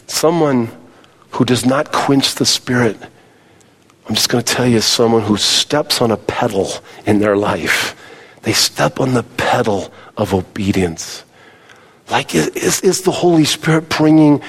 Someone 0.06 0.68
who 1.30 1.44
does 1.44 1.64
not 1.64 1.92
quench 1.92 2.34
the 2.34 2.44
Spirit, 2.44 2.98
I'm 4.06 4.14
just 4.14 4.28
going 4.28 4.44
to 4.44 4.54
tell 4.54 4.66
you, 4.66 4.80
someone 4.80 5.22
who 5.22 5.36
steps 5.36 6.02
on 6.02 6.10
a 6.10 6.16
pedal 6.16 6.70
in 7.06 7.20
their 7.20 7.36
life. 7.36 7.96
They 8.42 8.52
step 8.52 9.00
on 9.00 9.14
the 9.14 9.22
pedal 9.22 9.92
of 10.16 10.34
obedience. 10.34 11.24
Like, 12.12 12.34
is, 12.34 12.82
is 12.82 13.00
the 13.00 13.10
Holy 13.10 13.46
Spirit 13.46 13.88
bringing 13.88 14.42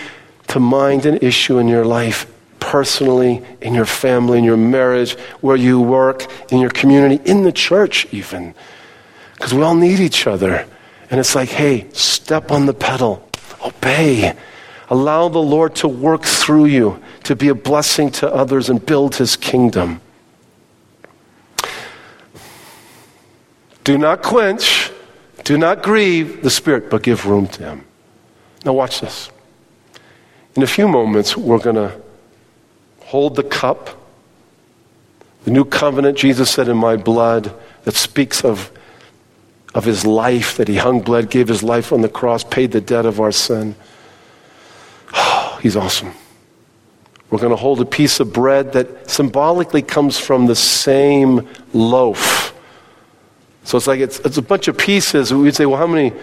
to 0.47 0.59
mind 0.59 1.05
an 1.05 1.19
issue 1.21 1.59
in 1.59 1.69
your 1.69 1.85
life 1.85 2.29
personally, 2.59 3.41
in 3.61 3.73
your 3.73 3.85
family, 3.85 4.37
in 4.37 4.43
your 4.43 4.57
marriage, 4.57 5.13
where 5.39 5.55
you 5.55 5.79
work, 5.79 6.27
in 6.51 6.59
your 6.59 6.71
community, 6.71 7.23
in 7.23 7.43
the 7.43 7.53
church, 7.53 8.05
even? 8.11 8.53
Because 9.35 9.53
we 9.53 9.61
all 9.61 9.75
need 9.75 10.01
each 10.01 10.27
other. 10.27 10.67
And 11.09 11.21
it's 11.21 11.35
like, 11.35 11.47
hey, 11.47 11.87
step 11.93 12.51
on 12.51 12.65
the 12.65 12.73
pedal, 12.73 13.25
obey. 13.65 14.33
Allow 14.89 15.29
the 15.29 15.39
Lord 15.39 15.73
to 15.75 15.87
work 15.87 16.23
through 16.23 16.65
you 16.65 17.01
to 17.23 17.33
be 17.33 17.47
a 17.47 17.55
blessing 17.55 18.11
to 18.11 18.29
others 18.29 18.69
and 18.69 18.85
build 18.85 19.15
his 19.15 19.37
kingdom. 19.37 20.01
Do 23.85 23.97
not 23.97 24.21
quench 24.21 24.82
do 25.43 25.57
not 25.57 25.83
grieve 25.83 26.41
the 26.41 26.49
Spirit, 26.49 26.89
but 26.89 27.03
give 27.03 27.25
room 27.25 27.47
to 27.47 27.63
Him. 27.63 27.85
Now, 28.65 28.73
watch 28.73 29.01
this. 29.01 29.29
In 30.55 30.63
a 30.63 30.67
few 30.67 30.87
moments, 30.87 31.35
we're 31.35 31.59
going 31.59 31.75
to 31.75 31.99
hold 33.01 33.35
the 33.35 33.43
cup, 33.43 33.89
the 35.43 35.51
new 35.51 35.65
covenant, 35.65 36.17
Jesus 36.17 36.49
said, 36.49 36.67
in 36.67 36.77
my 36.77 36.95
blood, 36.95 37.53
that 37.83 37.95
speaks 37.95 38.45
of, 38.45 38.71
of 39.73 39.83
his 39.83 40.05
life, 40.05 40.57
that 40.57 40.67
he 40.67 40.77
hung, 40.77 41.01
bled, 41.01 41.29
gave 41.29 41.47
his 41.47 41.63
life 41.63 41.91
on 41.91 42.01
the 42.01 42.09
cross, 42.09 42.43
paid 42.43 42.71
the 42.71 42.81
debt 42.81 43.05
of 43.05 43.19
our 43.19 43.31
sin. 43.31 43.75
Oh, 45.13 45.59
he's 45.61 45.75
awesome. 45.75 46.13
We're 47.29 47.39
going 47.39 47.49
to 47.49 47.57
hold 47.57 47.81
a 47.81 47.85
piece 47.85 48.19
of 48.19 48.31
bread 48.31 48.73
that 48.73 49.09
symbolically 49.09 49.81
comes 49.81 50.19
from 50.19 50.45
the 50.45 50.55
same 50.55 51.47
loaf. 51.73 52.52
So 53.63 53.77
it's 53.77 53.87
like 53.87 53.99
it's, 53.99 54.19
it's 54.19 54.37
a 54.37 54.41
bunch 54.41 54.67
of 54.67 54.77
pieces. 54.77 55.33
We'd 55.33 55.55
say, 55.55 55.65
well, 55.65 55.77
how 55.77 55.87
many, 55.87 56.13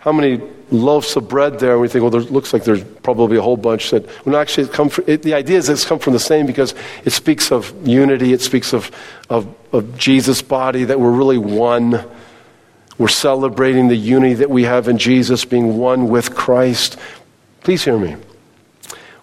how 0.00 0.12
many 0.12 0.40
loaves 0.70 1.16
of 1.16 1.28
bread 1.28 1.58
there? 1.58 1.72
And 1.72 1.80
we 1.80 1.88
think, 1.88 2.02
well, 2.02 2.10
there 2.10 2.20
looks 2.20 2.52
like 2.52 2.64
there's 2.64 2.84
probably 3.02 3.36
a 3.36 3.42
whole 3.42 3.56
bunch 3.56 3.90
that, 3.90 4.06
well, 4.24 4.36
actually, 4.36 4.68
come 4.68 4.88
from, 4.88 5.04
it, 5.06 5.22
the 5.22 5.34
idea 5.34 5.58
is 5.58 5.68
it's 5.68 5.84
come 5.84 5.98
from 5.98 6.12
the 6.12 6.20
same 6.20 6.46
because 6.46 6.74
it 7.04 7.10
speaks 7.10 7.50
of 7.50 7.74
unity. 7.86 8.32
It 8.32 8.40
speaks 8.40 8.72
of, 8.72 8.90
of, 9.28 9.52
of 9.72 9.98
Jesus' 9.98 10.40
body, 10.42 10.84
that 10.84 11.00
we're 11.00 11.10
really 11.10 11.38
one. 11.38 12.04
We're 12.96 13.08
celebrating 13.08 13.88
the 13.88 13.96
unity 13.96 14.34
that 14.34 14.50
we 14.50 14.62
have 14.62 14.86
in 14.86 14.98
Jesus, 14.98 15.44
being 15.44 15.78
one 15.78 16.08
with 16.08 16.34
Christ. 16.34 16.96
Please 17.62 17.84
hear 17.84 17.98
me. 17.98 18.16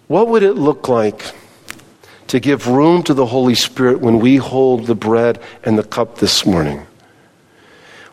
What 0.07 0.27
would 0.27 0.43
it 0.43 0.53
look 0.53 0.89
like 0.89 1.33
to 2.27 2.41
give 2.41 2.67
room 2.67 3.01
to 3.03 3.13
the 3.13 3.25
Holy 3.25 3.55
Spirit 3.55 4.01
when 4.01 4.19
we 4.19 4.35
hold 4.35 4.87
the 4.87 4.95
bread 4.95 5.39
and 5.63 5.77
the 5.77 5.83
cup 5.83 6.17
this 6.17 6.45
morning? 6.45 6.85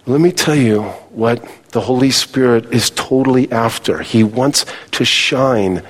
Let 0.09 0.23
me 0.23 0.33
tell 0.33 0.55
you 0.55 0.85
what 1.11 1.47
the 1.73 1.83
Holy 1.83 2.11
Spirit 2.11 2.73
is 2.73 2.89
totally 2.89 3.53
after. 3.53 4.01
He 4.01 4.25
wants 4.25 4.65
to 4.93 5.05
shine. 5.05 5.83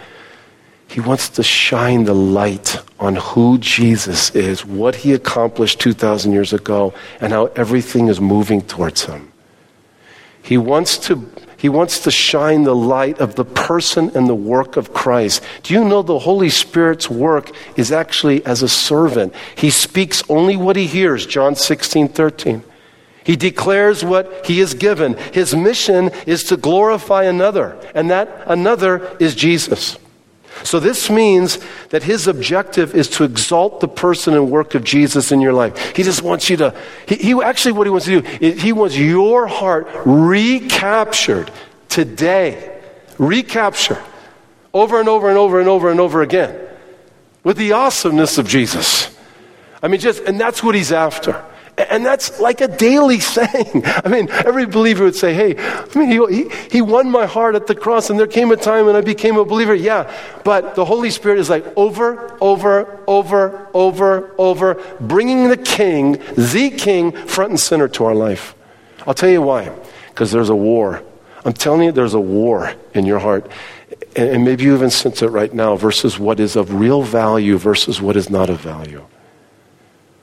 He 0.88 0.98
wants 0.98 1.28
to 1.28 1.44
shine 1.44 2.02
the 2.02 2.16
light 2.16 2.80
on 2.98 3.14
who 3.14 3.58
Jesus 3.58 4.30
is, 4.30 4.66
what 4.66 4.96
he 4.96 5.12
accomplished 5.12 5.78
2,000 5.78 6.32
years 6.32 6.52
ago, 6.52 6.94
and 7.20 7.32
how 7.32 7.46
everything 7.54 8.08
is 8.08 8.20
moving 8.20 8.60
towards 8.60 9.04
him. 9.04 9.30
He 10.42 10.58
wants 10.58 10.98
to 11.06 11.30
he 11.56 11.68
wants 11.68 12.00
to 12.00 12.10
shine 12.10 12.64
the 12.64 12.74
light 12.74 13.20
of 13.20 13.36
the 13.36 13.44
person 13.44 14.10
and 14.16 14.28
the 14.28 14.34
work 14.34 14.76
of 14.76 14.92
Christ. 14.92 15.44
Do 15.62 15.74
you 15.74 15.84
know 15.84 16.02
the 16.02 16.18
Holy 16.18 16.50
Spirit's 16.50 17.08
work 17.08 17.50
is 17.76 17.92
actually 17.92 18.44
as 18.46 18.62
a 18.62 18.68
servant? 18.68 19.34
He 19.56 19.70
speaks 19.70 20.24
only 20.28 20.56
what 20.56 20.76
he 20.76 20.86
hears, 20.86 21.26
John 21.26 21.54
16, 21.54 22.08
13. 22.08 22.64
He 23.28 23.36
declares 23.36 24.02
what 24.02 24.46
he 24.46 24.58
is 24.58 24.72
given. 24.72 25.14
His 25.34 25.54
mission 25.54 26.08
is 26.26 26.44
to 26.44 26.56
glorify 26.56 27.24
another, 27.24 27.78
and 27.94 28.08
that 28.08 28.42
another 28.46 29.14
is 29.20 29.34
Jesus. 29.34 29.98
So, 30.64 30.80
this 30.80 31.10
means 31.10 31.58
that 31.90 32.04
his 32.04 32.26
objective 32.26 32.94
is 32.94 33.06
to 33.10 33.24
exalt 33.24 33.80
the 33.80 33.86
person 33.86 34.32
and 34.32 34.50
work 34.50 34.74
of 34.74 34.82
Jesus 34.82 35.30
in 35.30 35.42
your 35.42 35.52
life. 35.52 35.94
He 35.94 36.04
just 36.04 36.22
wants 36.22 36.48
you 36.48 36.56
to, 36.56 36.74
he, 37.06 37.16
he 37.16 37.42
actually, 37.42 37.72
what 37.72 37.86
he 37.86 37.90
wants 37.90 38.06
to 38.06 38.22
do, 38.22 38.28
is 38.40 38.62
he 38.62 38.72
wants 38.72 38.96
your 38.96 39.46
heart 39.46 39.88
recaptured 40.06 41.50
today. 41.90 42.80
Recapture 43.18 44.02
over 44.72 44.98
and 44.98 45.08
over 45.08 45.28
and 45.28 45.36
over 45.36 45.60
and 45.60 45.68
over 45.68 45.90
and 45.90 46.00
over 46.00 46.22
again 46.22 46.58
with 47.44 47.58
the 47.58 47.72
awesomeness 47.72 48.38
of 48.38 48.48
Jesus. 48.48 49.14
I 49.82 49.88
mean, 49.88 50.00
just, 50.00 50.22
and 50.22 50.40
that's 50.40 50.62
what 50.62 50.74
he's 50.74 50.92
after. 50.92 51.44
And 51.78 52.04
that's 52.04 52.40
like 52.40 52.60
a 52.60 52.68
daily 52.68 53.20
saying. 53.36 53.82
I 53.84 54.08
mean, 54.08 54.28
every 54.30 54.66
believer 54.66 55.04
would 55.04 55.14
say, 55.14 55.32
hey, 55.32 55.56
I 55.58 55.98
mean, 55.98 56.10
he, 56.10 56.48
he, 56.70 56.82
won 56.82 57.10
my 57.10 57.26
heart 57.26 57.54
at 57.54 57.66
the 57.66 57.74
cross, 57.74 58.10
and 58.10 58.18
there 58.18 58.26
came 58.26 58.50
a 58.50 58.56
time 58.56 58.86
when 58.86 58.96
I 58.96 59.00
became 59.00 59.36
a 59.36 59.44
believer. 59.44 59.74
Yeah, 59.74 60.12
but 60.44 60.74
the 60.74 60.84
Holy 60.84 61.10
Spirit 61.10 61.38
is 61.38 61.48
like 61.48 61.64
over, 61.76 62.36
over, 62.40 63.00
over, 63.06 63.68
over, 63.74 64.34
over, 64.38 64.96
bringing 65.00 65.48
the 65.48 65.56
King, 65.56 66.12
the 66.36 66.70
King, 66.76 67.12
front 67.12 67.50
and 67.50 67.60
center 67.60 67.88
to 67.88 68.04
our 68.04 68.14
life. 68.14 68.54
I'll 69.06 69.14
tell 69.14 69.30
you 69.30 69.42
why. 69.42 69.72
Because 70.08 70.32
there's 70.32 70.48
a 70.48 70.56
war. 70.56 71.02
I'm 71.44 71.52
telling 71.52 71.82
you, 71.82 71.92
there's 71.92 72.14
a 72.14 72.20
war 72.20 72.74
in 72.94 73.06
your 73.06 73.20
heart. 73.20 73.50
And 74.16 74.44
maybe 74.44 74.64
you 74.64 74.74
even 74.74 74.90
sense 74.90 75.22
it 75.22 75.28
right 75.28 75.52
now 75.52 75.76
versus 75.76 76.18
what 76.18 76.40
is 76.40 76.56
of 76.56 76.74
real 76.74 77.02
value 77.02 77.56
versus 77.56 78.02
what 78.02 78.16
is 78.16 78.28
not 78.28 78.50
of 78.50 78.60
value 78.60 79.04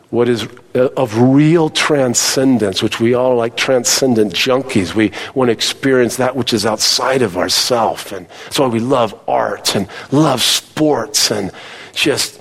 what 0.10 0.30
is 0.30 0.48
uh, 0.76 0.90
of 0.98 1.18
real 1.18 1.70
transcendence, 1.70 2.84
which 2.84 3.00
we 3.00 3.14
all 3.14 3.36
like 3.36 3.58
transcendent 3.58 4.34
junkies. 4.34 4.94
We 4.94 5.12
want 5.34 5.50
to 5.50 5.52
experience 5.52 6.18
that 6.18 6.36
which 6.36 6.54
is 6.54 6.66
outside 6.66 7.22
of 7.22 7.38
ourself. 7.38 8.12
And 8.12 8.28
that's 8.46 8.60
why 8.60 8.68
we 8.68 8.80
love 8.80 9.20
art 9.28 9.76
and 9.76 9.88
love 10.12 10.42
sports 10.42 11.32
and 11.32 11.52
just, 11.94 12.40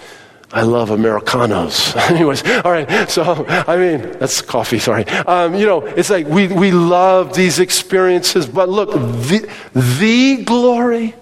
I 0.52 0.62
love 0.62 0.90
Americanos. 0.90 1.96
Anyways, 2.10 2.44
all 2.64 2.72
right. 2.72 3.10
So, 3.10 3.44
I 3.48 3.76
mean, 3.76 4.18
that's 4.18 4.42
coffee, 4.42 4.78
sorry. 4.78 5.06
Um, 5.06 5.54
you 5.54 5.66
know, 5.66 5.86
it's 5.86 6.10
like 6.10 6.26
we, 6.26 6.48
we 6.48 6.70
love 6.70 7.34
these 7.34 7.58
experiences, 7.58 8.46
but 8.46 8.68
look, 8.68 8.92
the, 8.92 9.48
the 9.74 10.44
glory 10.44 11.14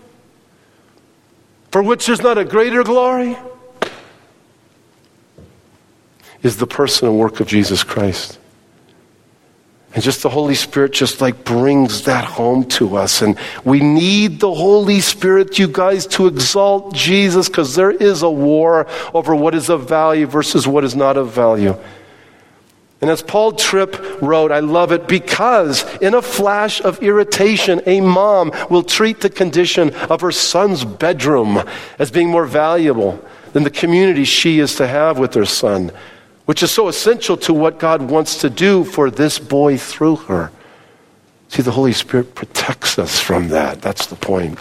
for 1.70 1.82
which 1.82 2.07
there's 2.07 2.20
not 2.20 2.36
a 2.36 2.45
greater 2.45 2.82
glory 2.82 3.36
is 6.43 6.57
the 6.57 6.66
person 6.66 7.09
and 7.09 7.18
work 7.18 7.40
of 7.40 7.47
Jesus 7.47 7.84
Christ. 7.84 8.38
And 9.95 10.03
just 10.03 10.22
the 10.22 10.30
Holy 10.30 10.55
Spirit 10.55 10.93
just 10.93 11.20
like 11.20 11.45
brings 11.45 12.05
that 12.05 12.24
home 12.24 12.64
to 12.70 12.97
us. 12.97 13.20
And 13.20 13.38
we 13.62 13.80
need 13.80 14.40
the 14.40 14.53
Holy 14.53 15.01
Spirit, 15.01 15.59
you 15.59 15.68
guys, 15.68 16.07
to 16.09 16.26
exalt 16.26 16.95
Jesus 16.95 17.49
because 17.49 17.74
there 17.74 17.90
is 17.90 18.22
a 18.22 18.30
war 18.30 18.86
over 19.12 19.34
what 19.34 19.55
is 19.55 19.68
of 19.68 19.88
value 19.88 20.26
versus 20.26 20.66
what 20.66 20.82
is 20.84 20.97
not 20.97 21.18
of 21.18 21.30
value. 21.32 21.76
And 23.03 23.11
as 23.11 23.20
Paul 23.20 23.53
Tripp 23.53 24.22
wrote, 24.22 24.51
I 24.51 24.61
love 24.61 24.93
it 24.93 25.09
because 25.09 25.84
in 25.99 26.14
a 26.14 26.22
flash 26.22 26.80
of 26.80 27.03
irritation, 27.03 27.82
a 27.84 28.01
mom 28.01 28.53
will 28.70 28.84
treat 28.84 29.20
the 29.20 29.28
condition 29.28 29.93
of 29.93 30.20
her 30.22 30.32
son's 30.32 30.84
bedroom 30.84 31.62
as 31.99 32.11
being 32.11 32.28
more 32.28 32.47
valuable 32.47 33.22
than 33.53 33.64
the 33.64 33.70
community 33.70 34.24
she 34.24 34.61
is 34.61 34.76
to 34.76 34.86
have 34.86 35.18
with 35.18 35.34
her 35.34 35.45
son 35.45 35.93
which 36.47 36.62
is 36.62 36.70
so 36.70 36.88
essential 36.88 37.36
to 37.38 37.55
what 37.55 37.78
God 37.78 38.03
wants 38.03 38.38
to 38.38 38.51
do 38.51 38.84
for 38.84 39.11
this 39.11 39.38
boy 39.38 39.78
through 39.78 40.16
her. 40.16 40.51
See, 41.49 41.62
the 41.62 41.70
Holy 41.70 41.93
Spirit 41.93 42.34
protects 42.34 42.99
us 42.99 43.20
from 43.20 43.49
that. 43.49 43.82
That's 43.82 44.07
the 44.07 44.16
point. 44.16 44.59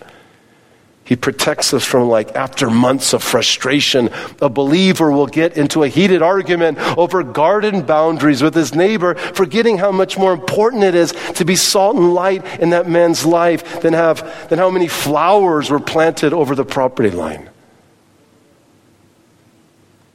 He 1.04 1.16
protects 1.16 1.74
us 1.74 1.84
from, 1.84 2.08
like, 2.08 2.36
after 2.36 2.70
months 2.70 3.12
of 3.14 3.24
frustration, 3.24 4.10
a 4.42 4.48
believer 4.48 5.12
will 5.12 5.28
get 5.28 5.58
into 5.58 5.84
a 5.84 5.88
heated 5.88 6.22
argument 6.22 6.78
over 6.98 7.24
garden 7.24 7.82
boundaries 7.82 8.42
with 8.42 8.54
his 8.54 8.74
neighbor, 8.74 9.16
forgetting 9.16 9.78
how 9.78 9.92
much 9.92 10.18
more 10.18 10.32
important 10.32 10.84
it 10.84 10.96
is 10.96 11.12
to 11.36 11.44
be 11.44 11.56
salt 11.56 11.98
and 11.98 12.14
light 12.14 12.46
in 12.62 12.70
that 12.70 12.88
man's 12.88 13.26
life 13.26 13.82
than, 13.82 13.94
have, 13.94 14.50
than 14.50 14.60
how 14.60 14.70
many 14.70 14.88
flowers 14.88 15.70
were 15.70 15.80
planted 15.80 16.32
over 16.34 16.56
the 16.56 16.64
property 16.64 17.12
line 17.12 17.51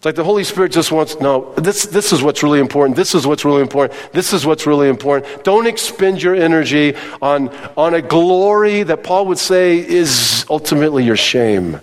like 0.06 0.14
the 0.14 0.22
Holy 0.22 0.44
Spirit 0.44 0.70
just 0.70 0.92
wants, 0.92 1.18
no, 1.18 1.52
this, 1.54 1.86
this 1.86 2.12
is 2.12 2.22
what's 2.22 2.40
really 2.44 2.60
important. 2.60 2.94
This 2.94 3.12
is 3.12 3.26
what's 3.26 3.44
really 3.44 3.60
important. 3.60 3.98
This 4.12 4.32
is 4.32 4.46
what's 4.46 4.64
really 4.64 4.88
important. 4.88 5.42
Don't 5.42 5.66
expend 5.66 6.22
your 6.22 6.36
energy 6.36 6.94
on, 7.20 7.48
on 7.76 7.92
a 7.92 8.00
glory 8.00 8.84
that 8.84 9.02
Paul 9.02 9.26
would 9.26 9.38
say 9.38 9.78
is 9.78 10.46
ultimately 10.48 11.02
your 11.02 11.16
shame. 11.16 11.80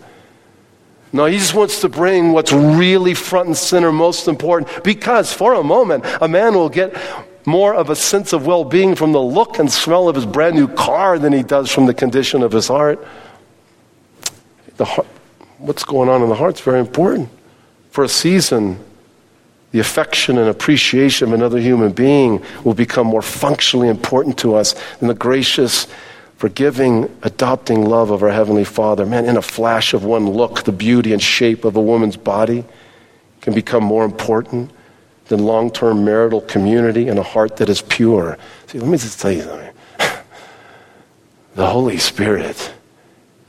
No, 1.12 1.26
he 1.26 1.38
just 1.38 1.54
wants 1.54 1.82
to 1.82 1.90
bring 1.90 2.32
what's 2.32 2.54
really 2.54 3.14
front 3.14 3.48
and 3.48 3.58
center, 3.58 3.92
most 3.92 4.30
important, 4.30 4.86
because 4.86 5.34
for 5.34 5.56
a 5.56 5.62
moment, 5.62 6.06
a 6.22 6.28
man 6.30 6.54
will 6.54 6.70
get 6.70 6.96
more 7.46 7.76
of 7.76 7.90
a 7.90 7.96
sense 7.96 8.32
of 8.32 8.48
well 8.48 8.64
being 8.64 8.96
from 8.96 9.12
the 9.12 9.22
look 9.22 9.60
and 9.60 9.70
smell 9.70 10.08
of 10.08 10.16
his 10.16 10.26
brand 10.26 10.56
new 10.56 10.70
car 10.70 11.20
than 11.20 11.34
he 11.34 11.44
does 11.44 11.70
from 11.70 11.88
the 11.88 11.94
condition 11.94 12.42
of 12.42 12.54
his 12.54 12.70
heart. 12.70 13.06
The 14.78 14.86
heart 14.86 15.08
what's 15.58 15.84
going 15.84 16.08
on 16.08 16.22
in 16.22 16.30
the 16.30 16.36
heart 16.36 16.56
is 16.56 16.62
very 16.62 16.80
important 16.80 17.30
for 17.94 18.04
a 18.04 18.10
season, 18.10 18.84
the 19.70 19.78
affection 19.78 20.40
and 20.40 20.50
appreciation 20.50 21.28
of 21.28 21.34
another 21.36 21.60
human 21.60 21.92
being 21.92 22.44
will 22.64 22.74
become 22.74 23.06
more 23.06 23.22
functionally 23.22 23.88
important 23.88 24.36
to 24.40 24.56
us 24.56 24.74
than 24.98 25.10
the 25.10 25.14
gracious, 25.14 25.86
forgiving, 26.38 27.16
adopting 27.22 27.86
love 27.86 28.10
of 28.10 28.24
our 28.24 28.32
Heavenly 28.32 28.64
Father. 28.64 29.06
Man, 29.06 29.26
in 29.26 29.38
a 29.38 29.44
flash 29.44 29.94
of 29.94 30.06
one 30.06 30.28
look, 30.28 30.64
the 30.64 30.72
beauty 30.72 31.14
and 31.14 31.22
shape 31.22 31.66
of 31.66 31.76
a 31.76 31.82
woman's 31.82 32.18
body 32.18 32.66
can 33.42 33.54
become 33.54 33.84
more 33.84 34.06
important 34.06 34.72
than 35.26 35.46
long 35.46 35.70
term 35.70 36.04
marital 36.04 36.42
community 36.42 37.10
and 37.10 37.20
a 37.20 37.24
heart 37.24 37.58
that 37.58 37.70
is 37.70 37.84
pure. 37.84 38.40
See, 38.66 38.80
let 38.80 38.90
me 38.90 38.98
just 38.98 39.20
tell 39.20 39.32
you 39.32 39.44
something. 39.44 39.74
the 41.54 41.68
Holy 41.68 42.00
Spirit 42.00 42.74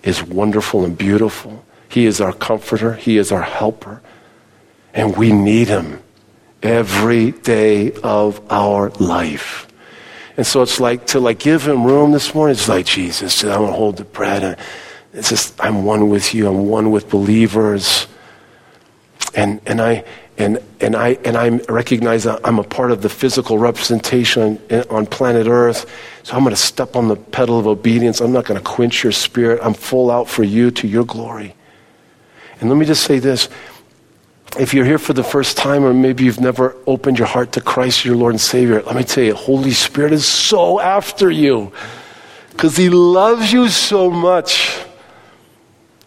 is 0.03 0.22
wonderful 0.22 0.84
and 0.84 0.99
beautiful. 0.99 1.64
He 1.88 2.05
is 2.05 2.20
our 2.20 2.34
comforter, 2.34 2.92
He 2.92 3.16
is 3.16 3.32
our 3.32 3.40
helper. 3.40 4.03
And 4.95 5.14
we 5.16 5.32
need 5.32 5.68
Him 5.68 6.03
every 6.64 7.32
day 7.32 7.92
of 8.03 8.40
our 8.51 8.88
life. 8.92 9.68
And 10.36 10.47
so 10.47 10.62
it's 10.62 10.80
like 10.80 11.07
to 11.09 11.20
like 11.20 11.38
give 11.38 11.66
him 11.66 11.84
room 11.84 12.11
this 12.11 12.34
morning. 12.34 12.53
It's 12.53 12.68
like 12.68 12.86
Jesus. 12.86 13.45
I 13.45 13.57
want 13.59 13.72
to 13.72 13.76
hold 13.76 13.99
the 13.99 14.05
bread. 14.05 14.42
And 14.42 14.57
it's 15.12 15.28
just 15.28 15.62
I'm 15.62 15.84
one 15.84 16.09
with 16.09 16.34
you. 16.34 16.49
I'm 16.49 16.66
one 16.68 16.90
with 16.90 17.09
believers. 17.09 18.09
And 19.34 19.61
and 19.66 19.80
I 19.80 20.05
and 20.38 20.59
and 20.80 20.97
I 20.97 21.11
and 21.24 21.36
I 21.36 21.51
recognize 21.68 22.24
that 22.24 22.40
I'm 22.42 22.59
a 22.59 22.64
part 22.64 22.90
of 22.90 23.03
the 23.03 23.09
physical 23.09 23.59
representation 23.59 24.61
on, 24.70 24.82
on 24.90 25.07
planet 25.07 25.47
Earth. 25.47 25.88
So 26.24 26.34
I'm 26.34 26.42
going 26.42 26.55
to 26.55 26.61
step 26.61 26.97
on 26.97 27.07
the 27.07 27.16
pedal 27.16 27.59
of 27.59 27.68
obedience. 27.68 28.20
I'm 28.20 28.32
not 28.32 28.45
going 28.45 28.59
to 28.59 28.64
quench 28.64 29.05
your 29.05 29.12
spirit. 29.12 29.61
I'm 29.62 29.74
full 29.74 30.11
out 30.11 30.28
for 30.28 30.42
you 30.42 30.72
to 30.72 30.88
your 30.88 31.05
glory. 31.05 31.55
And 32.61 32.70
let 32.70 32.76
me 32.76 32.86
just 32.86 33.05
say 33.05 33.18
this 33.20 33.49
if 34.59 34.75
you're 34.75 34.85
here 34.85 34.99
for 34.99 35.13
the 35.13 35.25
first 35.25 35.57
time, 35.57 35.85
or 35.85 35.95
maybe 35.95 36.25
you've 36.25 36.41
never 36.41 36.77
opened 36.87 37.19
your 37.19 37.27
heart 37.27 37.53
to 37.53 37.61
Christ, 37.61 38.05
your 38.05 38.17
Lord 38.17 38.35
and 38.35 38.41
Savior, 38.41 38.83
let 38.83 38.95
me 38.95 39.05
tell 39.05 39.25
you, 39.25 39.35
Holy 39.35 39.73
Spirit 39.73 40.13
is 40.13 40.27
so 40.27 40.81
after 40.81 41.31
you 41.31 41.73
because 42.51 42.77
He 42.77 42.89
loves 42.89 43.53
you 43.53 43.69
so 43.69 44.11
much. 44.11 44.79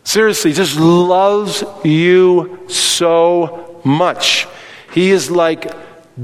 Seriously, 0.04 0.54
just 0.54 0.80
loves 0.80 1.64
you 1.84 2.60
so 2.70 3.82
much. 3.84 4.48
He 4.94 5.12
is 5.12 5.30
like 5.30 5.74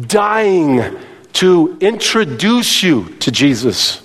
dying 0.07 0.97
to 1.33 1.77
introduce 1.81 2.83
you 2.83 3.09
to 3.19 3.31
Jesus. 3.31 4.02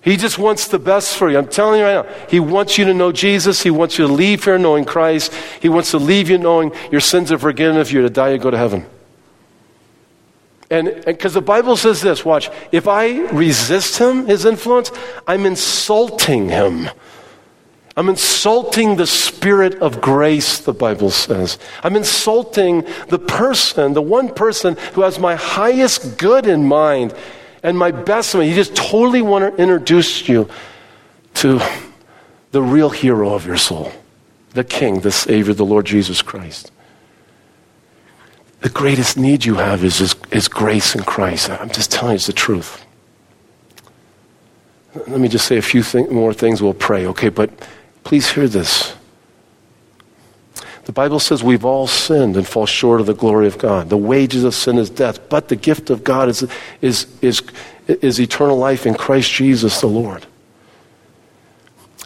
He 0.00 0.16
just 0.16 0.38
wants 0.38 0.68
the 0.68 0.78
best 0.78 1.16
for 1.16 1.28
you. 1.28 1.38
I'm 1.38 1.48
telling 1.48 1.80
you 1.80 1.86
right 1.86 2.06
now. 2.06 2.26
He 2.28 2.40
wants 2.40 2.78
you 2.78 2.84
to 2.84 2.94
know 2.94 3.10
Jesus. 3.10 3.62
He 3.62 3.70
wants 3.70 3.98
you 3.98 4.06
to 4.06 4.12
leave 4.12 4.44
here 4.44 4.58
knowing 4.58 4.84
Christ. 4.84 5.32
He 5.60 5.68
wants 5.68 5.90
to 5.90 5.98
leave 5.98 6.30
you 6.30 6.38
knowing 6.38 6.72
your 6.92 7.00
sins 7.00 7.32
are 7.32 7.38
forgiven. 7.38 7.76
If 7.76 7.92
you're 7.92 8.02
to 8.02 8.10
die, 8.10 8.30
you 8.30 8.38
go 8.38 8.50
to 8.50 8.56
heaven. 8.56 8.86
And 10.70 11.02
because 11.04 11.34
the 11.34 11.40
Bible 11.40 11.76
says 11.76 12.00
this, 12.00 12.24
watch, 12.24 12.50
if 12.72 12.86
I 12.86 13.26
resist 13.28 13.98
him, 13.98 14.26
his 14.26 14.44
influence, 14.44 14.92
I'm 15.26 15.46
insulting 15.46 16.48
him. 16.48 16.90
I'm 17.96 18.08
insulting 18.08 18.94
the 18.94 19.06
spirit 19.08 19.76
of 19.76 20.00
grace, 20.00 20.60
the 20.60 20.72
Bible 20.72 21.10
says. 21.10 21.58
I'm 21.82 21.96
insulting 21.96 22.86
the 23.08 23.18
person, 23.18 23.94
the 23.94 24.02
one 24.02 24.32
person 24.32 24.76
who 24.92 25.02
has 25.02 25.18
my 25.18 25.34
highest 25.34 26.16
good 26.16 26.46
in 26.46 26.64
mind 26.64 27.12
and 27.62 27.76
my 27.76 27.90
best 27.90 28.34
man. 28.34 28.44
He 28.44 28.54
just 28.54 28.74
totally 28.74 29.22
want 29.22 29.56
to 29.56 29.62
introduce 29.62 30.28
you 30.28 30.48
to 31.34 31.60
the 32.52 32.62
real 32.62 32.90
hero 32.90 33.34
of 33.34 33.46
your 33.46 33.56
soul, 33.56 33.92
the 34.54 34.64
King, 34.64 35.00
the 35.00 35.12
Savior, 35.12 35.54
the 35.54 35.64
Lord 35.64 35.86
Jesus 35.86 36.22
Christ. 36.22 36.70
The 38.60 38.68
greatest 38.68 39.16
need 39.16 39.44
you 39.44 39.54
have 39.54 39.84
is, 39.84 40.00
is, 40.00 40.16
is 40.32 40.48
grace 40.48 40.94
in 40.94 41.04
Christ. 41.04 41.48
I'm 41.50 41.70
just 41.70 41.92
telling 41.92 42.12
you, 42.12 42.16
it's 42.16 42.26
the 42.26 42.32
truth. 42.32 42.84
Let 44.94 45.20
me 45.20 45.28
just 45.28 45.46
say 45.46 45.58
a 45.58 45.62
few 45.62 45.84
more 46.10 46.34
things. 46.34 46.60
We'll 46.60 46.74
pray, 46.74 47.06
okay? 47.06 47.28
But 47.28 47.50
please 48.02 48.28
hear 48.30 48.48
this. 48.48 48.94
The 50.88 50.92
Bible 50.92 51.20
says 51.20 51.44
we've 51.44 51.66
all 51.66 51.86
sinned 51.86 52.38
and 52.38 52.48
fall 52.48 52.64
short 52.64 53.02
of 53.02 53.06
the 53.06 53.12
glory 53.12 53.46
of 53.46 53.58
God. 53.58 53.90
The 53.90 53.98
wages 53.98 54.42
of 54.42 54.54
sin 54.54 54.78
is 54.78 54.88
death, 54.88 55.28
but 55.28 55.48
the 55.48 55.54
gift 55.54 55.90
of 55.90 56.02
God 56.02 56.30
is, 56.30 56.48
is, 56.80 57.06
is, 57.20 57.42
is 57.86 58.18
eternal 58.18 58.56
life 58.56 58.86
in 58.86 58.94
Christ 58.94 59.30
Jesus 59.30 59.82
the 59.82 59.86
Lord. 59.86 60.24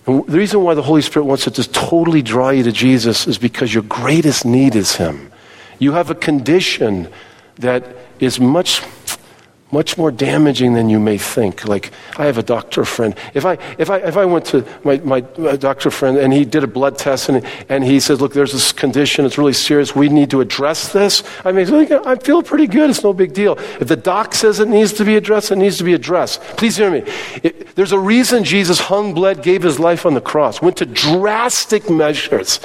And 0.05 0.27
the 0.27 0.37
reason 0.37 0.65
why 0.65 0.75
the 0.75 0.83
Holy 0.83 1.01
Spirit 1.01 1.27
wants 1.27 1.45
to 1.45 1.53
just 1.53 1.73
totally 1.73 2.23
draw 2.23 2.51
you 2.51 2.65
to 2.65 2.73
Jesus 2.73 3.29
is 3.29 3.39
because 3.39 3.73
your 3.73 3.85
greatest 3.85 4.45
need 4.45 4.75
is 4.75 4.97
Him. 4.97 5.31
You 5.79 5.93
have 5.93 6.11
a 6.11 6.17
condition 6.17 7.09
that 7.61 7.87
is 8.19 8.41
much 8.41 8.81
much 9.73 9.97
more 9.97 10.13
damaging 10.13 10.75
than 10.75 10.91
you 10.91 11.01
may 11.01 11.17
think. 11.19 11.67
Like, 11.67 11.91
I 12.19 12.27
have 12.27 12.37
a 12.37 12.43
doctor 12.43 12.85
friend. 12.85 13.15
If 13.33 13.47
I, 13.47 13.55
if 13.79 13.89
I, 13.91 13.97
if 13.99 14.17
I 14.19 14.25
went 14.27 14.45
to 14.47 14.65
my, 14.85 14.99
my, 14.99 15.21
doctor 15.57 15.91
friend 15.91 16.19
and 16.19 16.33
he 16.33 16.45
did 16.45 16.63
a 16.63 16.67
blood 16.67 16.99
test 16.99 17.29
and, 17.29 17.45
and 17.69 17.83
he 17.83 17.99
says, 17.99 18.21
look, 18.21 18.35
there's 18.35 18.53
this 18.53 18.71
condition, 18.71 19.25
it's 19.25 19.39
really 19.39 19.53
serious, 19.53 19.97
we 19.97 20.09
need 20.09 20.31
to 20.31 20.41
address 20.41 20.93
this, 20.93 21.23
I 21.45 21.53
mean, 21.53 21.67
I 22.07 22.17
feel 22.17 22.43
pretty 22.43 22.67
good, 22.67 22.91
it's 22.91 23.03
no 23.03 23.13
big 23.15 23.33
deal. 23.33 23.59
If 23.81 23.89
the 23.89 23.97
doc 23.97 24.35
says 24.35 24.61
it 24.61 24.69
needs 24.69 24.93
to 24.95 25.05
be 25.05 25.17
addressed, 25.17 25.51
it 25.51 25.57
needs 25.57 25.79
to 25.79 25.85
be 25.85 25.95
addressed. 25.95 26.41
Please 26.57 26.77
hear 26.77 26.91
me. 26.91 27.03
It, 27.43 27.75
there's 27.75 27.93
a 27.93 27.99
reason 27.99 28.45
Jesus 28.45 28.79
hung, 28.79 29.15
bled, 29.15 29.43
gave 29.43 29.63
his 29.63 29.79
life 29.79 30.05
on 30.05 30.15
the 30.15 30.21
cross, 30.21 30.61
went 30.61 30.77
to 30.79 30.87
drastic 30.87 31.89
measures 31.89 32.61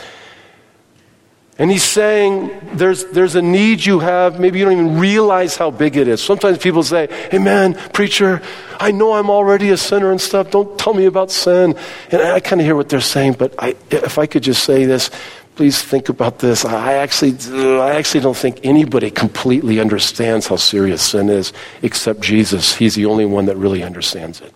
and 1.59 1.71
he's 1.71 1.83
saying 1.83 2.51
there's, 2.73 3.05
there's 3.05 3.35
a 3.35 3.41
need 3.41 3.83
you 3.83 3.99
have. 3.99 4.39
Maybe 4.39 4.59
you 4.59 4.65
don't 4.65 4.73
even 4.73 4.99
realize 4.99 5.57
how 5.57 5.71
big 5.71 5.97
it 5.97 6.07
is. 6.07 6.21
Sometimes 6.21 6.59
people 6.59 6.83
say, 6.83 7.07
Hey 7.31 7.39
man, 7.39 7.73
preacher, 7.93 8.43
I 8.79 8.91
know 8.91 9.13
I'm 9.13 9.29
already 9.29 9.69
a 9.69 9.77
sinner 9.77 10.11
and 10.11 10.21
stuff. 10.21 10.51
Don't 10.51 10.77
tell 10.77 10.93
me 10.93 11.05
about 11.05 11.31
sin. 11.31 11.75
And 12.11 12.21
I 12.21 12.39
kind 12.41 12.61
of 12.61 12.65
hear 12.65 12.75
what 12.75 12.89
they're 12.89 13.01
saying, 13.01 13.33
but 13.33 13.55
I, 13.57 13.75
if 13.89 14.19
I 14.19 14.27
could 14.27 14.43
just 14.43 14.63
say 14.63 14.85
this, 14.85 15.09
please 15.55 15.81
think 15.81 16.09
about 16.09 16.37
this. 16.37 16.63
I 16.63 16.93
actually, 16.93 17.35
I 17.79 17.95
actually 17.95 18.21
don't 18.21 18.37
think 18.37 18.59
anybody 18.63 19.09
completely 19.09 19.79
understands 19.79 20.45
how 20.45 20.57
serious 20.57 21.01
sin 21.01 21.29
is 21.29 21.53
except 21.81 22.21
Jesus. 22.21 22.75
He's 22.75 22.93
the 22.93 23.07
only 23.07 23.25
one 23.25 23.45
that 23.45 23.57
really 23.57 23.81
understands 23.81 24.41
it. 24.41 24.53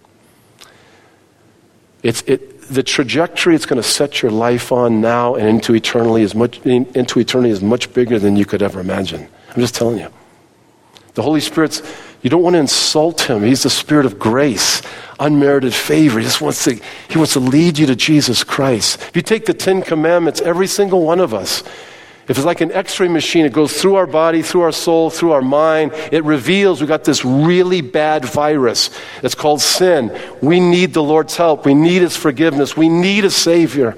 It's, 2.03 2.21
it, 2.23 2.50
the 2.71 2.81
trajectory 2.81 3.53
it's 3.53 3.65
going 3.65 3.81
to 3.81 3.87
set 3.87 4.21
your 4.21 4.31
life 4.31 4.71
on 4.71 5.01
now 5.01 5.35
and 5.35 5.47
into 5.47 5.75
eternity 5.75 6.23
is 6.23 6.33
much 6.33 6.59
into 6.59 7.19
eternity 7.19 7.51
is 7.51 7.61
much 7.61 7.93
bigger 7.93 8.17
than 8.17 8.37
you 8.37 8.45
could 8.45 8.61
ever 8.61 8.79
imagine. 8.79 9.27
I'm 9.49 9.61
just 9.61 9.75
telling 9.75 9.99
you. 9.99 10.07
The 11.13 11.21
Holy 11.21 11.41
Spirit's 11.41 11.81
you 12.21 12.29
don't 12.29 12.43
want 12.43 12.53
to 12.53 12.59
insult 12.59 13.21
him. 13.21 13.43
He's 13.43 13.63
the 13.63 13.69
spirit 13.69 14.05
of 14.05 14.19
grace, 14.19 14.81
unmerited 15.19 15.73
favor. 15.73 16.19
He 16.19 16.25
just 16.25 16.39
wants 16.39 16.63
to 16.63 16.79
he 17.09 17.17
wants 17.17 17.33
to 17.33 17.41
lead 17.41 17.77
you 17.77 17.87
to 17.87 17.95
Jesus 17.95 18.43
Christ. 18.43 19.01
If 19.01 19.15
you 19.15 19.21
take 19.21 19.45
the 19.45 19.53
10 19.53 19.81
commandments, 19.81 20.39
every 20.39 20.67
single 20.67 21.03
one 21.03 21.19
of 21.19 21.33
us 21.33 21.63
if 22.27 22.37
it's 22.37 22.45
like 22.45 22.61
an 22.61 22.71
x 22.71 22.99
ray 22.99 23.07
machine, 23.07 23.45
it 23.45 23.53
goes 23.53 23.79
through 23.81 23.95
our 23.95 24.05
body, 24.05 24.41
through 24.41 24.61
our 24.61 24.71
soul, 24.71 25.09
through 25.09 25.31
our 25.31 25.41
mind. 25.41 25.91
It 26.11 26.23
reveals 26.23 26.79
we 26.79 26.87
got 26.87 27.03
this 27.03 27.25
really 27.25 27.81
bad 27.81 28.25
virus 28.25 28.89
It's 29.23 29.35
called 29.35 29.61
sin. 29.61 30.17
We 30.41 30.59
need 30.59 30.93
the 30.93 31.03
Lord's 31.03 31.35
help. 31.35 31.65
We 31.65 31.73
need 31.73 32.01
His 32.01 32.15
forgiveness. 32.15 32.77
We 32.77 32.89
need 32.89 33.25
a 33.25 33.31
Savior. 33.31 33.97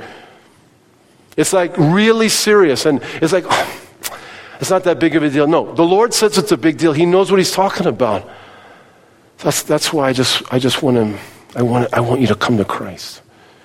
It's 1.36 1.54
like 1.54 1.78
really 1.78 2.30
serious. 2.30 2.86
And 2.86 3.02
it's 3.22 3.34
like, 3.34 3.46
oh, 3.48 3.80
it's 4.60 4.70
not 4.70 4.84
that 4.86 5.00
big 5.00 5.16
of 5.16 5.24
a 5.24 5.30
deal. 5.30 5.48
No, 5.48 5.74
the 5.74 5.84
Lord 5.84 6.14
says 6.14 6.38
it's 6.38 6.52
a 6.52 6.58
big 6.58 6.78
deal. 6.78 6.94
He 6.94 7.06
knows 7.06 7.30
what 7.30 7.38
He's 7.38 7.52
talking 7.52 7.88
about. 7.88 8.30
That's, 9.40 9.64
that's 9.64 9.92
why 9.92 10.08
I 10.08 10.14
just, 10.14 10.42
I 10.54 10.60
just 10.60 10.82
want, 10.82 10.98
him, 10.98 11.20
I, 11.56 11.64
want, 11.64 11.94
I 11.94 12.00
want 12.00 12.22
you 12.22 12.28
to 12.28 12.36
come 12.36 12.58
to 12.58 12.66
Christ. 12.66 13.22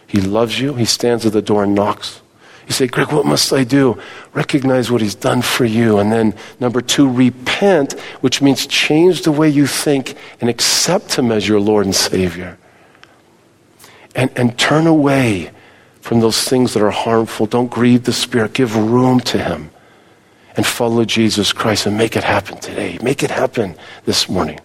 He 0.08 0.20
loves 0.20 0.58
you, 0.58 0.74
He 0.74 0.84
stands 0.84 1.24
at 1.24 1.32
the 1.32 1.42
door 1.42 1.62
and 1.62 1.74
knocks. 1.74 2.20
You 2.68 2.74
say, 2.74 2.86
Greg, 2.86 3.10
what 3.12 3.24
must 3.24 3.50
I 3.50 3.64
do? 3.64 3.98
Recognize 4.34 4.90
what 4.90 5.00
he's 5.00 5.14
done 5.14 5.40
for 5.40 5.64
you. 5.64 5.98
And 5.98 6.12
then, 6.12 6.34
number 6.60 6.82
two, 6.82 7.10
repent, 7.10 7.98
which 8.20 8.42
means 8.42 8.66
change 8.66 9.22
the 9.22 9.32
way 9.32 9.48
you 9.48 9.66
think 9.66 10.16
and 10.38 10.50
accept 10.50 11.14
him 11.14 11.32
as 11.32 11.48
your 11.48 11.60
Lord 11.60 11.86
and 11.86 11.96
Savior. 11.96 12.58
And, 14.14 14.30
and 14.36 14.58
turn 14.58 14.86
away 14.86 15.50
from 16.02 16.20
those 16.20 16.44
things 16.44 16.74
that 16.74 16.82
are 16.82 16.90
harmful. 16.90 17.46
Don't 17.46 17.70
grieve 17.70 18.04
the 18.04 18.12
Spirit. 18.12 18.52
Give 18.52 18.76
room 18.76 19.20
to 19.20 19.38
him 19.38 19.70
and 20.54 20.66
follow 20.66 21.06
Jesus 21.06 21.54
Christ 21.54 21.86
and 21.86 21.96
make 21.96 22.16
it 22.16 22.24
happen 22.24 22.58
today. 22.58 22.98
Make 23.00 23.22
it 23.22 23.30
happen 23.30 23.76
this 24.04 24.28
morning. 24.28 24.60